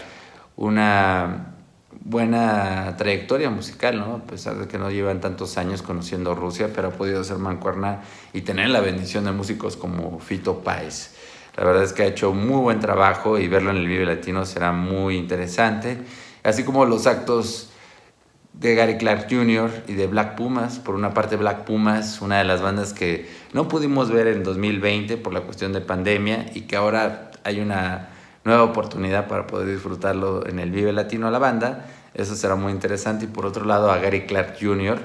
una 0.55 1.54
buena 2.05 2.95
trayectoria 2.97 3.49
musical, 3.49 3.97
¿no? 3.97 4.15
A 4.15 4.23
pesar 4.23 4.57
de 4.57 4.67
que 4.67 4.77
no 4.77 4.91
llevan 4.91 5.19
tantos 5.19 5.57
años 5.57 5.81
conociendo 5.81 6.35
Rusia, 6.35 6.69
pero 6.73 6.89
ha 6.89 6.91
podido 6.91 7.23
ser 7.23 7.39
mancuerna 7.39 8.03
y 8.31 8.41
tener 8.41 8.69
la 8.69 8.79
bendición 8.79 9.25
de 9.25 9.31
músicos 9.31 9.75
como 9.75 10.19
Fito 10.19 10.63
Páez. 10.63 11.15
La 11.57 11.65
verdad 11.65 11.83
es 11.83 11.93
que 11.93 12.03
ha 12.03 12.05
hecho 12.05 12.31
muy 12.31 12.61
buen 12.61 12.79
trabajo 12.79 13.39
y 13.39 13.47
verlo 13.47 13.71
en 13.71 13.77
el 13.77 13.87
Vive 13.87 14.05
Latino 14.05 14.45
será 14.45 14.71
muy 14.71 15.17
interesante. 15.17 15.97
Así 16.43 16.63
como 16.63 16.85
los 16.85 17.07
actos 17.07 17.71
de 18.53 18.75
Gary 18.75 18.97
Clark 18.97 19.27
Jr. 19.29 19.71
y 19.87 19.93
de 19.93 20.05
Black 20.05 20.35
Pumas. 20.35 20.77
Por 20.77 20.93
una 20.93 21.13
parte, 21.13 21.37
Black 21.37 21.63
Pumas, 21.63 22.21
una 22.21 22.37
de 22.37 22.43
las 22.43 22.61
bandas 22.61 22.93
que 22.93 23.27
no 23.53 23.67
pudimos 23.67 24.11
ver 24.11 24.27
en 24.27 24.43
2020 24.43 25.17
por 25.17 25.33
la 25.33 25.41
cuestión 25.41 25.73
de 25.73 25.81
pandemia 25.81 26.45
y 26.53 26.61
que 26.61 26.75
ahora 26.75 27.31
hay 27.43 27.61
una 27.61 28.09
nueva 28.45 28.63
oportunidad 28.63 29.27
para 29.27 29.47
poder 29.47 29.67
disfrutarlo 29.67 30.47
en 30.47 30.59
el 30.59 30.71
Vive 30.71 30.93
Latino 30.93 31.27
a 31.27 31.31
la 31.31 31.39
banda. 31.39 31.87
Eso 32.13 32.35
será 32.35 32.55
muy 32.55 32.71
interesante. 32.71 33.25
Y 33.25 33.27
por 33.27 33.45
otro 33.45 33.65
lado, 33.65 33.91
a 33.91 33.97
Gary 33.97 34.25
Clark 34.25 34.55
Jr., 34.61 34.99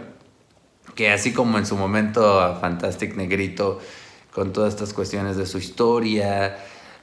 que 0.95 1.11
así 1.11 1.33
como 1.33 1.59
en 1.59 1.67
su 1.67 1.77
momento 1.77 2.41
a 2.41 2.57
Fantastic 2.57 3.17
Negrito, 3.17 3.81
con 4.33 4.53
todas 4.53 4.75
estas 4.75 4.93
cuestiones 4.93 5.37
de 5.37 5.47
su 5.47 5.59
historia, 5.59 6.59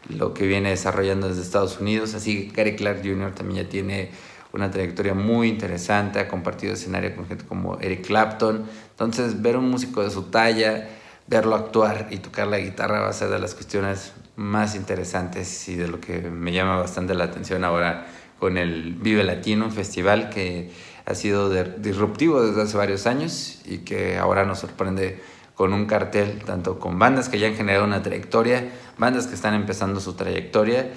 lo 0.10 0.34
que 0.34 0.46
viene 0.46 0.70
desarrollando 0.70 1.28
desde 1.28 1.42
Estados 1.42 1.80
Unidos, 1.80 2.14
así 2.14 2.52
Gary 2.54 2.76
Clark 2.76 3.02
Jr. 3.04 3.34
también 3.34 3.66
ya 3.66 3.70
tiene 3.70 4.12
una 4.54 4.72
trayectoria 4.72 5.14
muy 5.14 5.50
interesante, 5.50 6.20
ha 6.20 6.28
compartido 6.28 6.74
escenario 6.74 7.16
con 7.16 7.28
gente 7.28 7.46
como 7.46 7.80
Eric 7.80 8.06
Clapton. 8.06 8.66
Entonces, 8.92 9.42
ver 9.42 9.58
un 9.58 9.70
músico 9.70 10.04
de 10.04 10.10
su 10.10 10.24
talla, 10.24 10.88
verlo 11.28 11.56
actuar 11.56 12.08
y 12.12 12.18
tocar 12.18 12.48
la 12.48 12.60
guitarra 12.60 13.02
va 13.02 13.10
a 13.10 13.14
ser 13.14 13.30
de 13.30 13.40
las 13.40 13.54
cuestiones 13.56 14.14
más 14.38 14.76
interesantes 14.76 15.68
y 15.68 15.76
de 15.76 15.88
lo 15.88 16.00
que 16.00 16.22
me 16.22 16.54
llama 16.54 16.78
bastante 16.78 17.14
la 17.16 17.26
atención 17.26 17.64
ahora 17.64 18.08
con 18.40 18.58
el 18.58 18.94
Vive 18.94 19.24
Latino, 19.24 19.66
un 19.66 19.72
festival 19.72 20.30
que 20.30 20.72
ha 21.06 21.16
sido 21.16 21.50
disruptivo 21.50 22.42
desde 22.42 22.62
hace 22.62 22.78
varios 22.78 23.08
años 23.08 23.62
y 23.66 23.80
que 23.80 24.18
ahora 24.18 24.46
nos 24.46 24.60
sorprende 24.60 25.20
con 25.56 25.74
un 25.74 25.88
cartel, 25.88 26.44
tanto 26.46 26.80
con 26.80 27.00
bandas 27.00 27.30
que 27.30 27.40
ya 27.40 27.48
han 27.48 27.56
generado 27.56 27.84
una 27.84 28.04
trayectoria, 28.04 28.70
bandas 29.00 29.26
que 29.26 29.34
están 29.34 29.56
empezando 29.56 30.00
su 30.00 30.14
trayectoria 30.14 30.92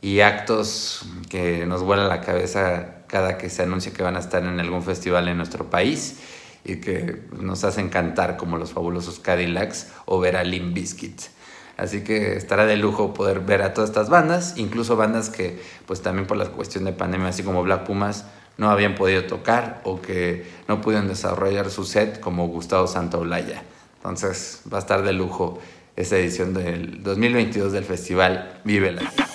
y 0.00 0.20
actos 0.20 1.04
que 1.28 1.66
nos 1.66 1.82
vuelan 1.82 2.08
la 2.08 2.22
cabeza 2.22 3.04
cada 3.08 3.36
que 3.36 3.50
se 3.50 3.62
anuncia 3.62 3.92
que 3.92 4.02
van 4.02 4.16
a 4.16 4.20
estar 4.20 4.42
en 4.42 4.58
algún 4.58 4.82
festival 4.82 5.28
en 5.28 5.36
nuestro 5.36 5.68
país 5.68 6.16
y 6.64 6.76
que 6.76 7.24
nos 7.38 7.62
hacen 7.64 7.90
cantar 7.90 8.38
como 8.38 8.56
los 8.56 8.72
fabulosos 8.72 9.20
Cadillacs 9.20 9.88
o 10.06 10.18
ver 10.18 10.36
a 10.36 10.44
Limp 10.44 10.74
Bizkit. 10.74 11.35
Así 11.76 12.02
que 12.02 12.36
estará 12.36 12.64
de 12.64 12.76
lujo 12.76 13.12
poder 13.12 13.40
ver 13.40 13.62
a 13.62 13.74
todas 13.74 13.90
estas 13.90 14.08
bandas, 14.08 14.54
incluso 14.56 14.96
bandas 14.96 15.28
que 15.28 15.60
pues 15.86 16.00
también 16.00 16.26
por 16.26 16.36
la 16.36 16.46
cuestión 16.46 16.84
de 16.84 16.92
pandemia, 16.92 17.28
así 17.28 17.42
como 17.42 17.62
Black 17.62 17.84
Pumas, 17.84 18.24
no 18.56 18.70
habían 18.70 18.94
podido 18.94 19.24
tocar 19.24 19.82
o 19.84 20.00
que 20.00 20.46
no 20.68 20.80
pudieron 20.80 21.08
desarrollar 21.08 21.70
su 21.70 21.84
set 21.84 22.20
como 22.20 22.48
Gustavo 22.48 22.86
Santaolalla. 22.86 23.62
Entonces 23.96 24.62
va 24.72 24.78
a 24.78 24.80
estar 24.80 25.02
de 25.02 25.12
lujo 25.12 25.58
esta 25.96 26.16
edición 26.16 26.54
del 26.54 27.02
2022 27.02 27.72
del 27.72 27.84
festival 27.84 28.60
Vive 28.64 28.92
Latino. 28.92 29.26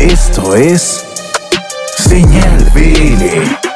Esto 0.00 0.56
es 0.56 1.04
Señal 1.96 2.64
BL. 2.74 3.67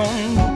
on. 0.00 0.49